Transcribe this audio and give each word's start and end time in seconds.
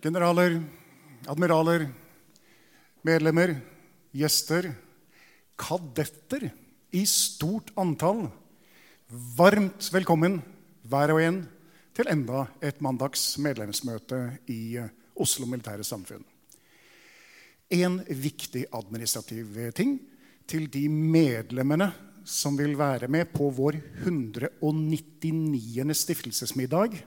Generaler, 0.00 0.54
admiraler, 1.28 1.82
medlemmer, 3.04 3.50
gjester, 4.16 4.70
kadetter 5.60 6.46
i 6.96 7.02
stort 7.04 7.68
antall. 7.76 8.22
Varmt 9.36 9.90
velkommen, 9.92 10.38
hver 10.88 11.12
og 11.12 11.20
en, 11.20 11.42
til 11.92 12.08
enda 12.08 12.46
et 12.64 12.80
mandags 12.80 13.26
medlemsmøte 13.44 14.22
i 14.48 14.78
eh, 14.80 14.88
Oslo 15.20 15.44
Militære 15.44 15.84
Samfunn. 15.84 16.24
En 17.68 18.00
viktig 18.08 18.64
administrativ 18.72 19.52
ting 19.76 19.98
til 20.48 20.64
de 20.72 20.88
medlemmene 20.88 21.92
som 22.24 22.56
vil 22.56 22.72
være 22.78 23.12
med 23.12 23.28
på 23.36 23.52
vår 23.52 23.76
199. 24.00 25.92
stiftelsesmiddag. 25.92 27.02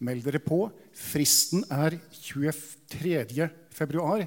Meld 0.00 0.24
dere 0.24 0.40
på. 0.40 0.64
Fristen 0.96 1.64
er 1.70 1.98
23. 2.16 3.48
februar. 3.74 4.24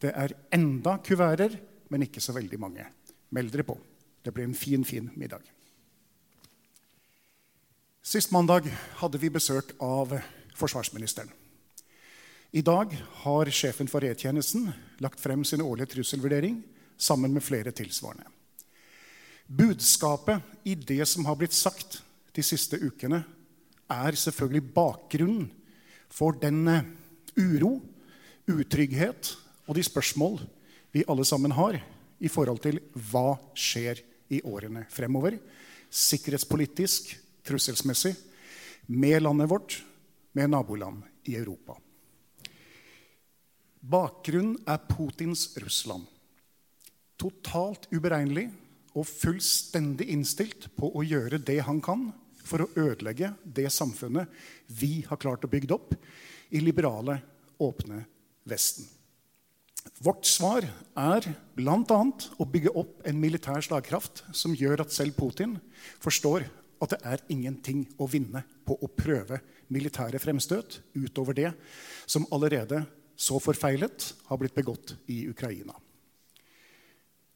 Det 0.00 0.12
er 0.16 0.36
enda 0.56 0.96
kuverter, 1.04 1.58
men 1.92 2.06
ikke 2.06 2.22
så 2.24 2.32
veldig 2.36 2.60
mange. 2.60 2.86
Meld 3.36 3.52
dere 3.52 3.66
på. 3.68 3.76
Det 4.24 4.32
blir 4.34 4.48
en 4.48 4.56
fin, 4.56 4.84
fin 4.84 5.10
middag. 5.16 5.44
Sist 8.02 8.32
mandag 8.32 8.66
hadde 9.00 9.20
vi 9.20 9.28
besøk 9.32 9.74
av 9.84 10.16
forsvarsministeren. 10.56 11.28
I 12.50 12.62
dag 12.66 12.90
har 13.22 13.50
sjefen 13.54 13.86
for 13.86 14.02
E-tjenesten 14.02 14.72
lagt 15.04 15.20
frem 15.22 15.44
sin 15.46 15.62
årlige 15.62 15.92
trusselvurdering 15.94 16.56
sammen 16.98 17.30
med 17.36 17.44
flere 17.46 17.70
tilsvarende. 17.70 18.26
Budskapet 19.46 20.42
i 20.66 20.74
det 20.74 21.04
som 21.08 21.28
har 21.28 21.38
blitt 21.38 21.54
sagt 21.54 22.00
de 22.34 22.42
siste 22.42 22.80
ukene, 22.82 23.22
er 23.90 24.16
selvfølgelig 24.18 24.72
bakgrunnen 24.74 25.50
for 26.10 26.36
den 26.40 26.64
uro, 27.38 27.78
utrygghet 28.50 29.34
og 29.68 29.76
de 29.76 29.84
spørsmål 29.86 30.40
vi 30.94 31.04
alle 31.06 31.24
sammen 31.26 31.54
har 31.54 31.78
i 32.20 32.30
forhold 32.30 32.62
til 32.64 32.80
hva 33.10 33.36
skjer 33.54 34.02
i 34.30 34.40
årene 34.46 34.84
fremover, 34.90 35.36
sikkerhetspolitisk, 35.90 37.14
trusselsmessig, 37.46 38.14
med 38.90 39.22
landet 39.22 39.50
vårt, 39.50 39.76
med 40.34 40.50
naboland 40.50 41.02
i 41.30 41.36
Europa. 41.38 41.76
Bakgrunnen 43.80 44.58
er 44.68 44.82
Putins 44.90 45.48
Russland. 45.62 46.04
Totalt 47.20 47.86
uberegnelig 47.94 48.48
og 48.94 49.06
fullstendig 49.06 50.08
innstilt 50.12 50.68
på 50.76 50.90
å 50.90 51.04
gjøre 51.06 51.40
det 51.42 51.60
han 51.66 51.80
kan 51.84 52.10
for 52.50 52.64
å 52.64 52.70
ødelegge 52.74 53.32
det 53.44 53.68
samfunnet 53.72 54.30
vi 54.66 55.00
har 55.06 55.20
klart 55.20 55.46
å 55.46 55.50
bygge 55.50 55.74
opp 55.76 55.94
i 56.50 56.62
liberale, 56.62 57.20
åpne 57.60 58.04
Vesten. 58.50 58.86
Vårt 60.00 60.26
svar 60.28 60.64
er 60.98 61.26
bl.a. 61.56 62.00
å 62.40 62.46
bygge 62.48 62.72
opp 62.76 63.04
en 63.08 63.20
militær 63.20 63.62
slagkraft 63.64 64.24
som 64.36 64.56
gjør 64.56 64.82
at 64.84 64.92
selv 64.92 65.16
Putin 65.16 65.56
forstår 66.02 66.46
at 66.80 66.94
det 66.94 67.00
er 67.04 67.24
ingenting 67.32 67.84
å 68.00 68.08
vinne 68.08 68.42
på 68.66 68.76
å 68.80 68.88
prøve 68.92 69.40
militære 69.72 70.20
fremstøt 70.20 70.80
utover 70.96 71.36
det 71.36 71.52
som 72.08 72.26
allerede 72.32 72.82
så 73.20 73.36
forfeilet 73.42 74.10
har 74.30 74.40
blitt 74.40 74.56
begått 74.56 74.94
i 75.12 75.22
Ukraina. 75.28 75.76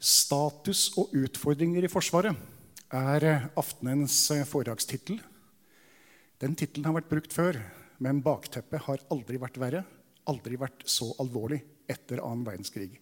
Status 0.01 0.91
og 1.01 1.13
utfordringer 1.17 1.85
i 1.85 1.93
Forsvaret 1.93 2.37
er 2.95 3.49
aftenens 3.59 4.17
foredragstittel. 4.47 5.19
Den 6.39 6.55
tittelen 6.59 6.87
har 6.87 6.95
vært 6.99 7.11
brukt 7.11 7.35
før, 7.35 7.59
men 7.99 8.23
bakteppet 8.23 8.87
har 8.87 9.03
aldri 9.15 9.41
vært 9.43 9.59
verre, 9.59 9.83
aldri 10.31 10.59
vært 10.61 10.85
så 10.87 11.11
alvorlig 11.23 11.61
etter 11.91 12.23
annen 12.23 12.45
verdenskrig. 12.47 12.93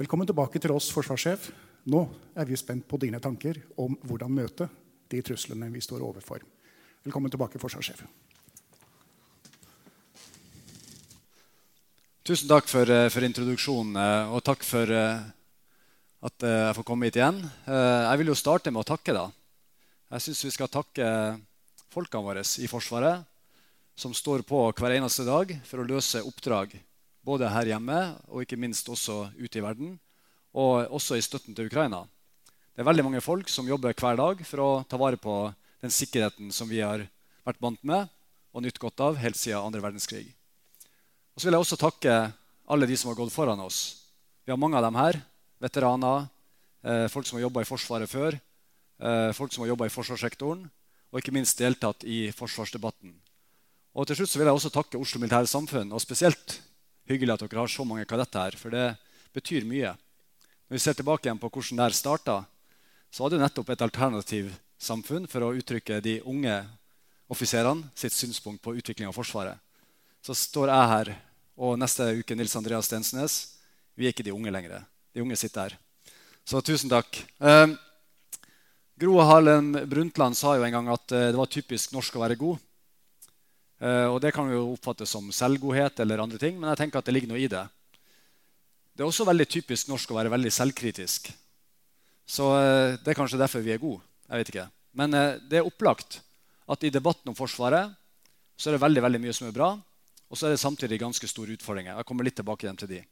Velkommen 0.00 0.28
tilbake 0.28 0.60
til 0.62 0.72
oss, 0.74 0.88
forsvarssjef. 0.94 1.50
Nå 1.92 2.00
er 2.38 2.48
vi 2.48 2.56
spent 2.56 2.86
på 2.88 2.98
dine 3.02 3.20
tanker 3.22 3.58
om 3.82 3.96
hvordan 4.06 4.32
møte 4.32 4.68
de 5.12 5.20
truslene 5.22 5.68
vi 5.72 5.82
står 5.84 6.04
overfor. 6.06 6.42
Velkommen 7.04 7.32
tilbake, 7.32 7.60
forsvarssjef. 7.60 8.04
Tusen 12.22 12.48
takk 12.48 12.68
for, 12.70 12.86
eh, 12.86 13.08
for 13.10 13.26
introduksjonen, 13.26 13.96
eh, 13.96 14.32
og 14.32 14.44
takk 14.44 14.62
for 14.62 14.86
eh, 14.86 15.20
at 16.22 16.46
jeg 16.46 16.74
får 16.78 16.86
komme 16.86 17.08
hit 17.08 17.18
igjen. 17.18 17.40
Jeg 17.66 18.18
vil 18.20 18.30
jo 18.30 18.38
starte 18.38 18.70
med 18.70 18.84
å 18.84 18.86
takke. 18.86 19.14
da. 19.16 19.26
Jeg 20.12 20.26
syns 20.26 20.44
vi 20.44 20.52
skal 20.54 20.70
takke 20.70 21.06
folkene 21.92 22.24
våre 22.24 22.44
i 22.62 22.70
Forsvaret, 22.70 23.24
som 23.98 24.14
står 24.14 24.44
på 24.46 24.60
hver 24.78 24.94
eneste 24.94 25.26
dag 25.26 25.50
for 25.66 25.82
å 25.82 25.86
løse 25.88 26.22
oppdrag 26.22 26.76
både 27.22 27.50
her 27.52 27.70
hjemme 27.74 27.98
og 28.30 28.42
ikke 28.42 28.58
minst 28.58 28.88
også 28.90 29.28
ute 29.38 29.60
i 29.60 29.64
verden, 29.64 29.96
og 30.52 30.90
også 30.92 31.16
i 31.16 31.24
støtten 31.24 31.56
til 31.56 31.68
Ukraina. 31.70 32.02
Det 32.72 32.82
er 32.82 32.88
veldig 32.88 33.04
mange 33.06 33.24
folk 33.24 33.50
som 33.52 33.68
jobber 33.68 33.94
hver 33.94 34.18
dag 34.18 34.40
for 34.48 34.64
å 34.64 34.70
ta 34.88 34.98
vare 35.00 35.20
på 35.20 35.36
den 35.82 35.92
sikkerheten 35.92 36.52
som 36.54 36.70
vi 36.70 36.80
har 36.80 37.04
vært 37.46 37.60
vant 37.62 37.82
med 37.84 38.08
og 38.52 38.64
nytt 38.64 38.80
godt 38.80 39.00
av 39.00 39.18
helt 39.20 39.38
siden 39.38 39.64
andre 39.64 39.82
verdenskrig. 39.84 40.26
Og 41.32 41.40
så 41.40 41.48
vil 41.48 41.56
jeg 41.56 41.64
også 41.64 41.80
takke 41.80 42.16
alle 42.68 42.88
de 42.88 42.96
som 42.96 43.10
har 43.10 43.18
gått 43.18 43.34
foran 43.34 43.60
oss. 43.64 44.08
Vi 44.44 44.52
har 44.52 44.60
mange 44.60 44.76
av 44.76 44.84
dem 44.84 44.98
her. 44.98 45.20
Veteraner, 45.62 46.26
eh, 46.82 47.06
folk 47.08 47.26
som 47.26 47.38
har 47.38 47.46
jobba 47.46 47.62
i 47.62 47.68
Forsvaret 47.68 48.10
før, 48.10 48.38
eh, 49.00 49.32
folk 49.32 49.52
som 49.52 49.62
har 49.62 49.72
jobba 49.72 49.86
i 49.86 49.94
forsvarssektoren, 49.94 50.64
og 51.12 51.20
ikke 51.20 51.34
minst 51.34 51.58
deltatt 51.58 52.04
i 52.04 52.32
forsvarsdebatten. 52.32 53.14
Og 53.94 54.06
til 54.06 54.16
slutt 54.16 54.36
vil 54.36 54.48
jeg 54.48 54.56
også 54.56 54.72
takke 54.72 54.98
Oslo 54.98 55.20
Militære 55.20 55.46
Samfunn, 55.46 55.92
og 55.92 56.00
spesielt 56.00 56.60
hyggelig 57.08 57.34
at 57.34 57.44
dere 57.44 57.60
har 57.60 57.68
så 57.68 57.84
mange 57.84 58.06
kadetter 58.06 58.48
her, 58.48 58.56
for 58.56 58.70
det 58.70 58.96
betyr 59.32 59.64
mye. 59.64 59.96
Når 60.68 60.76
vi 60.76 60.78
ser 60.78 60.94
tilbake 60.94 61.28
igjen 61.28 61.38
på 61.38 61.50
hvordan 61.50 61.84
det 61.84 61.94
starta, 61.94 62.44
så 63.12 63.24
hadde 63.24 63.42
nettopp 63.42 63.70
et 63.70 63.82
alternativ 63.82 64.54
samfunn 64.80 65.28
for 65.28 65.44
å 65.44 65.52
uttrykke 65.52 66.00
de 66.00 66.22
unge 66.24 66.64
offiserene 67.28 67.90
sitt 67.94 68.12
synspunkt 68.12 68.62
på 68.62 68.74
utvikling 68.80 69.08
av 69.08 69.14
Forsvaret 69.14 69.60
så 70.22 70.34
står 70.38 70.70
jeg 70.70 70.90
her, 70.92 71.08
og 71.58 71.78
neste 71.80 72.06
uke 72.20 72.36
Nils 72.38 72.54
Andreas 72.56 72.86
Stensnes. 72.86 73.36
Vi 73.98 74.06
er 74.06 74.14
ikke 74.14 74.24
de 74.24 74.34
unge 74.34 74.52
lenger. 74.54 74.84
De 75.12 75.22
unge 75.24 75.36
sitter 75.36 75.68
her. 75.68 75.78
Så 76.44 76.62
tusen 76.64 76.90
takk. 76.90 77.20
Eh, 77.40 77.74
Gro 79.02 79.18
Harlem 79.20 79.72
Brundtland 79.88 80.36
sa 80.38 80.56
jo 80.56 80.64
en 80.66 80.74
gang 80.74 80.88
at 80.92 81.06
det 81.10 81.36
var 81.38 81.50
typisk 81.50 81.94
norsk 81.94 82.16
å 82.16 82.22
være 82.22 82.38
god. 82.38 82.60
Og 83.82 84.18
Det 84.22 84.30
kan 84.30 84.46
jo 84.46 84.76
oppfattes 84.76 85.10
som 85.10 85.32
selvgodhet 85.34 85.98
eller 86.04 86.20
andre 86.22 86.38
ting, 86.38 86.54
men 86.54 86.68
jeg 86.70 86.84
tenker 86.84 87.00
at 87.00 87.08
det 87.08 87.14
ligger 87.16 87.32
noe 87.32 87.40
i 87.42 87.48
det. 87.50 87.64
Det 88.94 89.02
er 89.02 89.08
også 89.08 89.26
veldig 89.26 89.48
typisk 89.50 89.88
norsk 89.90 90.12
å 90.12 90.18
være 90.20 90.30
veldig 90.30 90.52
selvkritisk. 90.54 91.32
Så 92.22 92.46
det 93.02 93.10
er 93.10 93.18
kanskje 93.18 93.40
derfor 93.40 93.64
vi 93.64 93.74
er 93.74 93.82
gode. 93.82 94.04
Jeg 94.28 94.44
vet 94.44 94.52
ikke. 94.52 94.68
Men 94.94 95.18
det 95.50 95.58
er 95.58 95.66
opplagt 95.66 96.20
at 96.70 96.86
i 96.86 96.92
debatten 96.94 97.32
om 97.32 97.34
Forsvaret 97.34 97.90
så 98.54 98.70
er 98.70 98.76
det 98.76 98.84
veldig, 98.84 99.02
veldig 99.02 99.20
mye 99.24 99.34
som 99.34 99.48
er 99.48 99.56
bra. 99.56 99.72
Og 100.30 100.38
så 100.38 100.46
er 100.46 100.54
det 100.54 100.62
samtidig 100.62 101.00
ganske 101.02 101.28
store 101.28 101.56
utfordringer. 101.58 101.98
Jeg 101.98 102.06
kommer 102.08 102.24
litt 102.24 102.38
tilbake 102.38 102.68
igjen 102.68 102.78
til 102.80 102.94
de. 102.94 103.02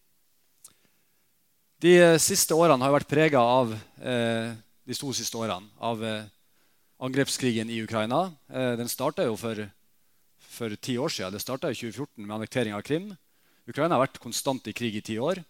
De 1.80 1.94
eh, 1.96 2.18
siste 2.20 2.52
årene 2.52 2.84
har 2.84 2.92
vært 2.92 3.08
prega 3.08 3.40
av 3.40 3.70
eh, 3.72 4.52
de 4.84 4.96
to 4.96 5.14
siste 5.16 5.38
årene 5.40 5.70
av 5.80 6.02
eh, 6.04 6.26
angrepskrigen 7.00 7.70
i 7.72 7.78
Ukraina. 7.80 8.26
Den 8.76 8.90
starta 8.92 9.24
jo 9.24 9.38
for, 9.40 9.62
for, 10.36 10.74
ti 10.76 10.98
år 11.00 11.08
siden. 11.08 11.32
Det 11.32 11.40
starta 11.40 11.70
i 11.72 11.78
2014 11.78 12.26
med 12.26 12.34
annektering 12.36 12.76
av 12.76 12.84
Krim. 12.84 13.08
Ukraina 13.64 13.96
har 13.96 14.04
vært 14.04 14.20
konstant 14.20 14.68
i 14.68 14.74
krig 14.76 14.98
i 14.98 15.04
ti 15.06 15.16
år. 15.16 15.40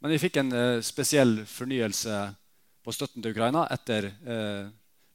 Men 0.00 0.14
vi 0.14 0.20
fikk 0.22 0.38
en 0.40 0.54
spesiell 0.80 1.42
fornyelse 1.44 2.22
på 2.80 2.94
støtten 2.96 3.20
til 3.20 3.36
Ukraina 3.36 3.66
etter 3.74 4.08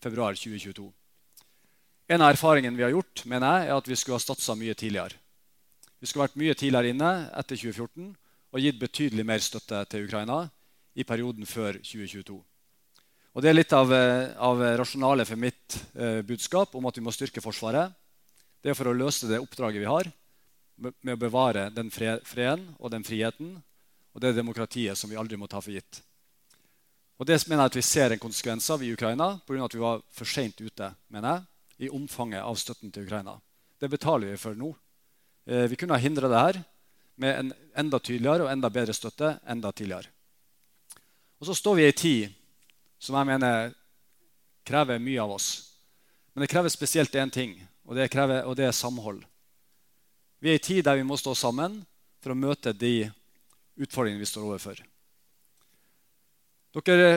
februar 0.03 0.38
2022. 0.38 0.85
En 2.13 2.21
av 2.21 2.35
erfaringene 2.35 2.77
vi 2.77 2.85
har 2.85 2.94
gjort, 2.94 3.25
mener 3.25 3.63
jeg, 3.63 3.71
er 3.71 3.79
at 3.79 3.89
vi 3.89 3.97
skulle 3.97 4.21
ha 4.21 4.27
satsa 4.27 4.53
mye 4.59 4.77
tidligere. 4.77 5.17
Vi 5.97 6.11
skulle 6.11 6.27
vært 6.27 6.38
mye 6.44 6.53
tidligere 6.53 6.94
inne 6.94 7.15
etter 7.33 7.57
2014 7.57 8.13
og 8.53 8.61
gitt 8.61 8.79
betydelig 8.79 9.25
mer 9.25 9.41
støtte 9.41 9.81
til 9.89 10.05
Ukraina 10.05 10.44
i 10.94 11.03
perioden 11.03 11.47
før 11.50 11.79
2022. 11.81 12.38
Og 13.33 13.41
Det 13.41 13.50
er 13.50 13.57
litt 13.57 13.73
av, 13.73 13.91
eh, 13.91 14.29
av 14.38 14.61
rasjonalet 14.77 15.27
for 15.27 15.35
mitt 15.35 15.77
eh, 15.97 16.21
budskap 16.21 16.75
om 16.75 16.85
at 16.85 16.97
vi 16.97 17.01
må 17.01 17.11
styrke 17.11 17.41
Forsvaret. 17.41 17.94
Det 18.61 18.69
er 18.69 18.77
for 18.77 18.91
å 18.91 18.94
løse 18.94 19.27
det 19.27 19.41
oppdraget 19.41 19.81
vi 19.81 19.89
har 19.89 20.11
med 20.77 21.15
å 21.15 21.19
bevare 21.19 21.69
den 21.73 21.89
freden 21.89 22.75
og 22.79 22.91
den 22.91 23.03
friheten 23.03 23.57
og 24.13 24.21
det 24.21 24.35
demokratiet 24.38 24.97
som 24.97 25.09
vi 25.09 25.17
aldri 25.17 25.38
må 25.38 25.50
ta 25.50 25.59
for 25.59 25.73
gitt. 25.73 26.01
Og 27.19 27.25
Det 27.25 27.47
mener 27.47 27.63
jeg 27.63 27.71
at 27.71 27.75
vi 27.75 27.81
ser 27.81 28.11
en 28.11 28.19
konsekvens 28.19 28.69
av 28.69 28.83
i 28.83 28.94
Ukraina 28.94 29.39
pga. 29.47 29.65
at 29.65 29.73
vi 29.73 29.79
var 29.79 30.01
for 30.11 30.25
seint 30.25 30.59
ute 30.61 30.94
mener 31.09 31.29
jeg, 31.79 31.88
i 31.88 31.89
omfanget 31.89 32.44
av 32.44 32.55
støtten 32.55 32.91
til 32.91 33.05
Ukraina. 33.05 33.39
Det 33.79 33.89
betaler 33.89 34.31
vi 34.31 34.38
for 34.38 34.53
nå. 34.53 34.75
Eh, 35.47 35.67
vi 35.67 35.75
kunne 35.75 35.94
ha 35.94 36.00
hindra 36.00 36.27
det 36.29 36.39
her 36.39 36.63
med 37.15 37.39
en 37.39 37.54
enda 37.77 38.00
tydeligere 38.00 38.45
og 38.45 38.51
enda 38.51 38.69
bedre 38.74 38.94
støtte 38.95 39.36
enda 39.50 39.71
tidligere. 39.71 40.10
Og 41.39 41.48
så 41.48 41.56
står 41.57 41.75
vi 41.75 41.83
i 41.83 41.89
ei 41.92 41.95
tid 41.98 42.36
som 43.04 43.18
jeg 43.19 43.27
mener 43.27 43.74
krever 44.63 45.01
mye 45.04 45.21
av 45.21 45.33
oss. 45.36 45.50
Men 46.33 46.45
det 46.45 46.51
krever 46.54 46.71
spesielt 46.71 47.15
én 47.19 47.31
ting, 47.31 47.57
og 47.86 47.98
det, 47.98 48.10
krever, 48.10 48.45
og 48.48 48.56
det, 48.56 48.69
er 48.69 48.75
samhold. 48.75 49.19
Vi 50.39 50.50
er 50.50 50.56
i 50.56 50.62
ei 50.62 50.63
tid 50.63 50.86
der 50.88 50.98
vi 50.98 51.06
må 51.06 51.18
stå 51.19 51.36
sammen 51.36 51.81
for 52.24 52.33
å 52.33 52.39
møte 52.39 52.74
de 52.74 53.10
utfordringene 53.75 54.24
vi 54.24 54.30
står 54.30 54.48
overfor. 54.48 54.80
Dere 56.74 57.12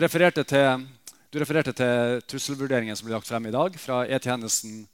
refererte 0.00 0.42
til, 0.48 0.86
du 1.30 1.38
refererte 1.38 1.76
til 1.76 2.24
trusselvurderingen 2.32 2.96
som 2.96 3.06
ble 3.06 3.14
lagt 3.14 3.28
frem 3.28 3.46
i 3.46 3.54
dag 3.54 3.76
fra 3.78 4.02
E-tjenesten 4.08 4.86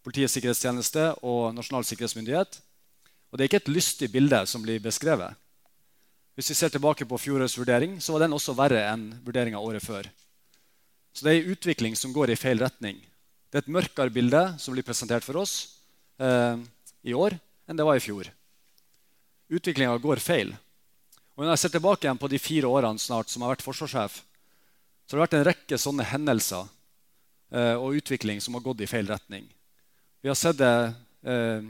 Politiets 0.00 0.32
sikkerhetstjeneste 0.32 1.10
og 1.28 1.50
Nasjonal 1.52 1.84
sikkerhetsmyndighet. 1.84 2.56
Og 3.30 3.38
Det 3.38 3.44
er 3.44 3.48
ikke 3.50 3.62
et 3.62 3.74
lystig 3.76 4.10
bilde 4.10 4.40
som 4.46 4.62
blir 4.62 4.82
beskrevet. 4.82 5.36
Hvis 6.34 6.50
vi 6.50 6.56
ser 6.56 6.72
tilbake 6.72 7.06
på 7.06 7.18
fjorårets 7.18 7.58
vurdering, 7.58 7.98
så 8.00 8.14
var 8.14 8.24
den 8.24 8.34
også 8.34 8.56
verre 8.58 8.82
enn 8.90 9.10
vurderinga 9.26 9.60
året 9.60 9.84
før. 9.84 10.08
Så 11.12 11.26
det 11.26 11.32
er 11.32 11.40
en 11.42 11.54
utvikling 11.54 11.96
som 11.98 12.14
går 12.14 12.32
i 12.32 12.38
feil 12.38 12.62
retning. 12.62 12.98
Det 13.50 13.58
er 13.58 13.64
et 13.64 13.74
mørkere 13.74 14.14
bilde 14.14 14.42
som 14.62 14.74
blir 14.74 14.86
presentert 14.86 15.26
for 15.26 15.40
oss 15.42 15.54
eh, 16.22 16.58
i 17.02 17.14
år 17.14 17.34
enn 17.66 17.78
det 17.78 17.86
var 17.86 17.98
i 17.98 18.02
fjor. 18.02 18.30
Utviklinga 19.50 19.96
går 19.98 20.22
feil. 20.22 20.54
Og 21.34 21.44
Når 21.44 21.54
jeg 21.54 21.62
ser 21.64 21.74
tilbake 21.74 22.06
igjen 22.06 22.20
på 22.20 22.30
de 22.30 22.38
fire 22.38 22.70
årene 22.70 23.02
snart 23.02 23.30
som 23.30 23.42
har 23.42 23.54
vært 23.54 23.66
forsvarssjef, 23.66 24.20
så 25.06 25.16
har 25.16 25.18
det 25.18 25.24
vært 25.24 25.38
en 25.38 25.46
rekke 25.48 25.78
sånne 25.82 26.06
hendelser 26.06 26.66
eh, 27.50 27.74
og 27.74 27.98
utvikling 27.98 28.42
som 28.42 28.54
har 28.54 28.62
gått 28.62 28.84
i 28.84 28.88
feil 28.90 29.10
retning. 29.10 29.48
Vi 30.22 30.30
har 30.30 30.38
sett 30.38 30.60
det 30.60 30.74
eh, 31.26 31.66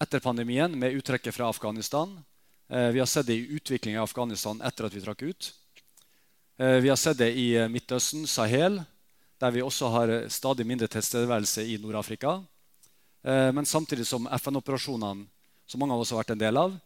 etter 0.00 0.20
pandemien 0.20 0.78
med 0.78 0.92
uttrekket 0.92 1.34
fra 1.34 1.48
Afghanistan. 1.48 2.24
Eh, 2.68 2.88
vi 2.88 2.98
har 2.98 3.06
sett 3.06 3.26
det 3.26 3.34
i 3.34 3.48
utviklingen 3.48 4.00
i 4.00 4.02
Afghanistan 4.02 4.62
etter 4.62 4.86
at 4.86 4.94
vi 4.94 5.02
trakk 5.04 5.22
ut. 5.22 5.52
Eh, 6.58 6.78
vi 6.80 6.88
har 6.88 6.96
sett 6.96 7.18
det 7.18 7.32
i 7.36 7.56
eh, 7.56 7.68
Midtøsten, 7.68 8.26
Sahel, 8.26 8.80
der 9.40 9.50
vi 9.50 9.62
også 9.62 9.90
har 9.92 10.12
stadig 10.28 10.66
mindre 10.66 10.88
tilstedeværelse 10.88 11.64
i 11.64 11.78
Nord-Afrika. 11.80 12.42
Men 13.22 13.66
samtidig 13.68 14.06
som 14.06 14.24
FN-operasjonene, 14.32 15.26
som 15.68 15.80
mange 15.80 15.92
av 15.92 16.00
oss 16.00 16.12
har 16.12 16.20
vært 16.22 16.30
en 16.32 16.40
del 16.40 16.56
av, 16.56 16.76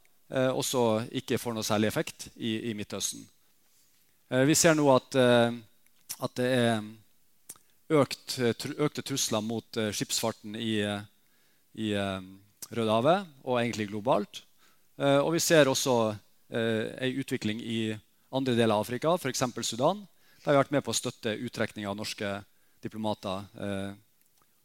også 0.58 1.04
ikke 1.14 1.38
får 1.38 1.54
noe 1.54 1.66
særlig 1.66 1.90
effekt 1.90 2.26
i, 2.34 2.70
i 2.70 2.74
Midtøsten. 2.74 3.22
vi 4.46 4.54
ser 4.54 4.74
nå 4.74 4.86
at, 4.94 5.14
at 5.14 6.34
det 6.38 6.46
er 6.46 6.82
økt, 7.90 8.38
økte 8.38 9.02
trusler 9.02 9.46
mot 9.46 9.78
skipsfarten 9.94 10.58
i, 10.58 10.82
i 11.74 11.92
Rødehavet 12.74 13.28
og 13.44 13.58
egentlig 13.60 13.88
globalt. 13.90 14.42
Og 14.98 15.32
vi 15.34 15.40
ser 15.42 15.66
også 15.66 15.94
en 16.54 17.18
utvikling 17.18 17.58
i 17.58 17.78
andre 18.34 18.54
deler 18.54 18.76
av 18.76 18.84
Afrika, 18.84 19.14
f.eks. 19.18 19.42
Sudan. 19.66 20.04
Der 20.44 20.52
vi 20.52 20.54
har 20.54 20.62
vært 20.62 20.74
med 20.76 20.84
på 20.86 20.92
å 20.94 20.98
støtte 20.98 21.34
uttrekning 21.34 21.88
av 21.90 21.96
norske 21.98 22.30
diplomater 22.84 23.48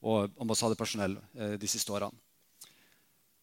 og 0.05 0.37
ambassadepersonell 0.41 1.17
de 1.57 1.71
siste 1.71 1.95
årene. 1.95 2.13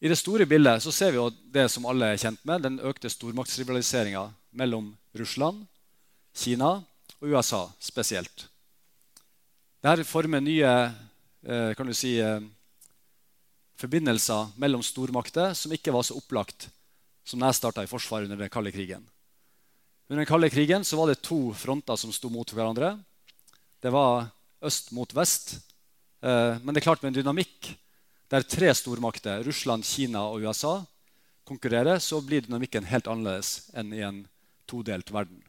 I 0.01 0.09
det 0.13 0.19
store 0.21 0.45
bildet 0.47 0.83
så 0.85 0.93
ser 0.93 1.15
vi 1.15 1.17
jo 1.17 1.31
det 1.53 1.71
som 1.73 1.87
alle 1.89 2.11
er 2.12 2.21
kjent 2.21 2.43
med, 2.45 2.67
den 2.67 2.77
økte 2.85 3.09
stormaktsrivaliseringa 3.09 4.27
mellom 4.57 4.91
Russland, 5.17 5.62
Kina 6.37 6.83
og 7.17 7.33
USA 7.33 7.62
spesielt. 7.81 8.49
Dette 9.81 10.05
former 10.05 10.43
nye 10.45 10.69
eh, 10.69 11.73
kan 11.79 11.89
du 11.89 11.95
si, 11.97 12.19
eh, 12.21 12.45
forbindelser 13.81 14.52
mellom 14.61 14.82
stormakter 14.84 15.55
som 15.55 15.73
ikke 15.75 15.94
var 15.94 16.06
så 16.06 16.17
opplagt 16.19 16.69
som 17.26 17.40
da 17.43 17.50
jeg 17.50 17.58
starta 17.58 17.84
i 17.84 17.90
Forsvaret 17.90 18.28
under 18.28 18.38
den 18.38 18.52
kalde 18.52 18.73
krigen. 18.75 19.02
Under 20.06 20.23
den 20.23 20.28
kalde 20.28 20.50
krigen 20.52 20.87
var 20.87 21.11
det 21.11 21.23
to 21.26 21.52
fronter 21.58 21.99
som 21.99 22.12
sto 22.14 22.31
mot 22.31 22.52
hverandre. 22.55 22.94
Det 23.82 23.90
var 23.90 24.28
øst 24.62 24.93
mot 24.94 25.11
vest. 25.14 25.56
Eh, 26.23 26.58
men 26.62 26.73
det 26.73 26.81
er 26.81 26.87
klart 26.87 27.02
med 27.02 27.12
en 27.12 27.18
dynamikk 27.18 27.73
der 28.30 28.47
tre 28.47 28.73
stormakter, 28.75 29.42
Russland, 29.47 29.85
Kina 29.87 30.25
og 30.26 30.42
USA, 30.42 30.80
konkurrerer, 31.47 31.99
så 32.02 32.21
blir 32.21 32.42
dynamikken 32.42 32.87
helt 32.90 33.06
annerledes 33.06 33.68
enn 33.75 33.92
i 33.95 34.02
en 34.02 34.25
todelt 34.66 35.12
verden. 35.14 35.42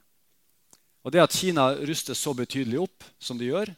Og 1.05 1.11
Det 1.11 1.21
at 1.21 1.33
Kina 1.33 1.71
ruster 1.73 2.13
så 2.13 2.33
betydelig 2.37 2.83
opp 2.83 3.05
som 3.17 3.37
de 3.37 3.49
gjør, 3.49 3.71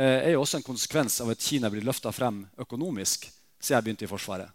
Eh, 0.00 0.22
er 0.24 0.32
jo 0.32 0.40
også 0.44 0.60
en 0.60 0.64
konsekvens 0.64 1.18
av 1.20 1.32
at 1.32 1.42
Kina 1.42 1.68
blir 1.68 1.84
løfta 1.84 2.12
frem 2.14 2.44
økonomisk 2.62 3.26
siden 3.60 3.76
jeg 3.76 3.84
begynte 3.84 4.06
i 4.06 4.10
Forsvaret. 4.10 4.50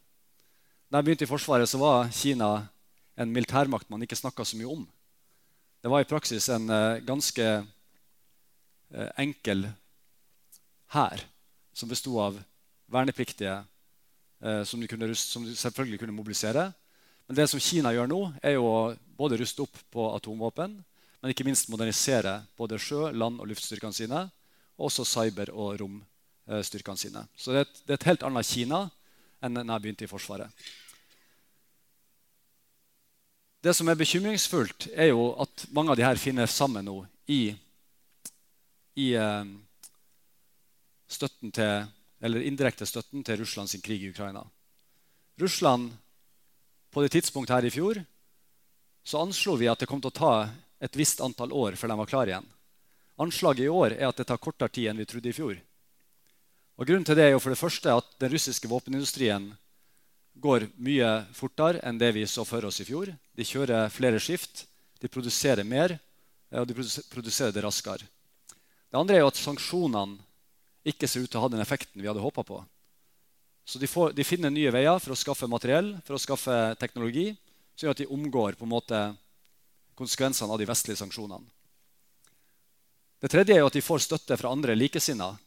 Da 0.90 1.00
jeg 1.00 1.08
begynte 1.08 1.26
i 1.26 1.30
Forsvaret, 1.30 1.70
så 1.70 1.80
var 1.82 2.10
Kina 2.14 2.50
en 3.16 3.32
militærmakt 3.32 3.90
man 3.90 4.04
ikke 4.04 4.18
snakka 4.18 4.46
så 4.46 4.58
mye 4.58 4.72
om. 4.74 4.84
Det 5.82 5.92
var 5.92 6.02
i 6.02 6.10
praksis 6.10 6.50
en 6.50 6.66
uh, 6.70 7.02
ganske 7.06 7.46
uh, 7.62 9.10
enkel 9.22 9.68
hær 10.96 11.22
som 11.76 11.92
besto 11.92 12.16
av 12.22 12.40
vernepliktige 12.92 13.60
uh, 13.60 14.64
som, 14.66 14.82
du, 14.82 14.88
kunne, 14.90 15.12
som, 15.16 15.46
du, 15.46 15.54
selvfølgelig 15.56 16.02
kunne 16.02 16.18
mobilisere. 16.18 16.72
Men 17.28 17.38
det 17.38 17.48
som 17.50 17.62
Kina 17.62 17.94
gjør 17.94 18.10
nå, 18.10 18.22
er 18.42 18.58
jo 18.58 18.66
å 18.66 18.80
både 19.18 19.40
ruste 19.42 19.64
opp 19.66 19.78
på 19.94 20.10
atomvåpen, 20.18 20.76
men 21.22 21.34
ikke 21.34 21.46
minst 21.48 21.70
modernisere 21.74 22.40
både 22.58 22.82
sjø-, 22.82 23.14
land- 23.14 23.40
og 23.42 23.50
luftstyrkene 23.50 23.96
sine 23.96 24.26
og 24.76 24.90
også 24.90 25.06
cyber- 25.08 25.54
og 25.54 25.80
romstyrkene 25.80 26.15
sine. 26.46 27.28
Så 27.36 27.52
det 27.52 27.60
er, 27.60 27.66
et, 27.66 27.82
det 27.86 27.94
er 27.94 28.00
et 28.00 28.10
helt 28.12 28.24
annet 28.24 28.46
Kina 28.46 28.90
enn 29.44 29.58
da 29.58 29.66
jeg 29.66 29.82
begynte 29.84 30.06
i 30.06 30.10
Forsvaret. 30.10 30.50
Det 33.66 33.74
som 33.74 33.90
er 33.90 33.98
bekymringsfullt, 33.98 34.92
er 34.94 35.10
jo 35.10 35.34
at 35.42 35.66
mange 35.74 35.92
av 35.92 35.98
de 35.98 36.06
her 36.06 36.20
finner 36.22 36.46
sammen 36.46 36.86
nå 36.86 37.00
i, 37.34 37.50
i 39.02 39.08
eh, 39.18 39.48
støtten 41.10 41.54
til, 41.56 41.88
eller 42.22 42.46
indirekte 42.46 42.86
støtten 42.86 43.25
til 43.25 43.40
Russlands 43.42 43.74
krig 43.82 44.04
i 44.04 44.12
Ukraina. 44.14 44.46
Russland, 45.42 45.94
På 46.96 47.02
det 47.02 47.12
tidspunktet 47.12 47.52
her 47.52 47.66
i 47.68 47.70
fjor 47.74 47.98
så 49.04 49.20
anslo 49.20 49.58
vi 49.60 49.68
at 49.68 49.82
det 49.82 49.88
kom 49.90 50.00
til 50.00 50.14
å 50.14 50.16
ta 50.16 50.50
et 50.80 50.96
visst 50.96 51.20
antall 51.20 51.52
år 51.52 51.75
før 51.75 51.92
de 51.92 51.98
var 52.00 52.08
klare 52.08 52.32
igjen. 52.32 52.48
Anslaget 53.20 53.66
i 53.66 53.72
år 53.72 53.98
er 53.98 54.08
at 54.08 54.18
det 54.18 54.25
tar 54.30 54.40
kortere 54.40 54.72
tid 54.72 54.88
enn 54.90 55.02
vi 55.02 55.08
trodde 55.08 55.30
i 55.30 55.36
fjor. 55.36 55.58
Og 56.75 56.88
grunnen 56.88 57.05
til 57.08 57.15
det 57.15 57.29
er 57.29 57.36
jo 57.36 57.41
for 57.44 57.53
det 57.53 57.60
første 57.60 57.94
at 58.01 58.17
den 58.20 58.34
russiske 58.34 58.67
våpenindustrien 58.67 59.48
går 60.44 60.67
mye 60.84 61.12
fortere 61.36 61.79
enn 61.88 62.00
det 62.00 62.12
vi 62.17 62.25
så 62.27 62.44
for 62.48 62.65
oss 62.67 62.82
i 62.84 62.88
fjor. 62.88 63.13
De 63.36 63.48
kjører 63.48 63.91
flere 63.94 64.20
skift, 64.20 64.65
de 65.00 65.12
produserer 65.12 65.63
mer, 65.63 65.96
og 66.51 66.67
de 66.67 66.75
produserer 66.75 67.55
det 67.55 67.63
raskere. 67.63 68.08
Det 68.91 69.00
andre 69.00 69.17
er 69.17 69.24
jo 69.24 69.32
at 69.32 69.39
sanksjonene 69.39 70.20
ikke 70.86 71.08
ser 71.10 71.24
ut 71.24 71.32
til 71.32 71.39
å 71.39 71.46
ha 71.46 71.51
den 71.51 71.63
effekten 71.63 72.01
vi 72.01 72.08
hadde 72.10 72.24
håpa 72.24 72.44
på. 72.46 72.60
Så 73.65 73.79
de, 73.82 73.88
får, 73.89 74.12
de, 74.13 74.24
finner 74.27 74.53
nye 74.53 74.70
veier 74.70 75.00
for 75.01 75.15
å 75.15 75.17
skaffe 75.17 75.50
materiell, 75.50 75.96
for 76.05 76.15
å 76.15 76.22
skaffe 76.22 76.75
teknologi, 76.77 77.32
som 77.74 77.88
gjør 77.88 77.96
at 77.96 78.03
de 78.03 78.12
omgår 78.13 78.60
på 78.60 78.67
en 78.67 78.74
måte 78.75 79.00
konsekvensene 79.98 80.53
av 80.53 80.62
de 80.62 80.67
vestlige 80.70 81.00
sanksjonene. 81.01 81.48
Det 83.24 83.32
tredje 83.32 83.55
er 83.55 83.63
jo 83.63 83.72
at 83.72 83.74
de 83.74 83.82
får 83.82 84.03
støtte 84.05 84.38
fra 84.38 84.51
andre 84.53 84.75
likesinnede. 84.77 85.39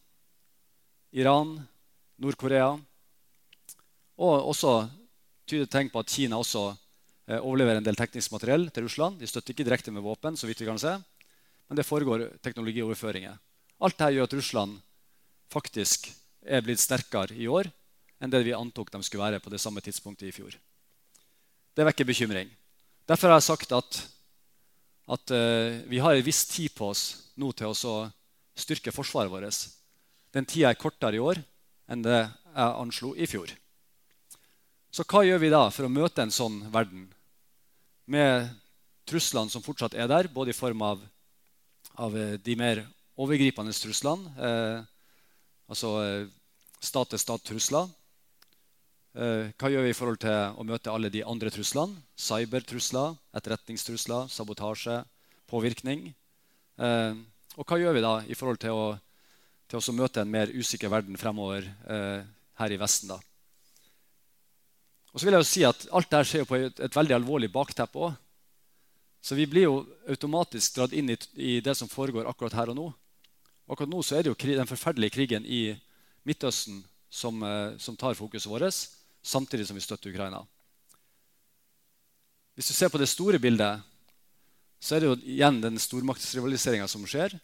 Iran, 1.17 1.57
Nord-Korea. 2.21 2.75
Og 4.19 4.51
også 4.51 4.89
tyder 5.49 5.69
tegn 5.71 5.91
på 5.93 6.03
at 6.03 6.13
Kina 6.13 6.39
også 6.41 6.65
eh, 7.29 7.39
overleverer 7.39 7.81
en 7.81 7.87
del 7.87 7.97
teknisk 7.97 8.35
materiell 8.35 8.69
til 8.75 8.89
Russland. 8.89 9.21
De 9.21 9.29
støtter 9.31 9.55
ikke 9.55 9.67
direkte 9.69 9.95
med 9.95 10.05
våpen, 10.05 10.37
så 10.37 10.49
vidt 10.49 10.61
vi 10.61 10.69
kan 10.69 10.81
se, 10.81 10.97
men 11.69 11.79
det 11.79 11.87
foregår 11.87 12.27
teknologioverføringer. 12.45 13.39
Alt 13.79 13.99
dette 13.99 14.15
gjør 14.17 14.29
at 14.29 14.37
Russland 14.41 14.79
faktisk 15.53 16.11
er 16.43 16.65
blitt 16.65 16.83
sterkere 16.83 17.37
i 17.37 17.49
år 17.49 17.71
enn 18.19 18.33
det 18.33 18.43
vi 18.43 18.57
antok 18.57 18.91
de 18.91 19.01
skulle 19.07 19.25
være 19.25 19.41
på 19.43 19.53
det 19.53 19.61
samme 19.63 19.81
tidspunktet 19.85 20.29
i 20.29 20.35
fjor. 20.35 20.57
Det 21.77 21.87
vekker 21.87 22.09
bekymring. 22.09 22.51
Derfor 23.07 23.31
har 23.31 23.39
jeg 23.39 23.47
sagt 23.47 23.73
at, 23.73 23.99
at 25.15 25.33
uh, 25.33 25.79
vi 25.87 26.01
har 26.03 26.17
en 26.17 26.27
viss 26.27 26.43
tid 26.51 26.75
på 26.75 26.91
oss 26.91 27.05
nå 27.39 27.53
til 27.57 27.71
å 27.71 27.99
styrke 28.59 28.93
forsvaret 28.93 29.31
vårt. 29.31 29.69
Den 30.35 30.47
tida 30.49 30.73
er 30.73 30.81
kortere 30.81 31.19
i 31.19 31.23
år 31.23 31.41
enn 31.89 32.05
det 32.05 32.19
jeg 32.19 32.75
anslo 32.83 33.15
i 33.17 33.29
fjor. 33.29 33.53
Så 34.93 35.05
hva 35.09 35.23
gjør 35.25 35.41
vi 35.43 35.53
da 35.53 35.63
for 35.73 35.87
å 35.87 35.93
møte 35.93 36.25
en 36.25 36.35
sånn 36.35 36.63
verden 36.73 37.07
med 38.09 38.49
truslene 39.09 39.53
som 39.53 39.65
fortsatt 39.65 39.97
er 39.97 40.09
der, 40.11 40.29
både 40.33 40.53
i 40.53 40.57
form 40.57 40.83
av, 40.85 41.01
av 42.01 42.17
eh, 42.17 42.37
de 42.41 42.57
mer 42.57 42.83
overgripende 43.21 43.73
truslene, 43.77 44.33
eh, 44.37 44.81
altså 45.69 45.93
eh, 46.03 46.27
stat-til-stat-trusler, 46.85 47.89
Eh, 49.19 49.51
hva 49.59 49.71
gjør 49.73 49.83
vi 49.83 49.91
i 49.91 49.97
forhold 49.97 50.21
til 50.23 50.55
å 50.55 50.65
møte 50.69 50.93
alle 50.93 51.11
de 51.11 51.25
andre 51.27 51.51
truslene? 51.51 51.97
Cybertrusler, 52.21 53.17
etterretningstrusler, 53.35 54.29
sabotasje, 54.31 55.01
påvirkning. 55.51 56.13
Og 56.79 57.65
hva 57.67 57.79
gjør 57.81 57.97
vi 57.97 58.03
da 58.05 58.13
i 58.31 58.37
forhold 58.39 58.61
til 58.63 58.77
å, 58.77 58.85
til 59.69 59.81
å 59.81 59.97
møte 59.97 60.23
en 60.23 60.31
mer 60.33 60.53
usikker 60.53 60.91
verden 60.93 61.19
fremover 61.21 61.67
eh, 61.67 62.23
her 62.61 62.75
i 62.75 62.79
Vesten? 62.81 63.13
da? 63.13 63.19
Og 65.13 65.21
så 65.21 65.27
vil 65.27 65.37
jeg 65.37 65.45
jo 65.45 65.49
si 65.51 65.65
at 65.67 65.87
Alt 65.93 66.11
dette 66.11 66.29
skjer 66.31 66.49
på 66.49 66.57
et, 66.59 66.81
et 66.85 66.97
veldig 66.97 67.17
alvorlig 67.17 67.51
bakteppe 67.53 68.09
òg. 68.09 68.17
Så 69.21 69.35
vi 69.35 69.49
blir 69.51 69.67
jo 69.67 69.81
automatisk 70.09 70.77
dratt 70.77 70.95
inn 70.95 71.11
i, 71.11 71.17
i, 71.35 71.59
det 71.65 71.75
som 71.77 71.91
foregår 71.91 72.29
akkurat 72.31 72.55
her 72.55 72.73
og 72.73 72.79
nå. 72.79 72.87
Akkurat 73.69 73.91
nå 73.91 74.03
så 74.07 74.17
er 74.17 74.25
det 74.25 74.33
jo 74.33 74.39
krig, 74.39 74.57
den 74.57 74.71
forferdelige 74.71 75.17
krigen 75.17 75.45
i 75.45 75.75
Midtøsten 76.29 76.81
som, 77.11 77.43
som 77.81 77.97
tar 77.99 78.17
fokuset 78.17 78.49
vårt 78.51 78.79
samtidig 79.25 79.67
som 79.67 79.77
vi 79.77 79.83
støtter 79.83 80.13
Ukraina. 80.13 80.45
Hvis 82.55 82.71
du 82.71 82.75
ser 82.75 82.91
på 82.93 83.01
det 83.01 83.11
store 83.11 83.39
bildet, 83.39 83.83
så 84.81 84.97
er 84.97 85.03
det 85.03 85.11
jo 85.11 85.19
igjen 85.27 85.61
den 85.63 85.79
stormaktsrivaliseringa 85.83 86.89
som 86.91 87.05
skjer. 87.07 87.35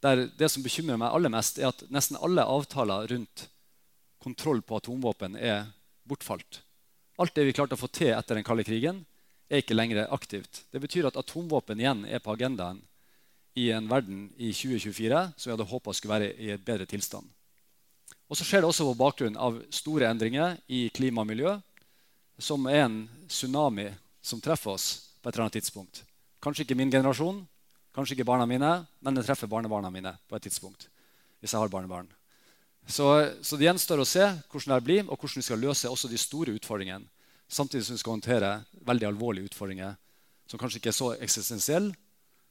Der 0.00 0.26
det 0.38 0.48
som 0.48 0.64
bekymrer 0.64 0.98
meg 1.00 1.12
aller 1.12 1.32
mest, 1.32 1.58
er 1.60 1.70
at 1.70 1.84
nesten 1.92 2.18
alle 2.20 2.46
avtaler 2.48 3.08
rundt 3.10 3.46
kontroll 4.20 4.62
på 4.62 4.80
atomvåpen 4.80 5.36
er 5.36 5.66
bortfalt. 6.08 6.62
Alt 7.20 7.34
det 7.36 7.44
vi 7.48 7.56
klarte 7.56 7.76
å 7.76 7.80
få 7.80 7.90
til 7.92 8.14
etter 8.14 8.38
den 8.38 8.46
kalde 8.46 8.64
krigen, 8.64 9.04
er 9.50 9.60
ikke 9.60 9.76
lenger 9.76 10.06
aktivt. 10.14 10.64
Det 10.72 10.80
betyr 10.80 11.08
at 11.10 11.18
atomvåpen 11.18 11.80
igjen 11.80 12.04
er 12.08 12.22
på 12.22 12.32
agendaen 12.32 12.80
i 13.58 13.70
en 13.74 13.88
verden 13.90 14.28
i 14.38 14.52
2024 14.54 15.22
som 15.36 15.48
vi 15.48 15.54
hadde 15.56 15.68
håpa 15.72 15.94
skulle 15.96 16.16
være 16.16 16.32
i 16.38 16.52
et 16.54 16.64
bedre 16.64 16.86
tilstand. 16.88 17.26
Og 18.30 18.38
så 18.38 18.46
skjer 18.46 18.62
det 18.62 18.70
også 18.70 18.86
på 18.86 18.98
bakgrunn 19.00 19.36
av 19.36 19.58
store 19.74 20.06
endringer 20.06 20.54
i 20.70 20.84
klima 20.94 21.24
og 21.24 21.30
miljø, 21.32 21.56
som 22.38 22.68
er 22.70 22.84
en 22.84 23.00
tsunami 23.28 23.88
som 24.22 24.40
treffer 24.40 24.76
oss 24.76 24.86
på 25.20 25.28
et 25.28 25.34
eller 25.34 25.48
annet 25.48 25.58
tidspunkt. 25.58 26.04
Kanskje 26.40 26.64
ikke 26.64 26.78
min 26.78 26.92
generasjon, 26.92 27.42
kanskje 27.94 28.16
ikke 28.16 28.28
barna 28.28 28.46
mine, 28.46 28.70
men 29.00 29.16
det 29.16 29.24
treffer 29.26 29.50
barnebarna 29.50 29.90
mine 29.90 30.14
på 30.28 30.36
et 30.36 30.42
tidspunkt. 30.42 30.88
hvis 31.40 31.52
jeg 31.52 31.60
har 31.60 31.68
barnebarn. 31.68 32.08
Så, 32.86 33.06
så 33.42 33.56
det 33.56 33.64
gjenstår 33.64 34.02
å 34.02 34.08
se 34.08 34.26
hvordan 34.50 34.74
det 34.74 34.84
blir, 34.84 35.02
og 35.08 35.16
hvordan 35.16 35.40
vi 35.40 35.46
skal 35.46 35.62
løse 35.62 35.88
også 35.88 36.08
de 36.08 36.18
store 36.20 36.52
utfordringene. 36.52 37.06
Samtidig 37.48 37.86
som 37.86 37.96
vi 37.96 38.02
skal 38.02 38.12
håndtere 38.12 38.50
veldig 38.86 39.06
alvorlige 39.08 39.48
utfordringer 39.50 39.96
som 40.46 40.58
kanskje 40.60 40.80
ikke 40.80 40.90
er 40.92 40.98
så 40.98 41.12
eksistensielle 41.16 41.94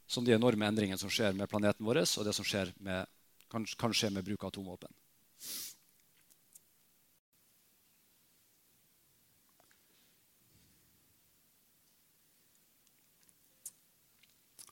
som 0.10 0.26
de 0.26 0.34
enorme 0.34 0.66
endringene 0.66 0.98
som 0.98 1.12
skjer 1.12 1.36
med 1.38 1.50
planeten 1.52 1.86
vår, 1.86 2.02
og 2.02 2.26
det 2.26 2.34
som 2.34 2.48
med, 2.80 3.06
kan, 3.52 3.66
kan 3.78 3.94
skje 3.94 4.10
med 4.10 4.26
bruk 4.26 4.44
av 4.44 4.50
atomvåpen. 4.50 4.90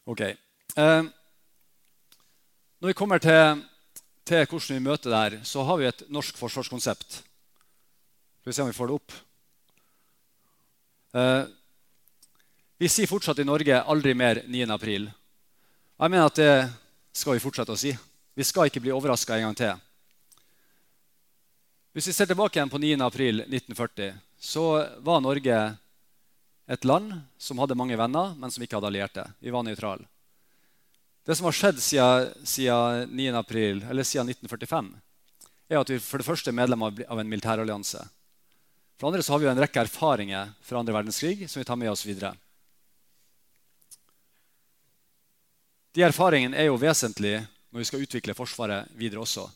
Ok. 0.08 0.47
Eh, 0.78 1.04
når 2.78 2.92
vi 2.92 2.94
kommer 2.94 3.18
til, 3.18 3.64
til, 4.22 4.44
hvordan 4.46 4.78
vi 4.78 4.84
møter 4.86 5.10
det 5.10 5.22
her, 5.22 5.36
så 5.42 5.64
har 5.66 5.80
vi 5.80 5.88
et 5.90 6.04
norsk 6.14 6.38
forsvarskonsept. 6.38 7.16
Skal 7.18 8.52
vi 8.52 8.54
se 8.54 8.62
om 8.62 8.70
vi 8.70 8.76
får 8.78 8.92
det 8.92 8.98
opp. 9.00 9.16
Eh, 11.18 11.48
vi 12.78 12.90
sier 12.94 13.10
fortsatt 13.10 13.40
i 13.42 13.48
Norge 13.48 13.80
'aldri 13.82 14.14
mer 14.14 14.44
9. 14.46 14.68
april'. 14.76 15.08
Jeg 15.98 16.12
mener 16.12 16.26
at 16.26 16.36
det 16.36 16.70
skal 17.12 17.34
vi 17.34 17.42
fortsette 17.42 17.74
å 17.74 17.78
si. 17.78 17.96
Vi 18.36 18.46
skal 18.46 18.70
ikke 18.70 18.84
bli 18.86 18.94
overraska 18.94 19.34
en 19.34 19.48
gang 19.48 19.56
til. 19.58 19.74
Hvis 21.94 22.08
vi 22.08 22.14
ser 22.14 22.30
tilbake 22.30 22.60
igjen 22.60 22.70
på 22.70 22.78
9. 22.78 23.02
april 23.02 23.42
1940, 23.50 24.14
så 24.38 24.86
var 25.02 25.26
Norge 25.26 25.78
et 26.68 26.86
land 26.86 27.16
som 27.40 27.58
hadde 27.58 27.74
mange 27.74 27.98
venner, 27.98 28.36
men 28.38 28.52
som 28.52 28.62
ikke 28.62 28.78
hadde 28.78 28.92
allierte. 28.94 29.26
Vi 29.42 29.50
var 29.50 29.66
nøytrale. 29.66 30.06
Det 31.28 31.36
som 31.36 31.46
har 31.46 31.52
skjedd 31.52 31.80
siden, 31.84 32.46
siden, 32.48 33.10
9. 33.12 33.28
April, 33.36 33.82
siden 33.84 34.30
1945, 34.32 34.86
er 35.68 35.82
at 35.82 35.90
vi 35.92 35.98
for 36.00 36.22
det 36.22 36.26
første 36.28 36.54
er 36.54 36.56
medlem 36.56 36.86
av, 36.88 37.02
en 37.04 37.28
militærallianse. 37.28 38.00
For 38.96 39.04
det 39.04 39.10
andre 39.10 39.26
så 39.28 39.34
har 39.34 39.42
vi 39.44 39.50
en 39.52 39.60
rekke 39.60 39.84
erfaringer 39.84 40.54
fra 40.64 40.80
andre 40.80 40.96
verdenskrig 40.96 41.50
som 41.52 41.60
vi 41.60 41.68
tar 41.68 41.76
med 41.76 41.92
oss 41.92 42.06
videre. 42.08 42.32
De 45.92 46.08
erfaringene 46.08 46.56
er 46.56 46.70
jo 46.70 46.80
vesentlige 46.80 47.44
når 47.44 47.84
vi 47.84 47.90
skal 47.90 48.08
utvikle 48.08 48.38
Forsvaret 48.38 48.96
videre 48.96 49.26
også. 49.26 49.50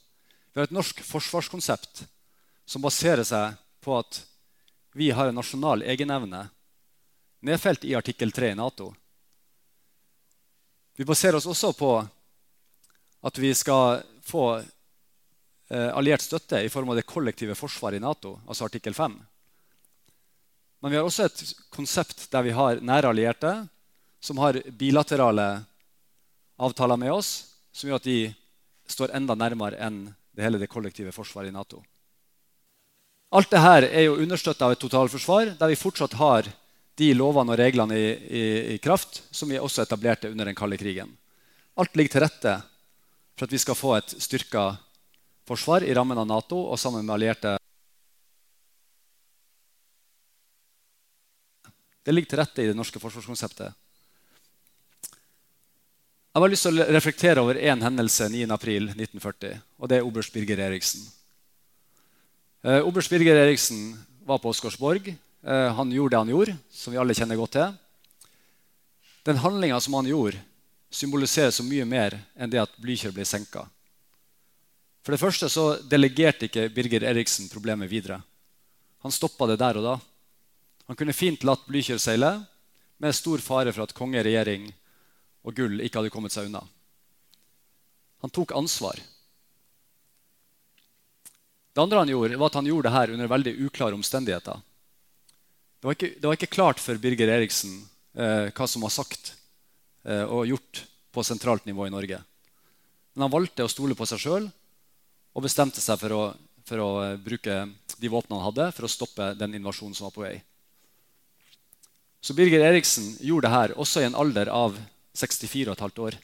Vi 0.51 0.59
har 0.59 0.67
et 0.67 0.75
norsk 0.75 0.99
forsvarskonsept 1.07 2.03
som 2.67 2.83
baserer 2.83 3.23
seg 3.23 3.55
på 3.79 3.95
at 3.95 4.25
vi 4.91 5.13
har 5.15 5.31
en 5.31 5.39
nasjonal 5.39 5.87
egenevne 5.87 6.49
nedfelt 7.47 7.87
i 7.87 7.95
artikkel 7.95 8.35
3 8.35 8.51
i 8.51 8.59
Nato. 8.59 8.91
Vi 10.95 11.07
baserer 11.07 11.39
oss 11.39 11.47
også 11.47 11.71
på 11.77 11.91
at 13.21 13.37
vi 13.37 13.53
skal 13.55 14.01
få 14.25 14.45
eh, 14.57 15.89
alliert 15.93 16.23
støtte 16.23 16.61
i 16.63 16.69
form 16.69 16.91
av 16.91 16.99
det 16.99 17.07
kollektive 17.09 17.55
forsvaret 17.55 17.99
i 17.99 18.03
Nato, 18.03 18.39
altså 18.47 18.67
artikkel 18.67 18.93
5. 18.97 19.19
Men 20.81 20.91
vi 20.91 20.97
har 20.97 21.05
også 21.05 21.27
et 21.29 21.43
konsept 21.69 22.25
der 22.33 22.45
vi 22.47 22.55
har 22.57 22.81
nære 22.81 23.13
allierte 23.13 23.53
som 24.21 24.41
har 24.41 24.59
bilaterale 24.77 25.63
avtaler 26.61 26.97
med 26.97 27.13
oss, 27.13 27.31
som 27.73 27.89
gjør 27.89 28.01
at 28.01 28.09
de 28.09 28.19
står 28.89 29.13
enda 29.17 29.37
nærmere 29.37 29.79
enn 29.81 30.03
det 30.35 30.45
hele 30.45 30.59
det 30.61 30.69
kollektive 30.71 31.13
forsvaret 31.15 31.49
i 31.49 31.55
Nato. 31.55 31.81
Alt 33.31 33.53
dette 33.53 33.87
er 33.87 34.05
jo 34.05 34.19
understøtta 34.19 34.67
av 34.67 34.75
et 34.75 34.81
totalforsvar 34.81 35.53
der 35.59 35.71
vi 35.71 35.79
fortsatt 35.79 36.17
har 36.19 36.49
de 37.01 37.11
lovene 37.17 37.53
og 37.53 37.59
reglene 37.59 37.97
i, 37.97 38.09
i, 38.13 38.43
i, 38.75 38.77
kraft 38.83 39.23
som 39.33 39.49
vi 39.49 39.59
også 39.59 39.85
etablerte 39.85 40.29
under 40.29 40.45
den 40.47 40.57
kalde 40.57 40.77
krigen. 40.77 41.09
Alt 41.79 41.95
ligger 41.97 42.17
til 42.17 42.25
rette 42.25 42.55
for 43.37 43.47
at 43.47 43.55
vi 43.55 43.61
skal 43.61 43.77
få 43.77 43.95
et 43.97 44.13
styrka 44.21 44.65
forsvar 45.49 45.85
i 45.87 45.93
rammen 45.97 46.19
av 46.21 46.27
Nato 46.29 46.59
og 46.61 46.79
sammen 46.79 47.05
med 47.05 47.15
allierte. 47.15 47.55
Det 52.01 52.13
ligger 52.13 52.33
til 52.33 52.41
rette 52.41 52.63
i 52.63 52.69
det 52.69 52.77
norske 52.77 53.01
forsvarskonseptet. 53.01 53.73
Jeg 56.31 56.39
har 56.39 56.53
lyst 56.53 56.63
til 56.63 56.79
å 56.79 56.85
reflektere 56.95 57.41
over 57.43 57.57
én 57.59 57.81
hendelse 57.83 58.29
9.4.1940. 58.31 59.57
og 59.81 59.89
Det 59.89 59.97
er 59.97 60.05
oberst 60.07 60.33
Birger 60.33 60.61
Eriksen. 60.69 61.03
Eh, 62.63 62.79
oberst 62.85 63.11
Birger 63.11 63.41
Eriksen 63.41 63.97
var 64.23 64.39
på 64.39 64.53
Oscarsborg 64.53 65.11
Eh, 65.11 65.30
han 65.43 65.91
gjorde 65.91 66.13
det 66.13 66.19
han 66.21 66.29
gjorde, 66.29 66.53
som 66.69 66.93
vi 66.93 66.99
alle 67.01 67.15
kjenner 67.17 67.39
godt 67.39 67.55
til. 67.57 67.77
Den 69.25 69.39
handlinga 69.41 69.79
som 69.81 69.93
han 69.97 70.09
gjorde, 70.09 70.37
symboliserer 70.91 71.51
så 71.51 71.63
mye 71.63 71.85
mer 71.85 72.17
enn 72.35 72.51
det 72.51 72.61
at 72.61 72.73
Blykjer 72.81 73.13
ble 73.15 73.25
senka. 73.25 73.63
For 75.01 75.15
det 75.15 75.21
første 75.21 75.49
så 75.49 75.65
delegerte 75.89 76.45
ikke 76.45 76.67
Birger 76.73 77.05
Eriksen 77.09 77.49
problemet 77.49 77.89
videre. 77.89 78.19
Han 79.01 79.13
stoppa 79.13 79.47
det 79.49 79.57
der 79.61 79.79
og 79.79 79.85
da. 79.87 79.95
Han 80.89 80.97
kunne 80.99 81.15
fint 81.15 81.45
latt 81.47 81.65
Blykjer 81.65 82.01
seile, 82.01 82.35
med 83.01 83.15
stor 83.17 83.41
fare 83.41 83.73
for 83.73 83.87
at 83.87 83.95
konge, 83.97 84.21
regjering 84.21 84.67
og 85.41 85.55
gull 85.57 85.79
ikke 85.81 85.97
hadde 85.97 86.13
kommet 86.13 86.33
seg 86.33 86.51
unna. 86.51 86.61
Han 88.21 88.29
tok 88.29 88.53
ansvar. 88.53 88.99
Det 91.73 91.81
andre 91.81 92.03
han 92.03 92.11
gjorde, 92.11 92.37
var 92.37 92.51
at 92.51 92.59
han 92.59 92.69
gjorde 92.69 92.89
det 92.89 92.93
her 92.93 93.13
under 93.15 93.31
veldig 93.31 93.55
uklare 93.65 93.97
omstendigheter. 93.97 94.61
Det 95.81 95.89
var 95.89 95.95
ikke, 95.97 96.11
det 96.13 96.27
var 96.29 96.37
ikke 96.37 96.53
klart 96.53 96.81
for 96.81 96.99
Birger 97.01 97.31
Eriksen 97.33 97.79
eh, 98.13 98.51
hva 98.53 98.65
som 98.69 98.83
var 98.85 98.93
sagt 98.93 99.31
eh, 100.05 100.21
og 100.21 100.45
gjort 100.45 100.83
på 101.09 101.23
sentralt 101.25 101.65
nivå 101.65 101.87
i 101.87 101.93
Norge. 101.93 102.19
Men 103.15 103.25
han 103.25 103.33
valgte 103.33 103.65
å 103.65 103.71
stole 103.71 103.97
på 103.97 104.05
seg 104.05 104.21
sjøl 104.21 104.45
og 104.45 105.41
bestemte 105.41 105.81
seg 105.81 105.97
for 105.97 106.13
å, 106.13 106.21
for 106.69 106.83
å 106.83 106.89
eh, 107.07 107.17
bruke 107.17 107.55
de 107.97 108.11
våpnene 108.13 108.37
han 108.37 108.51
hadde, 108.51 108.67
for 108.77 108.85
å 108.85 108.91
stoppe 108.93 109.31
den 109.39 109.57
invasjonen 109.57 109.97
som 109.97 110.05
var 110.05 110.13
på 110.13 110.25
vei. 110.27 110.35
Så 112.21 112.37
Birger 112.37 112.61
Eriksen 112.67 113.15
gjorde 113.25 113.49
det 113.49 113.55
her 113.55 113.73
også 113.81 114.03
i 114.03 114.07
en 114.11 114.19
alder 114.21 114.53
av 114.53 114.77
64,5 115.17 115.97
år. 116.05 116.19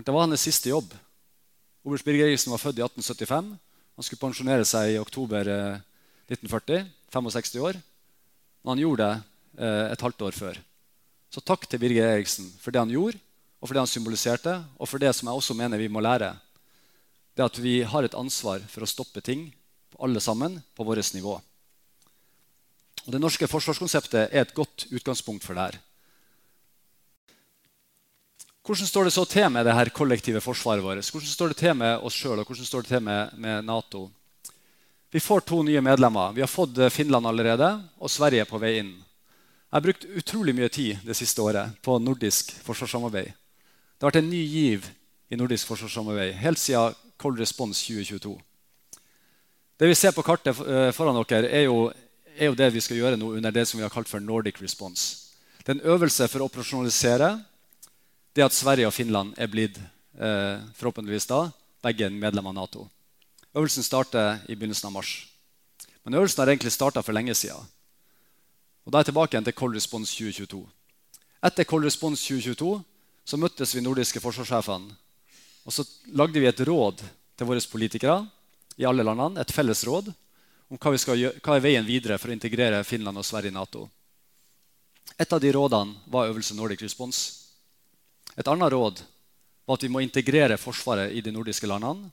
Det 0.00 0.16
var 0.16 0.24
hans 0.24 0.48
siste 0.48 0.72
jobb. 0.72 0.96
Oberst 1.84 2.08
Birger 2.08 2.30
Eriksen 2.30 2.56
var 2.56 2.64
født 2.64 2.80
i 2.80 2.86
1875. 2.88 3.52
Han 4.00 4.08
skulle 4.08 4.24
pensjonere 4.24 4.64
seg 4.64 4.94
i 4.94 5.00
oktober 5.02 5.44
1940, 6.32 6.80
eh, 6.80 7.01
65 7.12 7.60
år. 7.60 7.78
Men 8.62 8.74
han 8.74 8.82
gjorde 8.82 9.08
det 9.08 9.64
eh, 9.64 9.92
et 9.92 10.04
halvt 10.04 10.26
år 10.28 10.38
før. 10.38 10.60
Så 11.32 11.40
takk 11.44 11.68
til 11.68 11.80
Birger 11.80 12.10
Eriksen 12.16 12.50
for 12.60 12.74
det 12.74 12.82
han 12.82 12.92
gjorde, 12.92 13.20
og 13.60 13.68
for 13.68 13.76
det 13.76 13.84
han 13.84 13.92
symboliserte, 13.92 14.56
og 14.76 14.88
for 14.90 15.00
det 15.02 15.12
som 15.16 15.28
jeg 15.30 15.38
også 15.38 15.56
mener 15.56 15.80
vi 15.80 15.90
må 15.92 16.02
lære. 16.02 16.32
Det 17.36 17.44
at 17.46 17.62
vi 17.62 17.80
har 17.88 18.04
et 18.04 18.18
ansvar 18.18 18.64
for 18.68 18.84
å 18.84 18.90
stoppe 18.90 19.22
ting, 19.24 19.48
alle 20.02 20.20
sammen, 20.20 20.58
på 20.74 20.84
vårt 20.84 21.14
nivå. 21.14 21.38
Og 23.06 23.10
Det 23.12 23.20
norske 23.20 23.48
forsvarskonseptet 23.50 24.30
er 24.30 24.42
et 24.42 24.54
godt 24.54 24.86
utgangspunkt 24.90 25.44
for 25.44 25.54
det 25.54 25.62
her. 25.70 25.78
Hvordan 28.62 28.86
står 28.86 29.04
det 29.04 29.12
så 29.12 29.24
til 29.26 29.48
med 29.50 29.66
det 29.66 29.74
her 29.74 29.90
kollektive 29.90 30.40
forsvaret 30.40 30.84
vårt? 30.84 31.10
Hvordan 31.10 31.28
står 31.28 31.48
det 31.50 31.56
til 31.58 31.74
med 31.74 31.98
oss 31.98 32.14
sjøl 32.14 32.38
og 32.38 32.46
hvordan 32.46 32.66
står 32.66 32.84
det 32.84 32.92
til 32.92 33.02
med, 33.02 33.32
med, 33.34 33.64
Nato? 33.66 34.04
Vi 35.12 35.20
får 35.20 35.40
to 35.40 35.62
nye 35.62 35.80
medlemmer. 35.80 36.32
Vi 36.32 36.40
har 36.40 36.48
fått 36.48 36.78
eh, 36.78 36.88
Finland 36.88 37.26
allerede, 37.26 37.66
og 38.00 38.10
Sverige 38.10 38.46
er 38.46 38.48
på 38.48 38.56
vei 38.56 38.78
inn. 38.80 38.94
Jeg 38.96 39.74
har 39.76 39.82
brukt 39.84 40.06
utrolig 40.08 40.54
mye 40.56 40.70
tid 40.72 41.02
det 41.04 41.16
siste 41.18 41.42
året 41.44 41.74
på 41.84 41.98
nordisk 42.00 42.54
forsvarssamarbeid. 42.64 43.28
Det 43.28 44.00
har 44.00 44.08
vært 44.08 44.22
en 44.22 44.30
ny 44.32 44.40
giv 44.40 44.86
i 45.28 45.36
nordisk 45.36 45.68
forsvarssamarbeid 45.68 46.32
helt 46.40 46.60
siden 46.60 46.96
Cold 47.20 47.42
Response 47.44 47.84
2022. 47.84 48.32
Det 49.76 49.90
vi 49.90 49.98
ser 50.00 50.16
på 50.16 50.24
kartet 50.24 50.56
eh, 50.64 50.88
foran 50.96 51.20
dere, 51.20 51.52
er 51.60 51.66
jo, 51.66 51.90
er 52.32 52.48
jo 52.48 52.56
det 52.56 52.70
vi 52.72 52.80
skal 52.80 53.02
gjøre 53.02 53.20
nå 53.20 53.34
under 53.36 53.52
det 53.52 53.66
som 53.68 53.82
vi 53.82 53.84
har 53.84 53.92
kalt 53.92 54.08
for 54.08 54.24
Nordic 54.24 54.62
Response. 54.64 55.36
Det 55.60 55.74
er 55.74 55.76
en 55.76 55.92
øvelse 55.92 56.30
for 56.32 56.40
å 56.40 56.48
operasjonalisere 56.48 57.34
det 58.32 58.48
at 58.48 58.56
Sverige 58.56 58.88
og 58.88 58.96
Finland 58.96 59.36
er 59.36 59.52
blitt 59.52 59.76
eh, 59.76 60.56
forhåpentligvis 60.80 61.28
da, 61.28 61.44
begge 61.84 62.08
medlemmer 62.08 62.56
av 62.56 62.60
Nato. 62.62 62.88
Øvelsen 63.54 63.84
starter 63.84 64.40
i 64.48 64.54
begynnelsen 64.54 64.86
av 64.88 64.92
mars. 64.92 65.28
Men 66.04 66.14
øvelsen 66.14 66.40
har 66.40 66.48
egentlig 66.48 66.72
starta 66.72 67.02
for 67.02 67.12
lenge 67.12 67.34
siden. 67.34 67.60
Og 68.84 68.92
Da 68.92 68.98
er 68.98 69.04
jeg 69.04 69.12
tilbake 69.12 69.34
igjen 69.34 69.44
til 69.44 69.54
Cold 69.54 69.74
Response 69.74 70.14
2022. 70.16 70.66
Etter 71.44 71.64
Cold 71.64 71.84
Response 71.84 72.22
2022 72.22 72.82
så 73.24 73.36
møttes 73.36 73.74
vi 73.74 73.80
nordiske 73.80 74.20
forsvarssjefene. 74.20 74.96
Og 75.66 75.72
så 75.72 75.84
lagde 76.06 76.40
vi 76.40 76.46
et 76.46 76.60
råd 76.66 77.02
til 77.36 77.46
våre 77.46 77.60
politikere 77.70 78.26
i 78.78 78.84
alle 78.84 79.04
landene, 79.06 79.40
et 79.40 79.52
felles 79.52 79.84
råd 79.86 80.10
om 80.70 80.78
hva, 80.78 80.94
gjøre, 80.96 81.38
hva 81.44 81.56
er 81.56 81.62
veien 81.62 81.86
videre 81.86 82.18
for 82.18 82.32
å 82.32 82.34
integrere 82.34 82.82
Finland 82.84 83.18
og 83.18 83.26
Sverige 83.26 83.52
i 83.52 83.54
Nato. 83.54 83.88
Et 85.18 85.32
av 85.32 85.40
de 85.40 85.52
rådene 85.52 85.94
var 86.06 86.30
øvelse 86.30 86.56
Nordic 86.56 86.82
Response. 86.82 87.52
Et 88.36 88.48
annet 88.48 88.72
råd 88.72 89.04
var 89.66 89.76
at 89.76 89.84
vi 89.84 89.92
må 89.92 90.00
integrere 90.00 90.58
Forsvaret 90.58 91.12
i 91.12 91.20
de 91.20 91.30
nordiske 91.30 91.68
landene. 91.68 92.10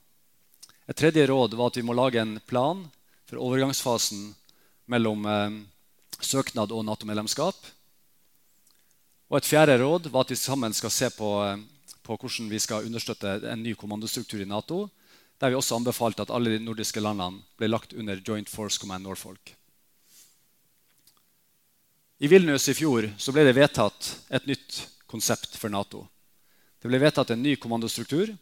Et 0.90 0.96
tredje 0.96 1.22
råd 1.26 1.54
var 1.54 1.70
at 1.70 1.76
vi 1.78 1.84
må 1.86 1.94
lage 1.94 2.18
en 2.18 2.40
plan 2.50 2.80
for 3.30 3.38
overgangsfasen 3.38 4.32
mellom 4.90 5.26
eh, 5.30 5.58
søknad 6.18 6.72
og 6.74 6.82
Nato-medlemskap. 6.88 7.54
Og 9.30 9.36
Et 9.38 9.46
fjerde 9.46 9.76
råd 9.78 10.08
var 10.10 10.26
at 10.26 10.32
vi 10.34 10.40
sammen 10.40 10.74
skal 10.74 10.90
se 10.90 11.12
på, 11.14 11.30
eh, 11.46 11.62
på, 12.02 12.16
hvordan 12.16 12.50
vi 12.50 12.58
skal 12.58 12.90
understøtte 12.90 13.36
en 13.52 13.62
ny 13.62 13.76
kommandostruktur 13.78 14.42
i 14.42 14.48
Nato, 14.50 14.88
der 15.38 15.54
vi 15.54 15.60
også 15.60 15.78
anbefalte 15.78 16.26
at 16.26 16.34
alle 16.34 16.56
de 16.56 16.64
nordiske 16.64 17.00
landene 17.00 17.38
ble 17.56 17.70
lagt 17.70 17.94
under 17.94 18.18
Joint 18.26 18.50
Force 18.50 18.82
Command 18.82 19.06
Norfolk. 19.06 19.54
I 22.18 22.28
Vilnius 22.28 22.66
i 22.68 22.74
fjor 22.74 23.06
ble 23.30 23.46
det 23.46 23.54
vedtatt 23.56 24.10
et 24.28 24.50
nytt 24.50 24.82
konsept 25.06 25.54
for 25.54 25.70
Nato. 25.70 26.02
Det 26.82 26.90
ble 26.90 26.98
vedtatt 26.98 27.30
en 27.30 27.46
ny 27.46 27.54
kommandostruktur 27.62 28.34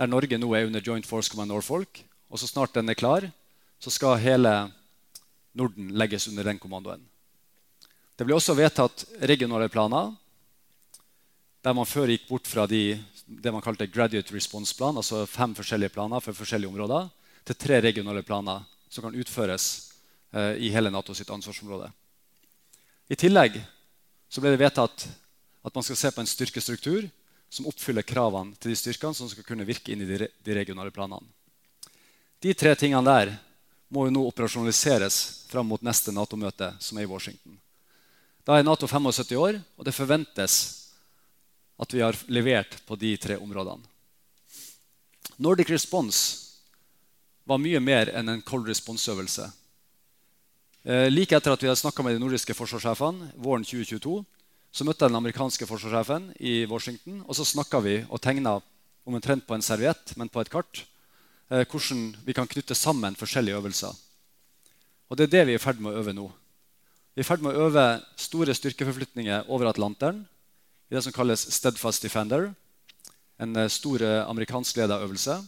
der 0.00 0.08
Norge 0.08 0.38
nå 0.40 0.48
er 0.56 0.64
under 0.64 0.80
Joint 0.80 1.04
Force 1.04 1.28
Command 1.28 1.52
Norfolk. 1.52 2.00
Og 2.32 2.40
så 2.40 2.48
snart 2.48 2.72
den 2.72 2.88
er 2.88 2.96
klar, 2.96 3.26
så 3.80 3.92
skal 3.92 4.20
hele 4.22 4.52
Norden 5.52 5.90
legges 5.92 6.28
under 6.30 6.46
den 6.46 6.60
kommandoen. 6.62 7.02
Det 8.16 8.24
ble 8.24 8.36
også 8.36 8.56
vedtatt 8.56 9.04
regionale 9.28 9.68
planer 9.72 10.14
der 11.60 11.76
man 11.76 11.88
før 11.88 12.08
gikk 12.08 12.24
bort 12.30 12.48
fra 12.48 12.64
de, 12.64 12.96
det 13.28 13.52
man 13.52 13.60
kalte 13.60 13.88
graduate 13.92 14.32
response 14.32 14.72
plan, 14.72 14.96
altså 14.96 15.26
fem 15.28 15.52
forskjellige 15.52 15.92
planer 15.92 16.22
for 16.24 16.32
forskjellige 16.32 16.70
områder, 16.72 17.10
til 17.44 17.58
tre 17.60 17.82
regionale 17.84 18.22
planer 18.24 18.64
som 18.88 19.04
kan 19.04 19.16
utføres 19.20 19.66
eh, 20.32 20.56
i 20.64 20.70
hele 20.72 20.88
NATO 20.88 21.12
sitt 21.12 21.28
ansvarsområde. 21.28 21.90
I 23.12 23.18
tillegg 23.20 23.58
så 24.32 24.40
ble 24.40 24.54
det 24.54 24.62
vedtatt 24.62 25.04
at 25.60 25.76
man 25.76 25.84
skal 25.84 26.00
se 26.00 26.12
på 26.14 26.24
en 26.24 26.30
styrkestruktur 26.30 27.10
som 27.50 27.66
oppfyller 27.66 28.06
kravene 28.06 28.54
til 28.58 28.70
de 28.72 28.78
styrkene 28.78 29.16
som 29.16 29.28
skal 29.28 29.44
kunne 29.44 29.66
virke 29.66 29.92
inn 29.92 30.04
i 30.04 30.08
de, 30.08 30.54
regionale 30.54 30.94
planene. 30.94 31.26
De 32.40 32.54
tre 32.54 32.76
tingene 32.78 33.04
der 33.04 33.34
må 33.90 34.06
jo 34.06 34.14
nå 34.14 34.22
operasjonaliseres 34.30 35.46
fram 35.50 35.66
mot 35.66 35.82
neste 35.82 36.14
Nato-møte, 36.14 36.70
som 36.78 36.98
er 36.98 37.04
i 37.04 37.10
Washington. 37.10 37.58
Da 38.46 38.56
er 38.56 38.64
Nato 38.64 38.86
75 38.86 39.34
år, 39.36 39.58
og 39.76 39.84
det 39.84 39.96
forventes 39.96 40.54
at 41.80 41.94
vi 41.94 42.04
har 42.04 42.16
levert 42.30 42.78
på 42.86 42.96
de 42.96 43.16
tre 43.18 43.36
områdene. 43.40 43.82
Nordic 45.40 45.72
Response 45.72 46.50
var 47.48 47.58
mye 47.58 47.80
mer 47.82 48.12
enn 48.14 48.28
en 48.28 48.42
cold 48.46 48.68
response-øvelse. 48.68 49.48
Eh, 50.84 51.08
like 51.10 51.36
etter 51.36 51.52
at 51.52 51.62
vi 51.62 51.68
hadde 51.68 51.80
snakka 51.80 52.04
med 52.04 52.14
de 52.14 52.22
nordiske 52.22 52.54
forsvarssjefene 52.56 53.32
våren 53.40 53.64
2022, 53.66 54.20
så 54.70 54.86
møtte 54.86 55.04
jeg 55.04 55.10
den 55.10 55.18
amerikanske 55.18 55.66
forsvarssjefen 55.66 56.30
i 56.38 56.64
Washington. 56.70 57.24
og 57.26 57.34
Så 57.34 57.44
snakka 57.44 57.80
vi 57.82 57.96
og 58.08 58.20
tegna 58.22 58.60
omtrent 59.06 59.46
på 59.46 59.56
en 59.56 59.64
serviett, 59.64 60.14
men 60.16 60.28
på 60.28 60.40
et 60.40 60.50
kart, 60.50 60.84
eh, 61.50 61.64
hvordan 61.64 62.16
vi 62.24 62.32
kan 62.32 62.46
knytte 62.46 62.74
sammen 62.74 63.16
forskjellige 63.16 63.58
øvelser. 63.58 63.94
Og 65.10 65.16
Det 65.16 65.26
er 65.26 65.30
det 65.30 65.46
vi 65.46 65.52
er 65.54 65.58
i 65.58 65.62
ferd 65.62 65.80
med 65.80 65.92
å 65.92 65.98
øve 65.98 66.14
nå. 66.14 66.30
Vi 67.14 67.20
er 67.20 67.24
i 67.24 67.28
ferd 67.28 67.42
med 67.42 67.56
å 67.56 67.66
øve 67.66 68.02
store 68.16 68.54
styrkeforflytninger 68.54 69.50
over 69.50 69.66
Atlanteren 69.66 70.26
i 70.90 70.94
det 70.94 71.02
som 71.02 71.12
kalles 71.12 71.50
Steadfast 71.50 72.02
Defender, 72.02 72.54
en 73.38 73.56
eh, 73.56 73.68
stor 73.68 74.02
eh, 74.02 74.28
amerikanskledet 74.28 75.02
øvelse. 75.02 75.42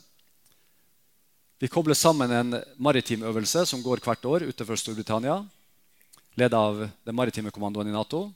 Vi 1.63 1.69
kobler 1.69 1.95
sammen 1.95 2.33
en 2.33 2.63
maritim 2.77 3.23
øvelse 3.23 3.67
som 3.67 3.83
går 3.83 4.01
hvert 4.03 4.25
år 4.25 4.49
utenfor 4.51 4.75
Storbritannia, 4.75 5.45
ledet 6.35 6.59
av 6.59 6.89
den 7.07 7.15
maritime 7.15 7.53
kommandoen 7.55 7.87
i 7.87 7.95
Nato. 7.95 8.33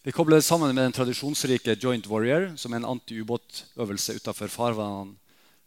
Vi 0.00 0.12
kobler 0.16 0.38
det 0.38 0.46
sammen 0.46 0.70
med 0.72 0.80
den 0.80 0.94
tradisjonsrike 0.96 1.74
Joint 1.76 2.06
Warrior, 2.08 2.54
som 2.56 2.72
er 2.72 2.80
en 2.80 2.88
antiubåtøvelse 2.88 4.14
utenfor 4.16 4.48
farvannene 4.48 5.12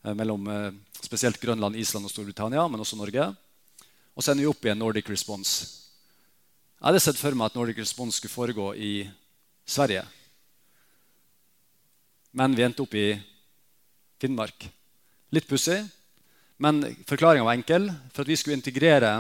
eh, 0.01 0.15
mellom 0.17 0.47
eh, 0.49 0.71
spesielt 1.05 1.37
Grønland, 1.37 1.77
Island 1.77 2.09
og 2.09 2.09
Storbritannia, 2.09 2.63
men 2.65 2.81
også 2.81 2.97
Norge. 2.97 3.27
Og 4.17 4.25
så 4.25 4.33
ender 4.33 4.47
vi 4.47 4.49
opp 4.49 4.65
i 4.65 4.71
en 4.73 4.81
Nordic 4.81 5.11
Response. 5.13 5.69
Jeg 6.79 6.87
hadde 6.87 7.03
sett 7.05 7.21
for 7.21 7.37
meg 7.37 7.51
at 7.51 7.59
Nordic 7.59 7.83
Response 7.83 8.17
skulle 8.17 8.33
foregå 8.33 8.71
i 8.73 9.05
Sverige. 9.69 10.01
Men 12.33 12.57
vi 12.57 12.65
endte 12.65 12.81
opp 12.87 12.97
i 12.97 13.07
Finnmark. 14.17 14.65
Litt 15.29 15.45
pussig, 15.45 15.77
men 16.57 16.81
forklaringa 17.05 17.45
var 17.45 17.61
enkel. 17.61 17.91
For 18.09 18.25
at 18.25 18.33
vi 18.33 18.41
skulle 18.41 18.57
integrere 18.57 19.19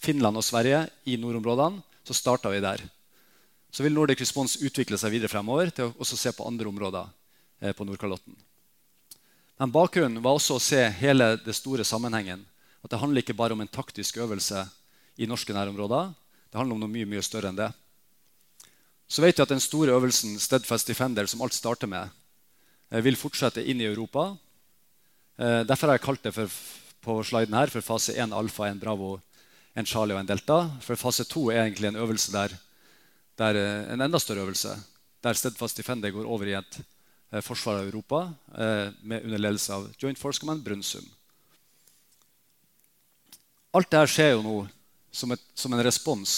Finland 0.00 0.40
og 0.40 0.48
Sverige 0.48 0.86
i 1.04 1.20
nordområdene, 1.20 1.84
så 2.08 2.16
starta 2.16 2.48
vi 2.56 2.64
der 2.64 2.88
så 3.76 3.84
vil 3.84 3.92
Nordic 3.92 4.22
Response 4.22 4.56
utvikle 4.64 4.96
seg 4.96 5.12
videre 5.12 5.28
fremover 5.28 5.68
til 5.68 5.90
å 5.92 6.06
se 6.08 6.30
på 6.32 6.46
andre 6.48 6.70
områder 6.70 7.10
eh, 7.60 7.74
på 7.76 7.84
Nordkalotten. 7.84 8.32
Men 9.60 9.72
bakgrunnen 9.74 10.22
var 10.24 10.38
også 10.38 10.56
å 10.56 10.62
se 10.64 10.80
hele 10.96 11.34
det 11.44 11.52
store 11.58 11.84
sammenhengen. 11.84 12.40
At 12.80 12.94
det 12.94 13.02
handler 13.02 13.20
ikke 13.20 13.36
bare 13.36 13.52
om 13.52 13.60
en 13.60 13.68
taktisk 13.68 14.16
øvelse 14.24 14.64
i 15.20 15.28
norske 15.28 15.52
nærområder. 15.52 16.08
Det 16.48 16.56
handler 16.56 16.78
om 16.78 16.86
noe 16.86 16.94
mye, 16.94 17.08
mye 17.10 17.24
større 17.24 17.52
enn 17.52 17.60
det. 17.60 17.68
Så 19.12 19.20
vet 19.20 19.36
vi 19.36 19.44
at 19.44 19.52
den 19.52 19.60
store 19.60 19.92
øvelsen 19.92 20.40
Steadfast 20.40 20.88
Defender, 20.88 21.28
som 21.28 21.44
alt 21.44 21.52
starter 21.52 21.92
med, 21.92 22.08
eh, 22.88 23.04
vil 23.04 23.20
fortsette 23.20 23.60
inn 23.60 23.84
i 23.84 23.90
Europa. 23.92 24.38
Eh, 25.36 25.64
derfor 25.68 25.92
har 25.92 26.00
jeg 26.00 26.08
kalt 26.08 26.22
det 26.24 26.32
for, 26.32 26.48
på 27.04 27.22
sliden 27.28 27.60
her 27.60 27.68
for 27.68 27.84
fase 27.84 28.16
1 28.16 28.32
alfa, 28.32 28.72
1 28.72 28.80
bravo, 28.80 29.18
1 29.76 29.84
Charlie 29.84 30.16
og 30.16 30.24
1 30.24 30.32
delta. 30.32 30.62
For 30.80 30.96
fase 30.96 31.28
2 31.28 31.50
er 31.52 31.66
egentlig 31.66 31.92
en 31.92 32.00
øvelse 32.00 32.32
der 32.32 32.56
der, 33.36 33.56
er 33.56 33.92
en 33.92 34.04
enda 34.04 34.18
større 34.18 34.46
øvelse, 34.46 34.72
der 35.22 35.36
Steadfast 35.36 35.76
Defender 35.76 36.10
går 36.10 36.28
over 36.28 36.48
i 36.48 36.56
et 36.56 36.78
eh, 37.32 37.42
forsvar 37.42 37.80
av 37.80 37.88
Europa 37.88 38.22
eh, 38.56 38.92
med 39.02 39.24
under 39.24 39.38
ledelse 39.38 39.72
av 39.74 39.88
Joint 40.00 40.18
Force 40.18 40.40
Command 40.40 40.64
Brunsum. 40.64 41.04
Alt 43.76 43.90
dette 43.92 44.08
skjer 44.08 44.32
jo 44.36 44.44
nå 44.44 44.56
som, 45.12 45.32
et, 45.32 45.42
som 45.54 45.72
en 45.72 45.84
respons 45.84 46.32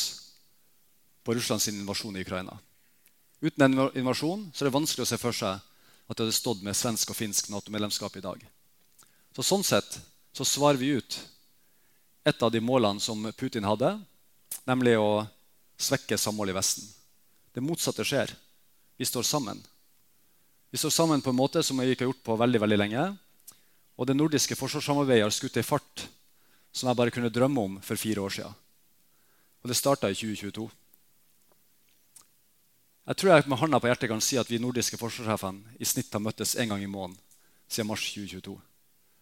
på 1.22 1.34
Russlands 1.36 1.68
invasjon 1.70 2.16
i 2.16 2.24
Ukraina. 2.26 2.56
Uten 3.40 3.66
en 3.66 3.90
invasjon 3.94 4.48
så 4.50 4.64
er 4.64 4.70
det 4.70 4.74
vanskelig 4.74 5.04
å 5.04 5.10
se 5.12 5.18
for 5.20 5.36
seg 5.36 5.58
at 6.08 6.16
det 6.16 6.24
hadde 6.24 6.34
stått 6.34 6.64
med 6.66 6.76
svensk 6.76 7.12
og 7.12 7.18
finsk 7.18 7.50
Nato-medlemskap 7.52 8.16
i 8.18 8.24
dag. 8.24 8.40
Så 9.36 9.44
Sånn 9.46 9.66
sett 9.66 10.00
så 10.34 10.46
svarer 10.46 10.80
vi 10.80 10.96
ut 10.98 11.18
et 12.26 12.42
av 12.42 12.50
de 12.50 12.62
målene 12.64 13.00
som 13.00 13.22
Putin 13.38 13.66
hadde, 13.68 13.92
nemlig 14.66 14.96
å 14.98 15.26
svekke 15.78 16.18
samholdet 16.18 16.54
i 16.54 16.58
Vesten. 16.58 16.86
Det 17.54 17.64
motsatte 17.64 18.04
skjer. 18.06 18.34
Vi 18.98 19.06
står 19.06 19.26
sammen. 19.26 19.62
Vi 20.70 20.78
står 20.78 20.90
sammen 20.90 21.22
på 21.24 21.30
en 21.30 21.38
måte 21.38 21.62
som 21.62 21.78
vi 21.80 21.92
ikke 21.94 22.04
har 22.04 22.12
gjort 22.12 22.26
på 22.26 22.36
veldig 22.36 22.60
veldig 22.60 22.78
lenge. 22.78 23.04
Og 23.98 24.06
det 24.06 24.16
nordiske 24.16 24.58
forsvarssamarbeidet 24.58 25.24
har 25.24 25.34
skutt 25.34 25.58
i 25.58 25.66
fart 25.66 26.08
som 26.74 26.90
jeg 26.90 26.98
bare 26.98 27.14
kunne 27.14 27.32
drømme 27.32 27.64
om 27.64 27.78
for 27.82 27.98
fire 27.98 28.22
år 28.22 28.34
siden. 28.34 28.58
Og 29.62 29.70
det 29.70 29.78
starta 29.78 30.10
i 30.10 30.18
2022. 30.18 30.68
Jeg 33.08 33.16
tror 33.16 33.32
jeg 33.32 33.48
med 33.48 33.58
hånda 33.58 33.80
på 33.80 33.88
hjertet 33.88 34.10
kan 34.10 34.20
si 34.20 34.36
at 34.36 34.50
vi 34.50 34.60
nordiske 34.60 34.98
forsvarssjefene 35.00 35.78
i 35.80 35.86
snitt 35.88 36.12
har 36.12 36.20
møttes 36.20 36.58
én 36.60 36.68
gang 36.68 36.82
i 36.84 36.90
måneden 36.90 37.16
siden 37.68 37.88
mars 37.88 38.04
2022. 38.12 38.58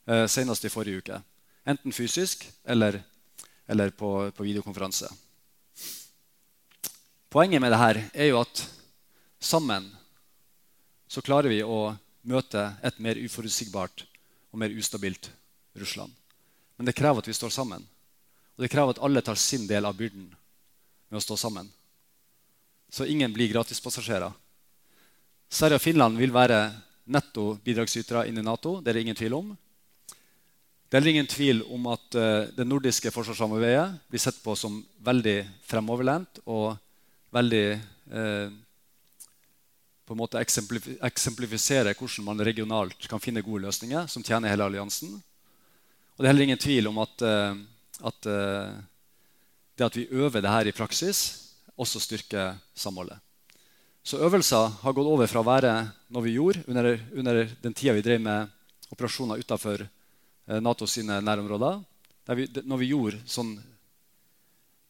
Eh, 0.06 0.26
senest 0.30 0.66
i 0.66 0.70
forrige 0.70 1.02
uke. 1.02 1.20
Enten 1.66 1.94
fysisk 1.94 2.44
eller, 2.64 2.98
eller 3.66 3.90
på, 3.90 4.10
på, 4.34 4.46
videokonferanse. 4.46 5.08
Poenget 7.28 7.60
med 7.60 7.74
dette 7.74 8.06
er 8.14 8.30
jo 8.30 8.40
at 8.44 8.62
sammen 9.42 9.88
så 11.10 11.22
klarer 11.22 11.50
vi 11.50 11.62
å 11.62 11.96
møte 12.26 12.62
et 12.86 12.98
mer 13.02 13.18
uforutsigbart 13.18 14.04
og 14.52 14.60
mer 14.62 14.74
ustabilt 14.74 15.30
Russland. 15.78 16.12
Men 16.76 16.88
det 16.88 16.96
krever 16.96 17.22
at 17.22 17.28
vi 17.28 17.34
står 17.36 17.52
sammen. 17.54 17.84
Og 18.56 18.64
det 18.64 18.70
krever 18.72 18.94
at 18.94 19.02
alle 19.04 19.22
tar 19.24 19.38
sin 19.38 19.66
del 19.68 19.84
av 19.84 19.96
byrden 19.98 20.28
med 20.30 21.18
å 21.18 21.22
stå 21.22 21.36
sammen. 21.40 21.68
Så 22.90 23.06
ingen 23.10 23.32
blir 23.34 23.50
gratispassasjerer. 23.52 24.32
Sverige 25.50 25.78
og 25.78 25.82
Finland 25.84 26.18
vil 26.18 26.34
være 26.34 26.60
netto 27.12 27.54
bidragsytere 27.62 28.26
inn 28.30 28.38
i 28.38 28.44
Nato. 28.44 28.80
Det 28.80 28.90
er 28.90 28.98
det 28.98 29.06
ingen 29.06 29.18
tvil 29.18 29.36
om. 29.36 29.52
Det 30.86 30.98
er 30.98 31.08
ingen 31.10 31.28
tvil 31.30 31.62
om 31.74 31.86
at 31.90 32.14
uh, 32.14 32.46
det 32.54 32.66
nordiske 32.66 33.10
forsvarssamarbeidet 33.10 34.08
blir 34.10 34.22
sett 34.22 34.38
på 34.42 34.54
som 34.58 34.78
veldig 35.02 35.38
fremoverlent 35.66 36.40
og 36.46 36.76
veldig 37.36 37.66
eh, 37.76 38.48
på 40.06 40.14
en 40.14 40.20
måte 40.20 40.40
eksemplifisere 40.40 41.94
hvordan 41.98 42.26
man 42.28 42.44
regionalt 42.46 43.08
kan 43.10 43.22
finne 43.22 43.44
gode 43.44 43.66
løsninger 43.66 44.06
som 44.10 44.24
tjener 44.24 44.52
hele 44.52 44.68
alliansen. 44.68 45.16
Og 46.16 46.22
det 46.22 46.28
er 46.28 46.32
heller 46.32 46.46
ingen 46.46 46.62
tvil 46.62 46.88
om 46.88 47.00
at, 47.02 47.24
eh, 47.26 47.58
at 48.10 48.28
eh, 48.30 48.76
det 49.76 49.88
at 49.88 49.98
vi 49.98 50.08
øver 50.14 50.40
det 50.40 50.52
her 50.52 50.70
i 50.70 50.76
praksis, 50.76 51.52
også 51.76 52.00
styrker 52.00 52.56
samholdet. 52.74 53.18
Så 54.06 54.22
øvelser 54.22 54.78
har 54.80 54.94
gått 54.94 55.10
over 55.10 55.26
fra 55.28 55.42
å 55.42 55.48
være 55.48 55.72
noe 56.14 56.24
vi 56.24 56.36
gjorde 56.38 56.62
under, 56.70 56.94
under 57.12 57.42
den 57.60 57.74
tida 57.74 57.92
vi 57.96 58.04
drev 58.06 58.22
med 58.22 58.54
operasjoner 58.94 59.42
utafor 59.42 59.82
eh, 59.82 60.60
NATO 60.62 60.86
sine 60.86 61.18
nærområder, 61.20 61.82
vi, 62.38 62.46
når 62.64 62.78
vi 62.80 62.90
gjorde 62.90 63.20
sånn, 63.30 63.52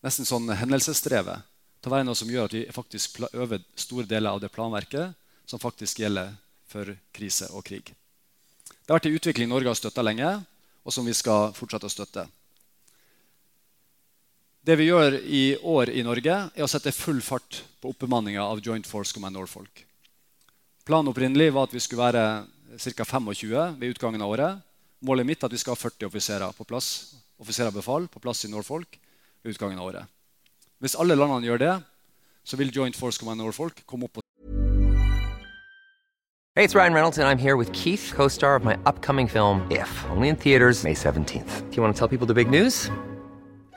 nesten 0.05 0.29
sånn 0.29 0.53
hendelsesdrevet, 0.57 1.43
til 1.87 1.92
å 1.92 1.94
være 1.94 2.07
noe 2.09 2.18
som 2.18 2.31
gjør 2.31 2.49
at 2.49 2.55
vi 2.57 2.64
faktisk 2.75 3.20
øver 3.31 3.62
store 3.79 4.09
deler 4.11 4.35
av 4.35 4.40
det 4.42 4.51
planverket 4.51 5.14
som 5.46 5.62
faktisk 5.62 6.01
gjelder 6.03 6.33
for 6.66 6.90
krise 7.14 7.46
og 7.55 7.62
krig. 7.68 7.92
Det 8.66 8.90
har 8.90 8.99
vært 8.99 9.07
en 9.07 9.18
utvikling 9.20 9.53
Norge 9.53 9.70
har 9.70 9.79
støtta 9.79 10.03
lenge 10.03 10.33
og 10.83 10.94
som 10.94 11.07
vi 11.07 11.14
skal 11.14 11.53
fortsette 11.55 11.87
å 11.87 11.92
støtte. 11.92 12.25
Det 14.66 14.75
vi 14.81 14.88
gjør 14.88 15.14
i 15.31 15.44
år 15.62 15.92
i 15.94 16.03
Norge, 16.03 16.40
er 16.51 16.66
å 16.66 16.70
sette 16.70 16.90
full 16.90 17.20
fart 17.22 17.61
på 17.79 17.92
oppbemanninga 17.94 18.42
av 18.42 18.59
Joint 18.66 18.87
Force 18.87 19.14
Command 19.14 19.38
Norfolk. 19.38 19.85
Planen 20.87 21.12
opprinnelig 21.12 21.53
var 21.55 21.70
at 21.70 21.75
vi 21.75 21.83
skulle 21.83 22.03
være 22.03 22.25
ca. 22.83 23.07
25 23.07 23.79
ved 23.79 23.94
utgangen 23.94 24.27
av 24.27 24.35
året. 24.35 24.59
Målet 25.07 25.27
mitt 25.27 25.38
er 25.38 25.46
at 25.46 25.55
vi 25.55 25.62
skal 25.62 25.79
ha 25.79 25.83
40 25.85 26.11
offiserer 26.11 26.59
på 26.59 26.66
plass 26.66 26.90
offiserer 27.38 27.70
befal 27.70 28.11
på 28.11 28.18
plass 28.18 28.42
i 28.46 28.51
Norfolk 28.51 28.99
ved 29.44 29.55
utgangen 29.55 29.79
av 29.79 29.92
året. 29.92 30.16
Hvis 30.81 30.95
alle 30.95 31.15
landene 31.17 31.47
gjør 31.47 31.59
det, 31.59 31.75
så 32.45 32.57
vil 32.57 32.71
Joint 32.71 32.97
Force 32.97 33.19
Command 33.19 33.41
Norfolk 33.41 33.83
komme 33.87 34.05
opp 34.05 34.12
på 34.19 34.21
Hey, 36.57 36.65
it's 36.65 36.75
Ryan 36.75 36.95
Reynolds, 36.95 37.19
and 37.19 37.29
I'm 37.29 37.39
here 37.39 37.57
with 37.57 37.71
Keith, 37.73 38.12
co 38.15 38.29
star 38.29 38.57
of 38.57 38.65
my 38.65 38.77
upcoming 38.87 39.29
film, 39.29 39.61
If, 39.71 40.05
only 40.11 40.29
in 40.29 40.37
theaters, 40.37 40.85
May 40.85 40.95
17th. 40.95 41.71
Do 41.71 41.77
you 41.77 41.83
want 41.83 41.95
to 41.95 41.99
tell 41.99 42.09
people 42.09 42.27
the 42.27 42.33
big 42.35 42.49
news? 42.49 42.91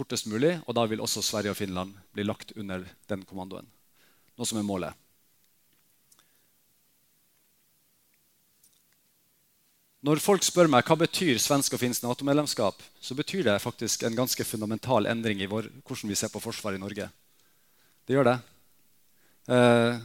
fortest 0.00 0.26
mulig, 0.30 0.56
og 0.66 0.76
da 0.76 0.86
vil 0.88 1.02
også 1.04 1.22
Sverige 1.24 1.52
og 1.52 1.60
Finland 1.60 1.94
bli 2.16 2.24
lagt 2.26 2.56
under 2.56 2.86
den 3.12 3.22
kommandoen. 3.28 3.68
Noe 4.40 4.48
som 4.48 4.58
er 4.60 4.66
målet. 4.66 4.96
Når 10.00 10.22
folk 10.24 10.40
spør 10.46 10.70
meg 10.72 10.86
hva 10.88 10.96
betyr 10.96 11.36
svensk 11.36 11.74
og 11.76 11.82
finsk 11.82 12.06
Nato-medlemskap, 12.06 12.78
så 13.04 13.16
betyr 13.18 13.44
det 13.44 13.58
faktisk 13.60 14.06
en 14.08 14.16
ganske 14.16 14.46
fundamental 14.48 15.04
endring 15.10 15.42
i 15.44 15.48
vår, 15.50 15.68
hvordan 15.84 16.08
vi 16.08 16.16
ser 16.16 16.32
på 16.32 16.40
forsvaret 16.40 16.80
i 16.80 16.80
Norge. 16.80 17.10
Det 18.08 18.16
gjør 18.16 18.30
det. 18.30 18.38
Eh, 19.52 19.98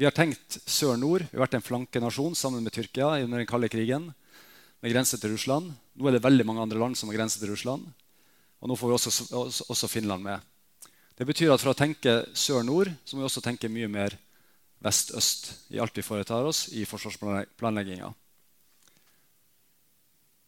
vi 0.00 0.08
har 0.08 0.16
tenkt 0.16 0.56
sør-nord. 0.64 1.26
Vi 1.28 1.36
har 1.36 1.44
vært 1.44 1.58
en 1.58 1.66
flankenasjon 1.66 2.32
sammen 2.40 2.64
med 2.64 2.72
Tyrkia 2.72 3.18
under 3.26 3.42
den 3.42 3.50
kalde 3.50 3.68
krigen 3.68 4.08
med 4.80 4.94
grense 4.94 5.20
til 5.20 5.36
Russland. 5.36 5.74
Nå 5.92 6.08
er 6.08 6.16
det 6.16 6.24
veldig 6.24 6.48
mange 6.48 6.64
andre 6.64 6.80
land 6.80 6.96
som 6.96 7.12
har 7.12 7.20
grense 7.20 7.36
til 7.40 7.52
Russland. 7.52 7.84
Og 8.64 8.70
nå 8.70 8.76
får 8.80 8.88
vi 8.88 8.96
også, 8.96 9.64
også, 9.68 9.88
Finland 9.92 10.24
med. 10.24 10.40
Det 11.14 11.26
betyr 11.28 11.52
at 11.52 11.60
for 11.60 11.74
å 11.74 11.76
tenke 11.76 12.22
sør-nord 12.32 12.88
så 13.04 13.12
må 13.12 13.20
vi 13.20 13.28
også 13.28 13.44
tenke 13.44 13.68
mye 13.68 13.90
mer 13.92 14.16
vest-øst 14.84 15.50
i 15.76 15.80
alt 15.84 15.92
vi 15.96 16.04
foretar 16.04 16.48
oss 16.48 16.70
i 16.72 16.86
forsvarsplanlegginga. 16.88 18.08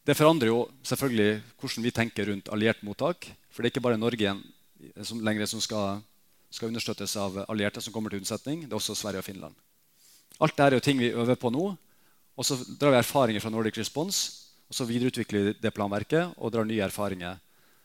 Det 0.07 0.17
forandrer 0.17 0.49
jo 0.49 0.65
selvfølgelig 0.87 1.37
hvordan 1.61 1.85
vi 1.85 1.93
tenker 1.93 2.31
rundt 2.31 2.49
alliert 2.49 2.81
mottak. 2.81 3.29
For 3.53 3.61
det 3.61 3.69
er 3.69 3.75
ikke 3.75 3.85
bare 3.85 4.01
Norge 4.01 4.23
igjen 4.25 4.41
som, 5.05 5.21
lenger 5.21 5.45
som 5.53 5.61
skal, 5.61 6.01
skal, 6.49 6.71
understøttes 6.71 7.15
av 7.21 7.43
allierte 7.45 7.85
som 7.85 7.93
kommer 7.93 8.09
til 8.09 8.23
unnsetning. 8.23 8.65
Det 8.65 8.73
er 8.73 8.81
også 8.81 8.97
Sverige 8.97 9.21
og 9.21 9.29
Finland. 9.29 9.57
Alt 10.41 10.57
dette 10.57 10.71
er 10.71 10.79
jo 10.79 10.85
ting 10.89 10.97
vi 10.97 11.13
øver 11.13 11.37
på 11.37 11.53
nå. 11.53 11.69
Og 12.37 12.45
så 12.45 12.57
drar 12.81 12.95
vi 12.95 13.03
erfaringer 13.03 13.45
fra 13.45 13.53
Nordic 13.53 13.77
Response, 13.77 14.47
og 14.69 14.77
så 14.77 14.85
videreutvikler 14.89 15.51
vi 15.51 15.59
det 15.61 15.73
planverket 15.73 16.33
og 16.37 16.53
drar 16.53 16.65
nye 16.65 16.85
erfaringer 16.85 17.37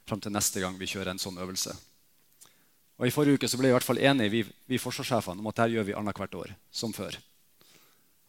fram 0.08 0.20
til 0.20 0.34
neste 0.34 0.60
gang 0.62 0.78
vi 0.78 0.88
kjører 0.90 1.12
en 1.14 1.22
sånn 1.22 1.40
øvelse. 1.42 1.74
Og 3.00 3.08
I 3.08 3.12
forrige 3.14 3.40
uke 3.40 3.48
så 3.50 3.58
ble 3.58 3.70
i 3.70 3.74
hvert 3.74 3.86
fall 3.86 3.98
enige 3.98 4.30
vi, 4.30 4.40
vi 4.70 4.78
forsvarssjefene 4.78 5.42
om 5.42 5.48
at 5.50 5.58
dette 5.58 5.74
gjør 5.74 5.88
vi 5.88 5.98
annethvert 5.98 6.34
år. 6.38 6.54
som 6.70 6.92
før. 6.92 7.16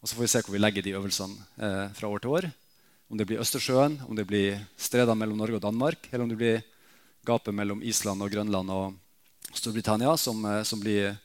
Og 0.02 0.08
Så 0.08 0.16
får 0.16 0.22
vi 0.22 0.32
se 0.32 0.42
hvor 0.42 0.52
vi 0.52 0.58
legger 0.58 0.82
de 0.82 0.96
øvelsene 0.98 1.46
eh, 1.58 1.92
fra 1.94 2.08
år 2.08 2.18
til 2.18 2.30
år. 2.30 2.50
Om 3.08 3.18
det 3.18 3.26
blir 3.26 3.40
Østersjøen, 3.40 4.00
om 4.08 4.16
det 4.16 4.26
blir 4.26 4.58
stredene 4.76 5.16
mellom 5.16 5.38
Norge 5.38 5.56
og 5.56 5.62
Danmark, 5.62 6.08
eller 6.10 6.24
om 6.24 6.28
det 6.28 6.36
blir 6.40 6.62
gapet 7.24 7.54
mellom 7.54 7.82
Island 7.82 8.22
og 8.22 8.30
Grønland 8.30 8.70
og 8.70 8.98
Storbritannia 9.54 10.16
som, 10.16 10.44
eh, 10.44 10.62
som 10.62 10.80
blir 10.80 11.16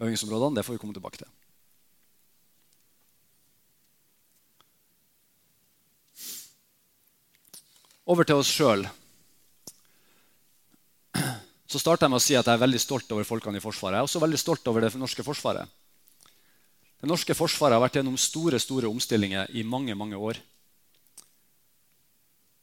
øvingsområdene, 0.00 0.56
det 0.56 0.64
får 0.64 0.74
vi 0.74 0.78
komme 0.78 0.94
tilbake 0.94 1.18
til. 1.18 1.28
Over 8.06 8.24
til 8.24 8.36
oss 8.36 8.50
sjøl. 8.52 8.88
Så 11.74 11.80
starter 11.82 12.06
jeg 12.06 12.12
med 12.12 12.20
å 12.20 12.22
si 12.22 12.36
at 12.38 12.46
jeg 12.46 12.54
er 12.54 12.60
veldig 12.62 12.78
stolt 12.78 13.08
over 13.10 13.26
folkene 13.26 13.58
i 13.58 13.62
Forsvaret. 13.62 13.96
Jeg 13.96 14.04
er 14.04 14.06
også 14.06 14.20
veldig 14.22 14.38
stolt 14.38 14.68
over 14.70 14.84
det 14.84 14.92
norske 14.94 15.24
forsvaret. 15.26 15.66
Det 17.02 17.08
norske 17.10 17.34
forsvaret 17.34 17.74
har 17.74 17.82
vært 17.82 17.96
gjennom 17.98 18.14
store 18.14 18.60
store 18.62 18.86
omstillinger 18.86 19.48
i 19.58 19.64
mange 19.66 19.96
mange 19.98 20.14
år. 20.14 20.38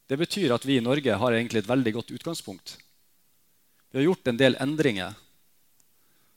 Det 0.08 0.15
betyr 0.15 0.54
at 0.56 0.63
vi 0.63 0.78
i 0.80 0.84
Norge 0.86 1.17
har 1.19 1.36
egentlig 1.36 1.60
et 1.60 1.67
veldig 1.67 1.93
godt 1.97 2.13
utgangspunkt. 2.15 2.78
Vi 3.91 4.00
har 4.00 4.06
gjort 4.06 4.32
en 4.32 4.39
del 4.39 4.56
endringer 4.63 5.17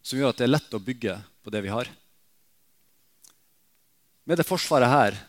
som 0.02 0.18
gjør 0.18 0.32
at 0.34 0.40
det 0.42 0.48
er 0.48 0.50
lett 0.50 0.74
å 0.74 0.80
bygge 0.82 1.14
på 1.46 1.52
det 1.54 1.62
vi 1.62 1.70
har. 1.70 1.90
Med 4.26 4.42
det 4.42 4.48
forsvaret 4.48 4.90
her 4.90 5.20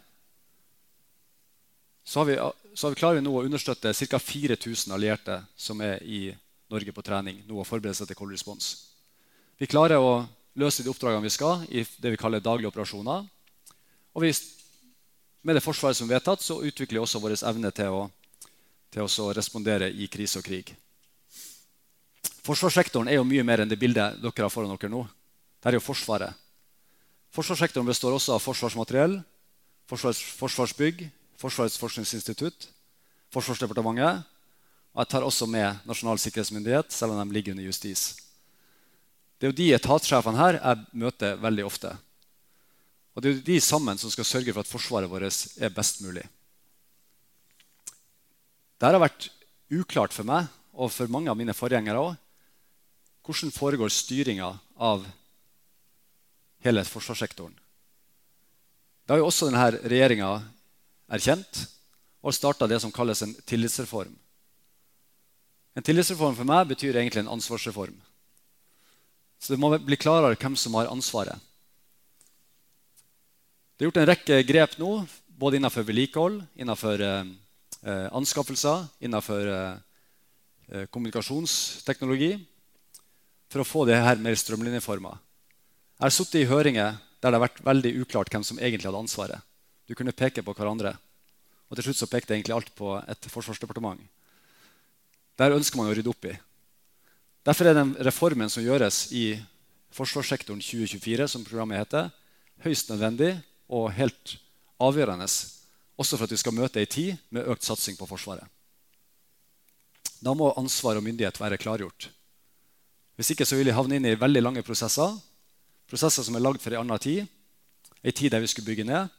så, 2.01 2.25
vi, 2.25 2.39
så 2.73 2.89
klarer 2.97 3.19
vi 3.19 3.27
nå 3.27 3.35
å 3.37 3.45
understøtte 3.45 3.93
ca. 3.93 4.21
4000 4.31 4.97
allierte 4.97 5.37
som 5.53 5.85
er 5.85 6.01
i 6.01 6.23
Norge 6.25 6.41
på 6.69 7.05
trening 7.05 7.43
nå 7.47 7.59
og 7.59 7.67
forberede 7.67 7.95
seg 7.95 8.07
til 8.07 8.17
cold 8.17 8.31
response. 8.31 8.91
Vi 9.57 9.67
klarer 9.67 10.01
å 10.01 10.25
løse 10.55 10.83
de 10.83 10.89
oppdragene 10.89 11.23
vi 11.23 11.33
skal 11.33 11.65
i 11.69 11.83
det 11.83 12.11
vi 12.11 12.19
kaller 12.19 12.39
daglige 12.39 12.67
operasjoner. 12.67 13.25
Og 14.15 14.21
vi, 14.23 14.31
med 15.43 15.55
det 15.55 15.63
forsvaret 15.63 15.97
som 15.97 16.09
vedtatt, 16.09 16.41
så 16.41 16.61
utvikler 16.63 16.99
vi 16.99 17.03
også 17.03 17.19
vår 17.19 17.37
evne 17.43 17.71
til 17.71 17.91
å, 17.91 18.01
til 18.91 19.03
å 19.03 19.31
respondere 19.35 19.91
i 19.91 20.07
krise 20.07 20.39
og 20.39 20.47
krig. 20.47 20.73
Forsvarssektoren 22.45 23.09
er 23.09 23.17
jo 23.17 23.27
mye 23.27 23.43
mer 23.43 23.63
enn 23.63 23.69
det 23.69 23.79
bildet 23.81 24.19
dere 24.21 24.45
har 24.45 24.53
foran 24.53 24.75
dere 24.75 24.91
nå. 24.91 25.05
Det 25.61 25.71
er 25.71 25.79
jo 25.79 25.85
Forsvaret. 25.85 26.33
Forsvarssektoren 27.35 27.87
består 27.87 28.13
også 28.15 28.35
av 28.35 28.43
forsvarsmateriell, 28.43 29.17
forsvars, 29.89 30.21
Forsvarsbygg, 30.39 31.01
Forsvarets 31.35 31.75
forskningsinstitutt, 31.81 32.69
Forsvarsdepartementet. 33.33 34.23
Og 34.95 35.03
jeg 35.03 35.11
tar 35.11 35.25
også 35.27 35.45
med 35.51 35.83
Nasjonal 35.83 36.19
sikkerhetsmyndighet, 36.23 36.93
selv 36.95 37.11
om 37.11 37.19
de 37.19 37.35
ligger 37.35 37.51
under 37.51 37.67
justis. 37.67 38.15
Det 39.35 39.43
er 39.43 39.51
jo 39.51 39.57
de 39.57 39.73
etatssjefene 39.75 40.39
her 40.39 40.57
jeg 40.61 41.01
møter 41.03 41.35
veldig 41.43 41.65
ofte. 41.67 41.91
Og 43.11 43.23
det 43.23 43.29
er 43.29 43.35
jo 43.35 43.47
de 43.49 43.57
sammen 43.63 43.99
som 43.99 44.11
skal 44.11 44.27
sørge 44.27 44.55
for 44.55 44.63
at 44.63 44.71
forsvaret 44.71 45.11
vårt 45.11 45.59
er 45.59 45.75
best 45.75 45.99
mulig. 46.03 46.23
Det 48.79 48.87
har 48.87 48.99
vært 48.99 49.29
uklart 49.71 50.15
for 50.15 50.27
meg 50.27 50.47
og 50.71 50.91
for 50.91 51.11
mange 51.11 51.31
av 51.31 51.39
mine 51.39 51.55
forgjengere 51.55 51.99
òg 51.99 52.15
hvordan 53.25 53.51
foregår 53.51 53.89
styringa 53.89 54.51
av 54.77 55.05
hele 56.61 56.83
forsvarssektoren. 56.85 57.55
Det 59.05 59.13
har 59.13 59.21
jo 59.21 59.29
også 59.29 59.49
denne 59.49 59.63
regjeringa 59.85 60.29
erkjent 61.15 61.63
og 62.25 62.35
starta 62.37 62.67
det 62.69 62.79
som 62.83 62.93
kalles 62.93 63.23
en 63.25 63.33
tillitsreform. 63.49 64.13
En 65.75 65.83
tillitsreform 65.83 66.37
for 66.37 66.47
meg 66.47 66.69
betyr 66.71 66.95
egentlig 66.95 67.25
en 67.25 67.33
ansvarsreform. 67.35 67.95
Så 69.39 69.53
det 69.53 69.59
må 69.59 69.73
bli 69.75 69.97
klarere 69.99 70.37
hvem 70.39 70.55
som 70.57 70.75
har 70.79 70.89
ansvaret. 70.91 71.35
Det 73.75 73.83
er 73.83 73.89
gjort 73.89 73.99
en 73.99 74.07
rekke 74.07 74.37
grep 74.47 74.77
nå, 74.79 74.91
både 75.35 75.59
innenfor 75.59 75.83
vedlikehold, 75.83 76.39
innenfor 76.55 77.01
eh, 77.03 77.33
eh 77.83 78.07
anskaffelser, 78.15 78.85
innenfor 79.03 79.51
eh, 79.51 79.73
eh, 80.71 80.85
kommunikasjonsteknologi, 80.87 82.37
for 83.51 83.61
å 83.61 83.67
få 83.67 83.83
det 83.85 83.99
her 83.99 84.15
mer 84.23 84.39
strømlinjeforma. 84.39 85.11
Jeg 85.99 86.05
har 86.07 86.15
sittet 86.15 86.41
i 86.41 86.47
høringer 86.47 86.95
der 87.19 87.33
det 87.33 87.37
har 87.37 87.45
vært 87.47 87.63
veldig 87.67 87.91
uklart 88.05 88.31
hvem 88.31 88.43
som 88.47 88.59
egentlig 88.59 88.87
hadde 88.87 89.03
ansvaret. 89.03 89.43
Du 89.87 89.93
kunne 89.93 90.15
peke 90.15 90.43
på 90.45 90.55
hverandre. 90.55 90.95
Og 91.69 91.77
til 91.77 91.87
slutt 91.89 91.99
så 91.99 92.09
pekte 92.09 92.35
egentlig 92.35 92.55
alt 92.55 92.71
på 92.77 92.95
et 93.01 93.27
forsvarsdepartement. 93.31 93.99
Der 95.39 95.55
ønsker 95.55 95.79
man 95.79 95.89
å 95.91 95.95
rydde 95.95 96.11
opp 96.11 96.27
i. 96.29 96.35
Derfor 97.45 97.69
er 97.69 97.77
den 97.77 97.93
reformen 98.07 98.49
som 98.49 98.63
gjøres 98.63 99.09
i 99.13 99.35
Forsvarssektoren 99.95 100.61
2024, 100.63 101.27
som 101.31 101.43
programmet 101.45 101.79
heter, 101.83 102.09
høyst 102.65 102.89
nødvendig 102.91 103.35
og 103.71 103.91
helt 103.95 104.37
avgjørende, 104.81 105.27
også 105.95 106.17
for 106.17 106.25
at 106.25 106.33
vi 106.33 106.39
skal 106.41 106.55
møte 106.55 106.81
ei 106.81 106.89
tid 106.89 107.15
med 107.35 107.47
økt 107.51 107.63
satsing 107.63 107.99
på 107.99 108.07
Forsvaret. 108.09 108.47
Da 110.23 110.33
må 110.33 110.51
ansvar 110.57 110.97
og 110.97 111.05
myndighet 111.05 111.39
være 111.39 111.59
klargjort. 111.61 112.09
Hvis 113.15 113.31
ikke 113.31 113.47
så 113.47 113.55
vil 113.59 113.69
vi 113.69 113.75
havne 113.75 113.99
inn 113.99 114.07
i 114.09 114.17
veldig 114.19 114.41
lange 114.41 114.63
prosesser, 114.65 115.13
prosesser 115.87 116.25
som 116.25 116.35
er 116.35 116.43
lagd 116.43 116.63
for 116.63 116.73
en 116.73 116.83
annen 116.83 116.99
tid, 116.99 117.27
ei 118.03 118.11
tid 118.11 118.33
der 118.33 118.43
vi 118.43 118.49
skulle 118.51 118.67
bygge 118.67 118.87
ned, 118.87 119.11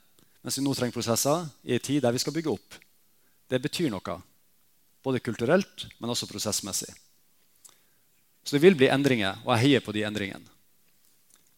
mens 0.45 0.59
vi 0.59 0.65
nå 0.65 0.75
trenger 0.77 0.97
prosesser 0.97 1.47
i 1.65 1.77
ei 1.77 1.83
tid 1.83 2.03
der 2.05 2.13
vi 2.13 2.21
skal 2.21 2.35
bygge 2.37 2.53
opp. 2.53 2.77
Det 3.49 3.63
betyr 3.63 3.89
noe, 3.95 4.19
både 5.07 5.23
kulturelt, 5.23 5.87
men 6.03 6.11
også 6.11 6.27
prosessmessig. 6.27 6.91
Så 8.43 8.57
det 8.57 8.63
vil 8.65 8.77
bli 8.79 8.91
endringer, 8.91 9.39
og 9.45 9.53
jeg 9.55 9.63
heier 9.65 9.85
på 9.85 9.95
de 9.95 10.03
endringene. 10.07 10.51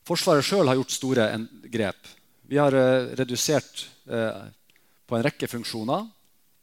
Forsvaret 0.08 0.44
sjøl 0.44 0.68
har 0.68 0.76
gjort 0.76 0.92
store 0.92 1.24
grep. 1.68 2.12
Vi 2.48 2.60
har 2.60 2.72
uh, 2.72 3.08
redusert 3.16 3.86
uh, 4.08 4.44
på 5.08 5.16
en 5.16 5.24
rekke 5.24 5.48
funksjoner, 5.48 6.06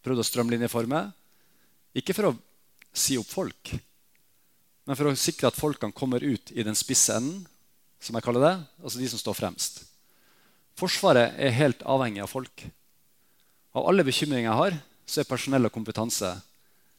prøvd 0.06 0.22
å 0.22 0.26
strømlinjeforme. 0.26 1.02
Ikke 1.98 2.14
for 2.18 2.32
å 2.32 2.38
si 2.96 3.18
opp 3.22 3.30
folk, 3.30 3.76
men 4.86 4.98
for 4.98 5.10
å 5.10 5.18
sikre 5.18 5.50
at 5.50 5.58
folkene 5.58 5.94
kommer 5.94 6.26
ut 6.26 6.54
i 6.54 6.66
den 6.66 6.78
spisse 6.78 7.18
enden, 7.18 7.44
som 8.02 8.18
jeg 8.18 8.26
kaller 8.26 8.44
det, 8.44 8.56
altså 8.86 9.02
de 9.02 9.10
som 9.10 9.22
står 9.22 9.38
fremst. 9.38 9.80
Forsvaret 10.78 11.38
er 11.42 11.56
helt 11.58 11.82
avhengig 11.88 12.22
av 12.22 12.30
folk. 12.30 12.66
Av 13.74 13.88
alle 13.90 14.06
bekymringer 14.06 14.52
jeg 14.52 14.60
har, 14.60 14.78
så 15.10 15.22
er 15.22 15.30
personell 15.30 15.66
og 15.66 15.74
kompetanse 15.74 16.36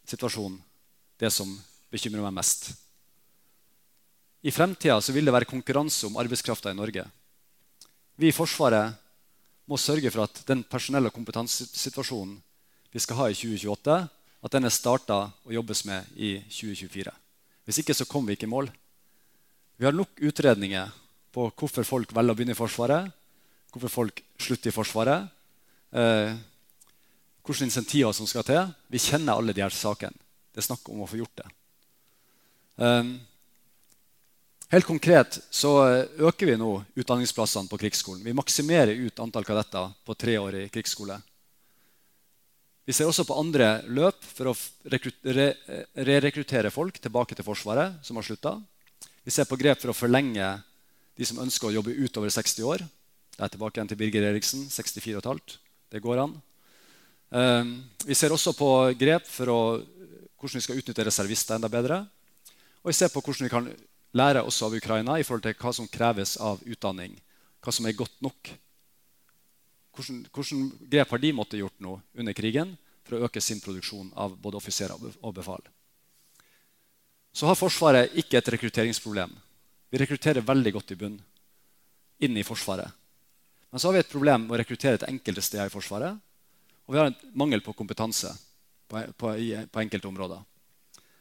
situasjonen 0.07 0.59
det 1.21 1.31
som 1.33 1.51
bekymrer 1.92 2.25
meg 2.25 2.35
mest. 2.38 2.71
I 4.47 4.53
fremtida 4.55 4.99
vil 5.11 5.27
det 5.27 5.35
være 5.35 5.49
konkurranse 5.49 6.07
om 6.07 6.19
arbeidskrafta 6.21 6.71
i 6.71 6.79
Norge. 6.79 7.07
Vi 8.16 8.31
i 8.31 8.37
Forsvaret 8.37 8.95
må 9.66 9.79
sørge 9.81 10.11
for 10.12 10.27
at 10.27 10.42
den 10.47 10.62
personell- 10.64 11.09
og 11.09 11.14
kompetansesituasjonen 11.14 12.37
vi 12.92 13.03
skal 13.03 13.19
ha 13.19 13.27
i 13.29 13.35
2028, 13.35 13.97
at 14.47 14.53
den 14.55 14.64
er 14.64 14.73
starta 14.73 15.19
og 15.45 15.53
jobbes 15.53 15.83
med 15.88 16.07
i 16.14 16.37
2024. 16.47 17.12
Hvis 17.66 17.81
ikke 17.83 17.97
så 17.97 18.07
kommer 18.07 18.31
vi 18.31 18.38
ikke 18.38 18.47
i 18.47 18.53
mål. 18.53 18.71
Vi 19.77 19.85
har 19.85 19.92
nok 19.92 20.23
utredninger 20.23 20.92
på 21.35 21.49
hvorfor 21.51 21.85
folk 21.85 22.14
velger 22.14 22.33
å 22.33 22.38
begynne 22.38 22.55
i 22.55 22.59
Forsvaret, 22.59 23.11
hvorfor 23.75 23.92
folk 23.92 24.23
slutter 24.40 24.71
i 24.71 24.77
Forsvaret, 24.77 25.27
eh, 25.92 26.37
hvilke 27.46 27.68
insentiver 27.68 28.12
som 28.16 28.28
skal 28.28 28.44
til. 28.46 28.74
Vi 28.92 29.02
kjenner 29.02 29.38
alle 29.38 29.54
de 29.56 29.62
her 29.64 29.74
sakene. 29.74 30.16
Det 30.52 30.62
er 30.62 30.68
snakk 30.68 30.88
om 30.90 31.04
å 31.04 31.09
få 31.09 31.20
gjort 31.20 31.42
det. 31.42 31.48
Um, 32.76 33.16
Helt 34.66 34.87
konkret 34.87 35.38
så 35.54 35.70
øker 36.18 36.48
vi 36.48 36.56
nå 36.59 36.70
utdanningsplassene 36.98 37.70
på 37.70 37.78
krigsskolen. 37.78 38.24
Vi 38.26 38.35
maksimerer 38.35 38.98
ut 38.98 39.20
antall 39.22 39.46
kadetter 39.46 39.92
på 40.02 40.16
treårig 40.18 40.64
krigsskole. 40.74 41.20
Vi 42.87 42.94
ser 42.94 43.06
også 43.06 43.24
på 43.26 43.37
andre 43.38 43.85
løp 43.87 44.26
for 44.26 44.50
å 44.50 44.56
re-rekruttere 44.90 46.70
folk 46.74 46.98
tilbake 47.02 47.38
til 47.38 47.46
Forsvaret 47.46 48.02
som 48.06 48.18
har 48.18 48.26
slutta. 48.26 48.56
Vi 49.26 49.35
ser 49.35 49.46
på 49.46 49.59
grep 49.59 49.78
for 49.82 49.94
å 49.94 49.96
forlenge 49.96 50.50
de 51.18 51.26
som 51.26 51.40
ønsker 51.42 51.70
å 51.70 51.76
jobbe 51.78 51.94
utover 51.94 52.30
60 52.35 52.66
år. 52.66 52.82
Det 53.37 53.46
er 53.46 53.54
tilbake 53.54 53.78
igjen 53.78 53.90
til 53.90 54.00
Birger 54.02 54.28
Eriksen, 54.32 54.66
64,5. 54.70 55.59
Det 55.94 56.02
går 56.02 56.24
an. 56.26 56.35
Ehm, 57.30 57.84
vi 58.06 58.14
ser 58.14 58.34
også 58.34 58.54
på 58.54 58.70
grep 58.98 59.26
for 59.26 59.50
å, 59.50 59.60
hvordan 60.38 60.60
vi 60.60 60.64
skal 60.64 60.78
utnytte 60.78 61.06
reservister 61.08 61.56
enda 61.56 61.70
bedre. 61.72 62.04
Og 62.84 62.92
vi 62.92 62.96
ser 62.98 63.10
på 63.10 63.22
hvordan 63.22 63.48
vi 63.48 63.52
kan 63.52 63.70
lære 64.16 64.44
også 64.46 64.68
av 64.68 64.76
Ukraina 64.78 65.18
i 65.18 65.26
forhold 65.26 65.46
til 65.46 65.56
hva 65.58 65.72
som 65.74 65.88
kreves 65.90 66.36
av 66.38 66.62
utdanning. 66.64 67.16
Hva 67.64 67.74
som 67.74 67.86
er 67.86 67.98
godt 67.98 68.20
nok. 68.24 68.52
Hvilke 69.96 70.88
grep 70.92 71.14
har 71.14 71.22
de 71.22 71.32
måttet 71.32 71.62
gjort 71.62 71.80
nå 71.80 71.96
under 72.14 72.36
krigen 72.36 72.76
for 73.06 73.16
å 73.16 73.26
øke 73.26 73.40
sin 73.40 73.62
produksjon 73.64 74.12
av 74.14 74.36
både 74.38 74.60
offiserer 74.60 74.94
og 75.00 75.34
befal? 75.34 75.64
Så 77.36 77.48
har 77.48 77.58
Forsvaret 77.58 78.14
ikke 78.16 78.38
et 78.38 78.52
rekrutteringsproblem. 78.54 79.32
Vi 79.90 79.98
rekrutterer 80.00 80.44
veldig 80.44 80.72
godt 80.76 80.92
i 80.94 81.00
bunn 81.00 81.18
inn 82.24 82.36
i 82.36 82.44
Forsvaret. 82.46 82.88
Men 83.70 83.80
så 83.80 83.88
har 83.88 83.96
vi 83.96 84.04
et 84.04 84.12
problem 84.12 84.46
med 84.46 84.56
å 84.56 84.60
rekruttere 84.62 85.00
til 85.00 85.10
enkelte 85.10 85.44
steder 85.44 85.68
i 85.68 85.72
Forsvaret. 85.72 86.16
Og 86.87 86.94
vi 86.94 87.01
har 87.01 87.11
en 87.11 87.18
mangel 87.35 87.62
på 87.64 87.75
kompetanse 87.75 88.31
på, 88.88 89.03
på, 89.18 89.33
på 89.72 89.83
enkelte 89.83 90.09
områder. 90.09 90.42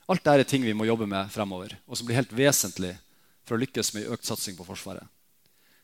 Alt 0.06 0.22
dette 0.22 0.46
er 0.46 0.50
ting 0.50 0.66
vi 0.66 0.76
må 0.78 0.86
jobbe 0.86 1.08
med 1.10 1.32
fremover, 1.34 1.74
og 1.90 1.98
som 1.98 2.06
blir 2.06 2.20
helt 2.20 2.34
vesentlig 2.36 2.94
for 3.46 3.58
å 3.58 3.62
lykkes 3.62 3.94
med 3.96 4.10
økt 4.14 4.28
satsing 4.28 4.58
på 4.58 4.66
Forsvaret. 4.68 5.06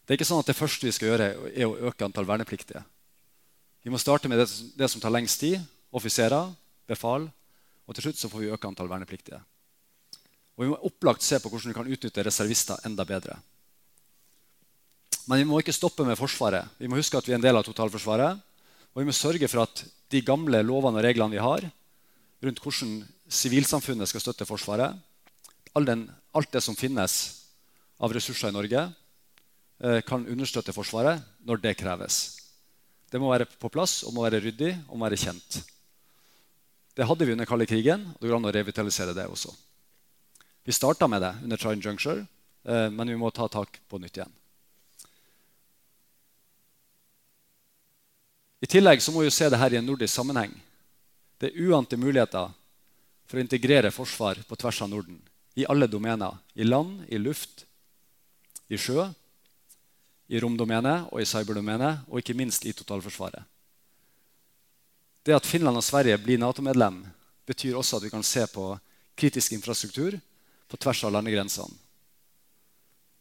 Det 0.05 0.13
er 0.13 0.19
ikke 0.19 0.27
sånn 0.29 0.41
at 0.41 0.49
det 0.49 0.57
første 0.57 0.85
vi 0.85 0.93
skal 0.93 1.11
gjøre, 1.11 1.29
er 1.53 1.69
å 1.69 1.89
øke 1.89 2.05
antall 2.05 2.27
vernepliktige. 2.29 2.81
Vi 3.81 3.89
må 3.93 3.97
starte 4.01 4.29
med 4.29 4.41
det, 4.41 4.47
det 4.77 4.89
som 4.91 5.01
tar 5.01 5.13
lengst 5.13 5.41
tid. 5.41 5.61
Offiserer, 5.95 6.51
befal. 6.89 7.25
Og 7.87 7.97
til 7.97 8.05
slutt 8.05 8.19
så 8.19 8.29
får 8.29 8.43
vi 8.43 8.51
øke 8.53 8.69
antall 8.69 8.89
vernepliktige. 8.91 9.39
Og 10.57 10.65
vi 10.65 10.69
må 10.69 10.77
opplagt 10.85 11.25
se 11.25 11.39
på 11.41 11.49
hvordan 11.49 11.71
vi 11.71 11.77
kan 11.77 11.89
utnytte 11.95 12.25
reservister 12.27 12.81
enda 12.85 13.05
bedre. 13.07 13.39
Men 15.29 15.41
vi 15.41 15.47
må 15.49 15.61
ikke 15.61 15.73
stoppe 15.73 16.05
med 16.05 16.19
Forsvaret. 16.19 16.69
Vi 16.77 16.89
må 16.89 16.99
huske 16.99 17.17
at 17.17 17.27
vi 17.27 17.33
er 17.33 17.39
en 17.39 17.45
del 17.45 17.57
av 17.57 17.65
totalforsvaret. 17.65 18.41
Og 18.91 19.01
vi 19.01 19.07
må 19.07 19.15
sørge 19.15 19.47
for 19.47 19.63
at 19.63 19.83
de 20.11 20.23
gamle 20.25 20.59
lovene 20.65 20.99
og 20.99 21.05
reglene 21.05 21.35
vi 21.35 21.43
har, 21.43 21.63
rundt 22.41 22.61
hvordan 22.63 22.97
sivilsamfunnet 23.31 24.09
skal 24.09 24.23
støtte 24.23 24.47
Forsvaret. 24.49 24.97
Den, 25.87 26.09
alt 26.35 26.51
det 26.51 26.63
som 26.65 26.75
finnes 26.75 27.13
av 28.01 28.11
ressurser 28.11 28.51
i 28.51 28.55
Norge, 28.55 28.81
eh, 29.79 30.01
kan 30.03 30.27
understøtte 30.27 30.75
Forsvaret 30.75 31.21
når 31.47 31.61
det 31.63 31.77
kreves. 31.79 32.19
Det 33.11 33.19
må 33.19 33.31
være 33.31 33.47
på 33.47 33.71
plass 33.71 34.01
og 34.07 34.15
må 34.15 34.25
være 34.25 34.41
ryddig 34.43 34.73
og 34.89 34.97
må 34.97 35.07
være 35.07 35.19
kjent. 35.19 35.61
Det 36.95 37.07
hadde 37.07 37.25
vi 37.25 37.31
under 37.31 37.47
kalde 37.47 37.69
krigen, 37.69 38.09
og 38.11 38.19
det 38.19 38.27
går 38.27 38.39
an 38.41 38.49
å 38.49 38.55
revitalisere 38.55 39.15
det 39.15 39.29
også. 39.31 39.53
Vi 40.67 40.75
starta 40.75 41.07
med 41.07 41.23
det 41.23 41.31
under 41.45 41.57
Trine 41.57 41.81
Juncture, 41.81 42.27
eh, 42.67 42.89
men 42.91 43.07
vi 43.07 43.15
må 43.15 43.31
ta 43.31 43.47
tak 43.47 43.79
på 43.87 43.99
nytt 44.01 44.19
igjen. 44.19 44.40
I 48.61 48.69
tillegg 48.69 49.01
så 49.01 49.13
må 49.13 49.23
vi 49.25 49.33
se 49.33 49.49
det 49.49 49.57
her 49.57 49.73
i 49.73 49.79
en 49.79 49.87
nordisk 49.87 50.13
sammenheng. 50.13 50.53
Det 51.41 51.49
er 51.49 51.69
uante 51.69 51.97
muligheter 51.97 52.51
for 53.25 53.39
å 53.39 53.43
integrere 53.43 53.93
forsvar 53.93 54.43
på 54.47 54.57
tvers 54.59 54.81
av 54.85 54.91
Norden. 54.91 55.17
I 55.57 55.65
alle 55.65 55.87
domener. 55.89 56.37
I 56.53 56.67
land, 56.67 57.01
i 57.09 57.17
luft, 57.17 57.65
i 58.69 58.77
sjø, 58.77 59.07
i 60.31 60.39
romdomenet 60.39 61.09
og 61.11 61.19
i 61.19 61.27
cyberdomenet, 61.27 62.05
og 62.07 62.21
ikke 62.21 62.37
minst 62.37 62.63
i 62.69 62.75
totalforsvaret. 62.75 63.43
Det 65.25 65.35
at 65.35 65.45
Finland 65.45 65.77
og 65.77 65.85
Sverige 65.85 66.17
blir 66.21 66.39
Nato-medlem, 66.41 67.01
betyr 67.45 67.75
også 67.77 67.97
at 67.97 68.05
vi 68.05 68.13
kan 68.13 68.23
se 68.25 68.45
på 68.47 68.71
kritisk 69.17 69.53
infrastruktur 69.57 70.15
på 70.71 70.79
tvers 70.79 71.03
av 71.05 71.13
landegrensene. 71.17 71.73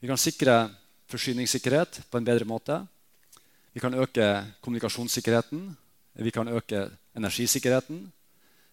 Vi 0.00 0.08
kan 0.08 0.20
sikre 0.20 0.70
forsyningssikkerhet 1.10 2.04
på 2.08 2.20
en 2.20 2.24
bedre 2.24 2.46
måte. 2.48 2.78
Vi 3.72 3.80
kan 3.80 3.94
øke 3.94 4.44
kommunikasjonssikkerheten. 4.60 5.76
Vi 6.14 6.30
kan 6.30 6.48
øke 6.48 6.90
energisikkerheten. 7.16 8.12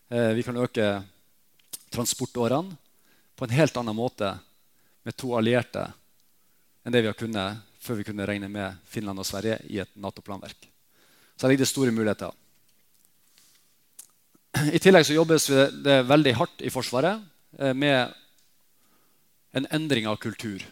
Eh, 0.10 0.34
vi 0.36 0.44
kan 0.44 0.58
øke 0.58 1.04
transportårene 1.92 2.76
på 3.36 3.46
en 3.46 3.54
helt 3.54 3.78
annen 3.78 3.96
måte 3.96 4.32
med 5.04 5.16
to 5.16 5.36
allierte 5.38 5.86
enn 6.84 6.94
det 6.96 7.04
vi 7.04 7.12
har 7.12 7.18
kunnet 7.20 7.62
før 7.84 8.00
vi 8.00 8.08
kunne 8.08 8.26
regne 8.26 8.50
med 8.50 8.80
Finland 8.90 9.20
og 9.20 9.28
Sverige 9.28 9.60
i 9.70 9.80
et 9.80 9.94
Nato-planverk. 9.96 10.68
Så 11.38 11.46
her 11.46 11.54
ligger 11.54 11.66
det 11.66 11.70
store 11.70 11.92
muligheter. 11.92 12.32
I 14.74 14.80
tillegg 14.82 15.06
så 15.06 15.14
jobbes 15.14 15.46
det 15.86 16.00
veldig 16.10 16.34
hardt 16.40 16.64
i 16.66 16.72
Forsvaret 16.74 17.22
eh, 17.60 17.74
med 17.74 18.16
en 19.54 19.68
endring 19.72 20.08
av 20.10 20.18
kultur. 20.18 20.64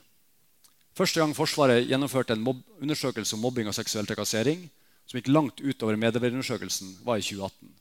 Første 0.95 1.19
gang 1.19 1.33
Forsvaret 1.35 1.89
gjennomførte 1.89 2.37
en 2.37 2.45
undersøkelse 2.47 3.35
om 3.35 3.43
mobbing 3.43 3.67
og 3.67 3.75
seksuell 3.75 4.07
trakassering, 4.07 4.63
som 5.05 5.19
gikk 5.19 5.27
langt 5.29 5.59
utover 5.59 5.99
medarbeiderundersøkelsen, 5.99 6.95
var 7.03 7.19
i 7.19 7.25
2018. 7.25 7.73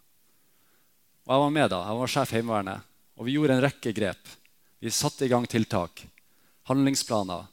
Og 1.25 1.33
Jeg 1.33 1.43
var 1.45 1.55
med 1.55 1.71
da. 1.71 1.79
Jeg 1.87 2.01
var 2.01 2.13
sjef 2.13 2.35
Heimevernet. 2.35 2.91
Og 3.15 3.29
vi 3.29 3.37
gjorde 3.37 3.55
en 3.55 3.63
rekke 3.63 3.95
grep. 3.95 4.33
Vi 4.83 4.91
satte 4.93 5.25
i 5.25 5.31
gang 5.31 5.47
tiltak, 5.49 6.03
handlingsplaner, 6.69 7.47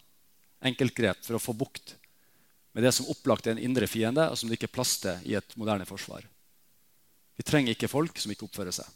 enkeltgrep 0.65 1.21
for 1.24 1.38
å 1.38 1.43
få 1.43 1.54
bukt 1.56 1.95
med 2.74 2.86
det 2.86 2.91
som 2.95 3.08
opplagt 3.12 3.47
er 3.47 3.56
en 3.56 3.63
indre 3.63 3.88
fiende, 3.88 4.26
og 4.32 4.38
som 4.39 4.50
det 4.50 4.58
ikke 4.58 4.69
er 4.69 4.76
plass 4.76 4.97
til 5.04 5.24
i 5.28 5.36
et 5.38 5.56
moderne 5.60 5.86
forsvar. 5.88 6.24
Vi 7.36 7.45
trenger 7.47 7.76
ikke 7.76 7.91
folk 7.91 8.19
som 8.19 8.32
ikke 8.32 8.47
oppfører 8.47 8.76
seg. 8.76 8.88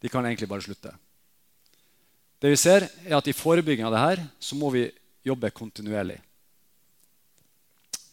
De 0.00 0.10
kan 0.12 0.24
egentlig 0.24 0.48
bare 0.48 0.64
slutte. 0.64 0.92
Det 2.40 2.52
vi 2.52 2.60
ser 2.60 2.88
er 2.88 3.16
at 3.16 3.28
I 3.28 3.36
forebygging 3.36 3.86
av 3.86 3.94
det 3.94 4.02
her 4.02 4.22
så 4.40 4.56
må 4.58 4.70
vi 4.72 4.86
jobbe 5.26 5.50
kontinuerlig. 5.50 6.20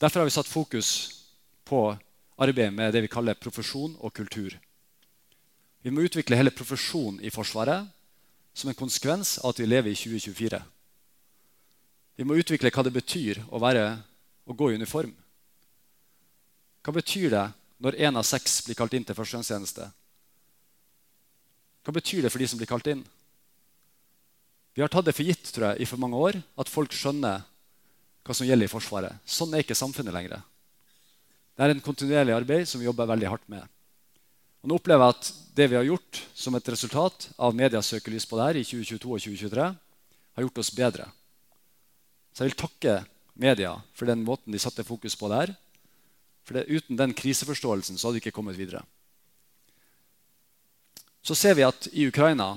Derfor 0.02 0.19
har 0.19 0.26
vi 0.26 0.36
satt 0.36 0.49
fokus 0.49 0.89
på 1.63 1.97
arbeidet 2.36 2.73
med 2.73 2.93
det 2.93 3.06
vi 3.06 3.12
kaller 3.12 3.38
profesjon 3.39 3.95
og 3.99 4.13
kultur. 4.13 4.58
Vi 5.84 5.91
må 5.91 6.04
utvikle 6.08 6.39
hele 6.39 6.52
profesjonen 6.52 7.21
i 7.23 7.32
Forsvaret 7.32 7.88
som 8.54 8.69
en 8.69 8.78
konsekvens 8.78 9.38
av 9.39 9.54
at 9.54 9.62
vi 9.62 9.67
lever 9.69 9.91
i 9.91 9.97
2024. 9.97 10.60
Vi 12.15 12.26
må 12.28 12.38
utvikle 12.38 12.71
hva 12.73 12.84
det 12.86 12.93
betyr 12.93 13.41
å, 13.49 13.60
være, 13.62 13.86
å 14.45 14.54
gå 14.54 14.71
i 14.71 14.78
uniform. 14.78 15.13
Hva 16.84 16.93
betyr 16.93 17.30
det 17.34 17.47
når 17.84 17.97
én 18.08 18.19
av 18.19 18.28
seks 18.28 18.62
blir 18.65 18.78
kalt 18.78 18.93
inn 18.93 19.06
til 19.08 19.17
førstegangstjeneste? 19.17 19.89
Hva 21.84 21.95
betyr 21.95 22.23
det 22.23 22.32
for 22.32 22.43
de 22.43 22.47
som 22.47 22.60
blir 22.60 22.69
kalt 22.69 22.88
inn? 22.91 23.04
Vi 24.74 24.82
har 24.82 24.90
tatt 24.90 25.06
det 25.06 25.14
for 25.14 25.28
gitt 25.28 25.52
tror 25.54 25.72
jeg, 25.72 25.84
i 25.84 25.90
for 25.90 26.02
mange 26.02 26.18
år 26.18 26.40
at 26.60 26.72
folk 26.72 26.94
skjønner 26.96 27.44
hva 28.24 28.36
som 28.36 28.48
gjelder 28.48 28.70
i 28.70 28.72
Forsvaret. 28.72 29.22
Sånn 29.28 29.54
er 29.54 29.62
ikke 29.62 29.78
samfunnet 29.78 30.16
lenger. 30.16 30.42
Det 31.54 31.66
er 31.66 31.74
en 31.74 31.84
kontinuerlig 31.84 32.34
arbeid 32.34 32.68
som 32.70 32.82
vi 32.82 32.88
jobber 32.88 33.10
veldig 33.10 33.30
hardt 33.30 33.50
med. 33.52 33.68
Og 34.64 34.72
nå 34.72 34.78
opplever 34.80 35.04
jeg 35.04 35.18
at 35.18 35.32
det 35.58 35.68
vi 35.70 35.78
har 35.78 35.86
gjort 35.86 36.22
som 36.34 36.56
et 36.56 36.70
resultat 36.72 37.28
av 37.36 37.56
medias 37.56 37.92
søkelys 37.92 38.26
på 38.26 38.40
det 38.40 38.46
her 38.48 38.60
i 38.62 38.66
2022 38.66 39.12
og 39.12 39.26
2023, 39.26 39.68
har 40.34 40.46
gjort 40.48 40.62
oss 40.64 40.72
bedre. 40.74 41.10
Så 42.34 42.42
jeg 42.42 42.54
vil 42.54 42.62
takke 42.64 42.96
media 43.38 43.76
for 43.94 44.10
den 44.10 44.24
måten 44.26 44.56
de 44.56 44.62
satte 44.62 44.86
fokus 44.88 45.18
på 45.20 45.30
det 45.30 45.42
her. 45.42 45.54
For 46.48 46.58
det, 46.58 46.66
uten 46.72 46.98
den 46.98 47.14
kriseforståelsen 47.16 48.00
så 48.00 48.08
hadde 48.08 48.18
vi 48.18 48.24
ikke 48.24 48.36
kommet 48.40 48.58
videre. 48.58 48.82
Så 51.24 51.38
ser 51.40 51.56
vi 51.60 51.68
at 51.68 51.88
i 51.94 52.08
Ukraina, 52.10 52.56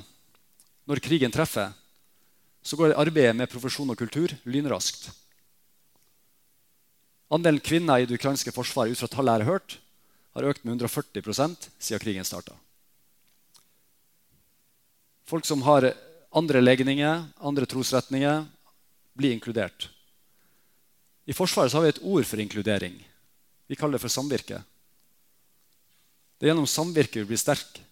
når 0.89 1.03
krigen 1.05 1.35
treffer, 1.35 1.75
så 2.67 2.77
går 2.79 2.97
arbeidet 2.99 3.37
med 3.39 3.51
profesjon 3.51 3.93
og 3.93 3.99
kultur 4.01 4.33
lynraskt. 4.43 5.07
Andelen 7.31 7.63
kvinner 7.63 8.03
i 8.03 8.07
det 8.07 8.19
ukrainske 8.19 8.51
forsvaret 8.55 8.95
ut 8.95 9.03
fra 9.03 9.11
tallet 9.11 9.39
jeg 9.39 9.47
har 9.47 9.53
hørt, 9.53 9.77
har 10.35 10.49
økt 10.51 10.67
med 10.67 10.83
140% 10.83 11.69
siden 11.79 12.03
krigen 12.03 12.27
starta. 12.27 12.57
Folk 15.27 15.47
som 15.47 15.63
har 15.67 15.93
andre 16.35 16.61
legninger, 16.61 17.25
andre 17.39 17.67
trosretninger, 17.71 18.45
blir 19.17 19.35
inkludert. 19.35 19.89
I 21.27 21.35
Forsvaret 21.35 21.75
har 21.75 21.83
vi 21.83 21.95
et 21.95 22.03
ord 22.03 22.27
for 22.27 22.43
inkludering. 22.43 22.99
Vi 23.67 23.79
kaller 23.79 23.97
det 23.97 24.05
for 24.05 24.13
samvirke. 24.13 24.61
Det 26.37 26.47
er 26.47 26.53
gjennom 26.53 26.69
samvirke 26.71 27.23
vi 27.23 27.31
blir 27.31 27.41
sterke. 27.41 27.86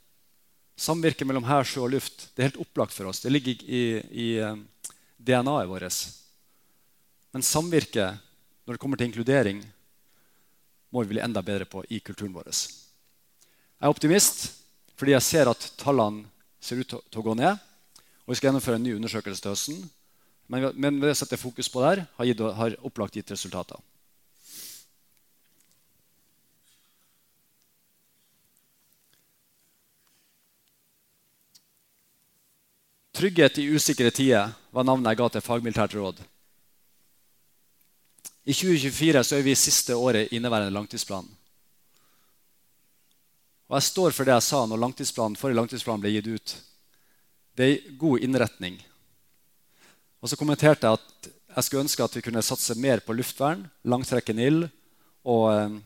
Samvirke 0.76 1.26
mellom 1.26 1.46
hær, 1.46 1.66
sjø 1.66 1.84
og 1.84 1.92
luft 1.94 2.28
det 2.34 2.42
er 2.42 2.48
helt 2.50 2.62
opplagt 2.64 2.94
for 2.96 3.10
oss. 3.10 3.22
Det 3.22 3.30
ligger 3.32 3.62
i, 3.62 3.82
i 4.10 4.28
eh, 4.42 4.58
DNA-et 5.22 5.70
vårt. 5.70 6.00
Men 7.34 7.46
samvirke 7.46 8.12
når 8.64 8.74
det 8.74 8.80
kommer 8.82 8.98
til 8.98 9.10
inkludering, 9.10 9.60
må 10.90 11.02
vi 11.02 11.14
bli 11.14 11.22
enda 11.22 11.42
bedre 11.42 11.66
på 11.68 11.82
i 11.90 11.98
kulturen 12.00 12.34
vår. 12.34 12.48
Jeg 12.48 13.84
er 13.84 13.92
optimist 13.92 14.46
fordi 14.94 15.14
jeg 15.16 15.26
ser 15.26 15.50
at 15.50 15.64
tallene 15.80 16.28
ser 16.62 16.78
ut 16.80 16.92
til 16.94 17.20
å 17.20 17.24
gå 17.26 17.34
ned. 17.36 17.58
Og 18.24 18.32
Vi 18.32 18.38
skal 18.38 18.48
gjennomføre 18.48 18.78
en 18.78 18.86
ny 18.86 18.94
undersøkelse 18.94 19.42
til 19.42 19.52
høsten. 19.52 19.80
Men, 20.48 20.68
men 20.78 21.00
det 21.02 21.10
å 21.12 21.18
sette 21.18 21.40
fokus 21.40 21.68
på 21.72 21.82
der 21.82 22.04
har, 22.06 22.28
gitt, 22.28 22.40
har 22.40 22.76
opplagt 22.86 23.18
gitt 23.18 23.32
resultater. 23.34 23.80
Trygghet 33.14 33.58
i 33.58 33.68
usikre 33.70 34.10
tider 34.10 34.50
var 34.74 34.86
navnet 34.86 35.12
jeg 35.12 35.20
ga 35.20 35.28
til 35.30 35.44
fagmilitært 35.44 35.92
råd. 35.94 36.18
I 38.44 38.52
2024 38.52 39.22
så 39.24 39.36
er 39.38 39.44
vi 39.46 39.52
i 39.54 39.58
siste 39.58 39.94
året 39.94 40.32
inneværende 40.34 40.74
langtidsplan. 40.74 41.28
Og 43.70 43.76
Jeg 43.78 43.86
står 43.86 44.10
for 44.12 44.26
det 44.26 44.34
jeg 44.34 44.46
sa 44.48 44.64
når 44.66 44.82
langtidsplanen, 44.82 45.38
forrige 45.38 45.60
langtidsplan 45.60 46.02
ble 46.02 46.10
gitt 46.16 46.26
ut. 46.28 46.56
Det 47.54 47.68
er 47.68 47.94
god 47.96 48.26
innretning. 48.26 48.80
Og 50.20 50.28
så 50.28 50.36
kommenterte 50.36 50.90
jeg 50.90 50.98
at 50.98 51.30
jeg 51.54 51.64
skulle 51.64 51.84
ønske 51.86 52.04
at 52.04 52.16
vi 52.18 52.24
kunne 52.26 52.42
satse 52.42 52.74
mer 52.74 52.98
på 53.00 53.14
luftvern, 53.14 53.62
langtrekkende 53.86 54.48
ild 54.50 54.66
og 55.22 55.44
eh, 55.54 55.76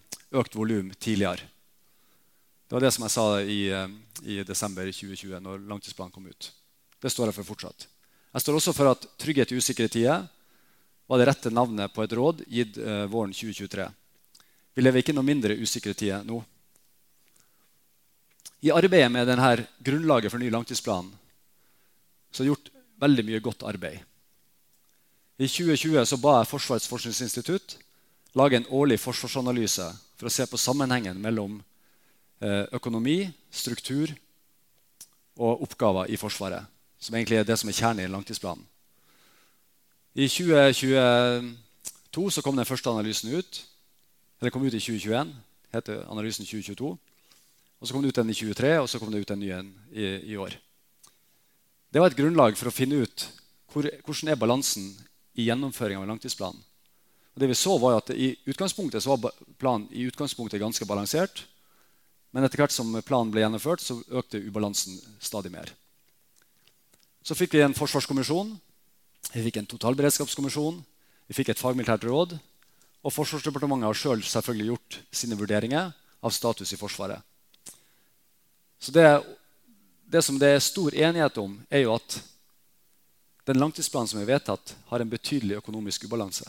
økt 0.40 0.57
volum 0.57 0.94
tidligere. 0.96 1.44
Det 2.68 2.76
var 2.76 2.84
det 2.84 2.92
som 2.96 3.05
jeg 3.05 3.14
sa 3.14 3.26
i, 3.40 3.61
eh, 3.68 3.92
i 4.24 4.40
desember 4.48 4.88
2020, 4.88 5.36
når 5.44 5.68
langtidsplanen 5.68 6.14
kom 6.14 6.26
ut. 6.26 6.50
Det 7.03 7.11
står 7.12 7.30
jeg 7.30 7.38
for 7.38 7.51
fortsatt. 7.53 7.86
Jeg 8.34 8.44
står 8.44 8.59
også 8.59 8.74
for 8.76 8.92
at 8.92 9.07
trygghet 9.20 9.53
i 9.53 9.59
usikre 9.59 9.88
tider 9.90 10.26
var 11.09 11.20
det 11.20 11.28
rette 11.30 11.53
navnet 11.55 11.92
på 11.94 12.05
et 12.05 12.12
råd 12.12 12.44
gitt 12.53 12.76
eh, 12.82 13.07
våren 13.09 13.32
2023. 13.32 13.86
Vi 14.76 14.84
lever 14.84 15.03
ikke 15.03 15.14
noe 15.16 15.26
mindre 15.26 15.57
usikre 15.57 15.94
tider 15.96 16.26
nå. 16.28 16.42
I 18.66 18.74
arbeidet 18.74 19.11
med 19.14 19.28
denne 19.30 19.55
grunnlaget 19.86 20.34
for 20.34 20.42
ny 20.42 20.51
langtidsplan 20.53 21.09
så 22.28 22.42
er 22.42 22.44
det 22.44 22.53
gjort 22.53 22.70
veldig 23.01 23.24
mye 23.24 23.42
godt 23.42 23.64
arbeid. 23.64 24.03
I 25.38 25.46
2020 25.46 26.05
så 26.11 26.18
ba 26.20 26.40
jeg 26.40 26.51
Forsvarets 26.51 26.90
forskningsinstitutt 26.90 27.78
lage 28.36 28.59
en 28.59 28.70
årlig 28.74 28.99
forsvarsanalyse 29.01 29.86
for 30.18 30.28
å 30.28 30.34
se 30.34 30.44
på 30.51 30.59
sammenhengen 30.61 31.20
mellom 31.22 31.61
eh, 32.42 32.66
økonomi, 32.74 33.22
struktur 33.51 34.12
og 35.38 35.62
oppgaver 35.64 36.11
i 36.11 36.18
Forsvaret 36.20 36.66
som 36.99 37.14
egentlig 37.14 37.38
er 37.38 37.46
det 37.46 37.59
som 37.59 37.68
er 37.70 37.78
kjernen 37.78 38.05
i 38.05 38.12
langtidsplanen. 38.12 38.64
I 40.18 40.26
2022 40.26 42.30
så 42.34 42.42
kom 42.42 42.57
den 42.59 42.66
første 42.66 42.90
analysen 42.90 43.30
ut. 43.34 43.66
Den 44.40 44.51
kom 44.51 44.64
ut 44.64 44.74
i 44.74 44.80
2021. 44.80 45.34
heter 45.72 46.11
analysen 46.11 46.46
2022. 46.46 46.99
Og 47.80 47.86
Så 47.86 47.94
kom 47.94 48.03
det 48.03 48.09
ut 48.09 48.18
en 48.18 48.30
i 48.30 48.34
23, 48.34 48.80
og 48.80 48.88
så 48.88 48.99
kom 48.99 49.12
det 49.12 49.20
ut 49.20 49.30
en 49.30 49.38
ny 49.38 49.51
en 49.55 49.74
i, 49.92 50.32
i 50.32 50.36
år. 50.36 50.57
Det 51.92 52.01
var 52.01 52.11
et 52.11 52.18
grunnlag 52.18 52.57
for 52.59 52.68
å 52.68 52.74
finne 52.74 53.05
ut 53.05 53.28
hvor, 53.72 53.86
hvordan 54.05 54.32
er 54.32 54.40
balansen 54.40 54.90
i 55.38 55.46
gjennomføringen 55.46 56.03
av 56.03 56.11
langtidsplanen. 56.11 56.59
Og 57.34 57.40
det 57.40 57.53
vi 57.53 57.55
så 57.55 57.76
var 57.78 58.01
at 58.01 58.11
I 58.11 58.32
utgangspunktet 58.51 59.05
så 59.05 59.14
var 59.14 59.36
planen 59.61 59.86
i 59.94 60.09
utgangspunktet 60.11 60.59
ganske 60.59 60.86
balansert. 60.88 61.44
Men 62.34 62.44
etter 62.44 62.59
hvert 62.59 62.74
som 62.74 62.90
planen 63.07 63.30
ble 63.30 63.44
gjennomført, 63.44 63.84
så 63.84 64.01
økte 64.11 64.42
ubalansen 64.42 64.99
stadig 65.22 65.53
mer. 65.55 65.70
Så 67.29 67.37
fikk 67.37 67.59
vi 67.59 67.61
en 67.61 67.76
forsvarskommisjon, 67.76 68.55
vi 69.35 69.43
fikk 69.45 69.59
en 69.61 69.66
totalberedskapskommisjon, 69.68 70.79
vi 71.29 71.35
fikk 71.37 71.51
et 71.53 71.61
fagmilitært 71.61 72.07
råd, 72.09 72.39
og 73.05 73.12
Forsvarsdepartementet 73.12 73.85
har 73.85 73.99
selv 74.01 74.24
selvfølgelig 74.24 74.70
gjort 74.70 74.97
sine 75.20 75.37
vurderinger 75.37 75.91
av 76.24 76.33
status 76.33 76.72
i 76.72 76.79
Forsvaret. 76.81 77.20
Så 78.81 78.97
det, 78.97 79.05
det 80.09 80.24
som 80.24 80.41
det 80.41 80.55
er 80.55 80.64
stor 80.64 80.97
enighet 80.97 81.37
om, 81.45 81.61
er 81.68 81.85
jo 81.85 81.93
at 81.99 82.16
den 83.51 83.61
langtidsplanen 83.61 84.09
som 84.09 84.22
er 84.22 84.33
vedtatt, 84.33 84.72
har 84.89 85.05
en 85.05 85.12
betydelig 85.12 85.61
økonomisk 85.61 86.09
ubalanse. 86.09 86.49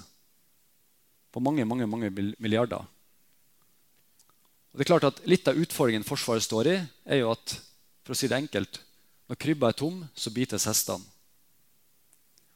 På 1.32 1.44
mange, 1.44 1.68
mange, 1.68 1.92
mange 1.92 2.10
milliarder. 2.40 2.88
Og 4.72 4.80
det 4.80 4.88
er 4.88 4.96
klart 4.96 5.12
at 5.12 5.26
Litt 5.28 5.48
av 5.52 5.60
utfordringen 5.60 6.08
Forsvaret 6.08 6.48
står 6.48 6.72
i, 6.72 6.80
er 7.04 7.26
jo 7.26 7.34
at 7.36 7.60
for 8.08 8.16
å 8.16 8.20
si 8.20 8.32
det 8.32 8.40
enkelt, 8.40 8.86
når 9.30 9.38
krybba 9.38 9.70
er 9.70 9.78
tom, 9.78 10.02
så 10.18 10.34
bites 10.34 10.66
hestene. 10.66 11.06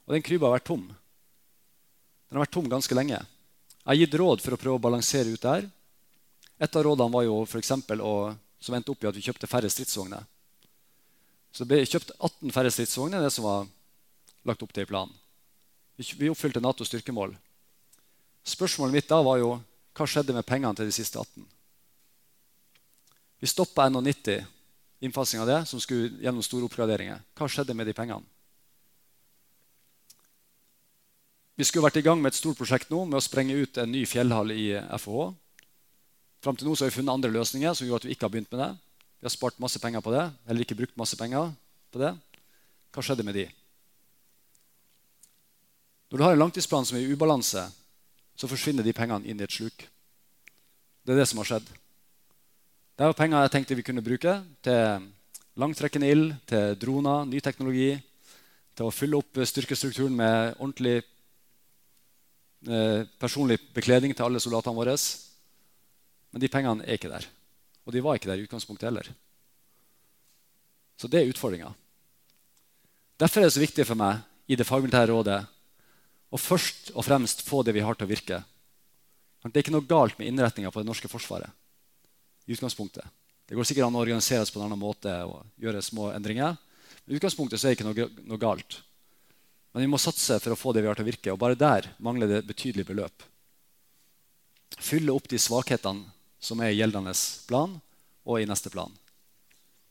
Og 0.08 0.16
den 0.16 0.26
krybba 0.26 0.50
har 0.50 0.58
vært 0.58 0.68
tom. 0.68 0.88
Den 0.90 2.40
har 2.40 2.44
vært 2.48 2.56
tom 2.56 2.68
ganske 2.72 2.98
lenge. 2.98 3.20
Jeg 3.84 3.90
har 3.92 4.00
gitt 4.00 4.18
råd 4.20 4.42
for 4.42 4.56
å 4.56 4.60
prøve 4.60 4.80
å 4.80 4.84
balansere 4.84 5.32
ut 5.32 5.42
det 5.44 5.54
her. 5.54 5.68
Et 6.64 6.76
av 6.76 6.86
rådene 6.86 7.14
var 7.14 7.26
jo 7.28 7.38
for 7.46 7.62
eksempel, 7.62 8.02
å, 8.02 8.34
som 8.60 8.76
endte 8.76 8.92
opp 8.92 9.04
i 9.04 9.10
at 9.10 9.18
vi 9.18 9.24
kjøpte 9.26 9.50
færre 9.50 9.70
stridsvogner. 9.70 10.26
Så 11.54 11.64
det 11.64 11.70
ble 11.70 11.86
kjøpt 11.86 12.16
18 12.18 12.54
færre 12.56 12.72
stridsvogner 12.74 13.20
enn 13.20 13.28
det 13.28 13.34
som 13.36 13.46
var 13.46 13.68
lagt 14.50 14.64
opp 14.66 14.74
til 14.74 14.88
i 14.88 14.90
planen. 14.90 15.14
Vi 16.02 16.32
oppfylte 16.32 16.64
Natos 16.64 16.90
styrkemål. 16.90 17.36
Spørsmålet 18.44 18.98
mitt 18.98 19.12
da 19.12 19.22
var 19.24 19.38
jo 19.40 19.54
hva 19.94 20.08
skjedde 20.10 20.34
med 20.34 20.48
pengene 20.48 20.74
til 20.76 20.90
de 20.90 20.96
siste 20.96 21.22
18? 21.22 21.46
Vi 23.44 23.52
stoppa 23.52 23.86
NH90, 23.92 24.48
innfasing 25.04 25.43
av 25.43 25.49
det, 25.49 25.60
som 25.68 25.82
skulle 25.84 26.14
gjennom 26.24 26.43
store 26.45 26.68
oppgraderinger. 26.70 27.20
Hva 27.36 27.49
skjedde 27.51 27.76
med 27.76 27.89
de 27.89 27.95
pengene? 27.97 28.24
Vi 31.54 31.68
skulle 31.68 31.86
vært 31.86 31.99
i 32.01 32.06
gang 32.06 32.22
med 32.22 32.32
et 32.32 32.39
stort 32.39 32.58
prosjekt 32.58 32.89
nå 32.89 33.04
med 33.06 33.20
å 33.20 33.22
sprenge 33.22 33.54
ut 33.54 33.78
en 33.78 33.91
ny 33.93 34.08
fjellhall 34.10 34.56
i 34.56 34.72
FH. 34.97 35.28
Fram 36.43 36.58
til 36.58 36.68
nå 36.68 36.74
har 36.80 36.89
vi 36.89 36.95
funnet 36.95 37.14
andre 37.14 37.30
løsninger 37.36 37.76
som 37.78 37.86
gjør 37.86 38.01
at 38.01 38.08
vi 38.08 38.16
ikke 38.16 38.26
har 38.26 38.34
begynt 38.34 38.49
med 38.56 38.64
det. 38.64 38.72
Vi 39.22 39.28
har 39.28 39.36
spart 39.36 39.62
masse 39.62 39.80
penger 39.80 40.01
på 40.04 40.12
det, 40.16 40.24
eller 40.47 40.66
ikke 40.66 40.80
brukt 40.80 40.97
masse 40.99 41.20
penger 41.20 41.54
på 41.93 42.01
det. 42.01 42.10
Hva 42.93 43.06
skjedde 43.06 43.26
med 43.28 43.38
de? 43.38 43.45
Når 46.10 46.20
du 46.20 46.26
har 46.26 46.36
en 46.36 46.41
langtidsplan 46.41 46.86
som 46.89 46.97
er 46.97 47.06
i 47.06 47.14
ubalanse, 47.14 47.68
så 48.36 48.49
forsvinner 48.49 48.86
de 48.86 48.93
pengene 48.97 49.30
inn 49.30 49.39
i 49.39 49.45
et 49.45 49.54
sluk. 49.54 49.86
Det 51.06 51.14
er 51.14 51.22
det 51.22 51.30
som 51.30 51.39
har 51.41 51.51
skjedd. 51.51 51.70
Det 52.94 53.08
var 53.10 53.16
penger 53.18 53.41
jeg 53.41 53.52
tenkte 53.56 53.74
vi 53.74 53.84
kunne 53.86 54.04
bruke 54.06 54.32
til 54.62 55.06
langtrekkende 55.58 56.10
ild, 56.14 56.28
til 56.46 56.76
droner, 56.78 57.24
ny 57.26 57.39
teknologi, 57.41 57.96
til 58.78 58.86
å 58.86 58.94
fylle 58.94 59.18
opp 59.18 59.39
styrkestrukturen 59.50 60.14
med 60.14 60.60
ordentlig 60.60 61.00
eh, 62.70 63.02
personlig 63.18 63.58
bekledning 63.74 64.14
til 64.14 64.28
alle 64.28 64.41
soldatene 64.44 64.78
våre. 64.78 64.94
Men 66.34 66.44
de 66.44 66.52
pengene 66.54 66.86
er 66.86 67.00
ikke 67.00 67.10
der. 67.10 67.26
Og 67.89 67.98
de 67.98 68.04
var 68.06 68.20
ikke 68.20 68.30
der 68.30 68.44
i 68.44 68.46
utgangspunktet 68.46 68.86
heller. 68.91 69.10
Så 70.94 71.10
det 71.10 71.24
er 71.24 71.34
utfordringa. 71.34 71.74
Derfor 73.18 73.41
er 73.41 73.50
det 73.50 73.58
så 73.58 73.66
viktig 73.66 73.88
for 73.89 73.98
meg 73.98 74.22
i 74.46 74.58
det 74.60 74.70
fagmilitære 74.70 75.10
rådet 75.10 75.39
å 76.30 76.38
først 76.38 76.94
og 76.94 77.10
fremst 77.10 77.41
få 77.46 77.66
det 77.66 77.74
vi 77.74 77.82
har, 77.82 77.98
til 77.98 78.06
å 78.06 78.14
virke. 78.14 78.44
Det 79.50 79.58
er 79.58 79.66
ikke 79.66 79.74
noe 79.74 79.89
galt 79.89 80.22
med 80.22 80.30
innretninga 80.30 80.70
på 80.70 80.86
det 80.86 80.91
norske 80.94 81.10
forsvaret 81.10 81.50
i 82.46 82.56
utgangspunktet. 82.56 83.06
Det 83.46 83.58
går 83.58 83.68
sikkert 83.68 83.88
an 83.88 83.98
å 83.98 84.04
organiseres 84.04 84.52
på 84.52 84.60
en 84.60 84.68
annen 84.68 84.80
måte 84.80 85.12
og 85.28 85.44
gjøre 85.62 85.84
små 85.84 86.10
endringer. 86.16 86.56
Men 87.04 87.14
i 87.14 87.20
utgangspunktet 87.20 87.60
så 87.60 87.68
er 87.68 87.74
det 87.74 87.80
ikke 87.80 88.08
noe, 88.24 88.39
galt. 88.39 88.80
Men 89.74 89.84
vi 89.84 89.91
må 89.91 90.00
satse 90.00 90.39
for 90.39 90.54
å 90.54 90.60
få 90.60 90.74
det 90.74 90.84
vi 90.84 90.89
har 90.89 90.98
til 90.98 91.06
å 91.06 91.10
virke. 91.10 91.34
Og 91.34 91.41
bare 91.41 91.60
der 91.60 91.89
mangler 92.04 92.30
det 92.30 92.44
betydelig 92.48 92.88
beløp. 92.88 93.26
Fylle 94.80 95.14
opp 95.14 95.28
de 95.30 95.39
svakhetene 95.41 96.08
som 96.44 96.62
er 96.64 96.74
i 96.74 96.80
gjeldende 96.80 97.14
plan 97.48 97.76
og 98.24 98.39
i 98.39 98.48
neste 98.48 98.72
plan. 98.74 98.91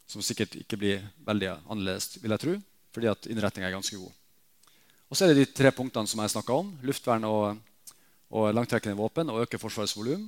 Som 0.09 0.25
sikkert 0.25 0.57
ikke 0.59 0.79
blir 0.81 1.05
veldig 1.25 1.55
annerledes, 1.63 2.19
vil 2.21 2.35
jeg 2.35 2.43
tro, 2.43 2.57
fordi 2.93 3.09
at 3.13 3.29
innretninga 3.31 3.69
er 3.71 3.77
ganske 3.77 3.97
god. 3.97 4.13
Og 5.13 5.17
så 5.17 5.27
er 5.27 5.33
det 5.33 5.43
de 5.45 5.53
tre 5.53 5.71
punktene 5.77 6.09
som 6.09 6.21
jeg 6.25 6.33
snakka 6.33 6.57
om. 6.57 6.71
Luftvern 6.89 7.27
og, 7.29 7.59
og 8.33 8.49
langtrekkende 8.57 8.97
våpen 8.97 9.29
og 9.33 9.45
øke 9.45 9.61
Forsvarets 9.61 9.97
volum. 9.97 10.25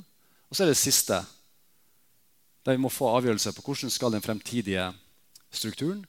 Og 0.52 0.56
så 0.56 0.64
er 0.64 0.72
det 0.72 0.80
siste, 0.80 1.22
der 2.64 2.76
vi 2.76 2.80
må 2.80 2.90
få 2.92 3.10
avgjørelse 3.12 3.52
på 3.54 3.64
hvordan 3.64 3.92
skal 3.92 4.14
den 4.14 4.24
fremtidige 4.24 4.88
strukturen 5.54 6.04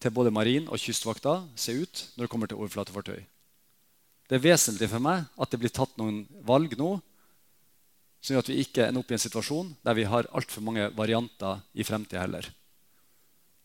til 0.00 0.12
både 0.12 0.32
marin 0.34 0.68
og 0.68 0.80
kystvakta 0.80 1.40
se 1.56 1.74
ut 1.80 2.04
når 2.16 2.26
det 2.26 2.30
kommer 2.32 2.50
til 2.50 2.60
overflatefartøy. 2.60 3.22
Det 4.26 4.36
er 4.36 4.44
vesentlig 4.44 4.90
for 4.90 5.02
meg 5.02 5.24
at 5.38 5.52
det 5.52 5.60
blir 5.62 5.72
tatt 5.72 5.96
noen 5.98 6.24
valg 6.46 6.76
nå 6.78 6.96
som 8.20 8.34
gjør 8.34 8.44
at 8.44 8.50
vi 8.50 8.60
ikke 8.60 8.88
ender 8.88 9.04
opp 9.04 9.12
i 9.12 9.16
en 9.16 9.22
situasjon 9.22 9.72
der 9.86 9.96
vi 9.96 10.06
har 10.10 10.28
altfor 10.34 10.64
mange 10.66 10.90
varianter 10.96 11.62
i 11.72 11.86
fremtida 11.86 12.24
heller. 12.24 12.48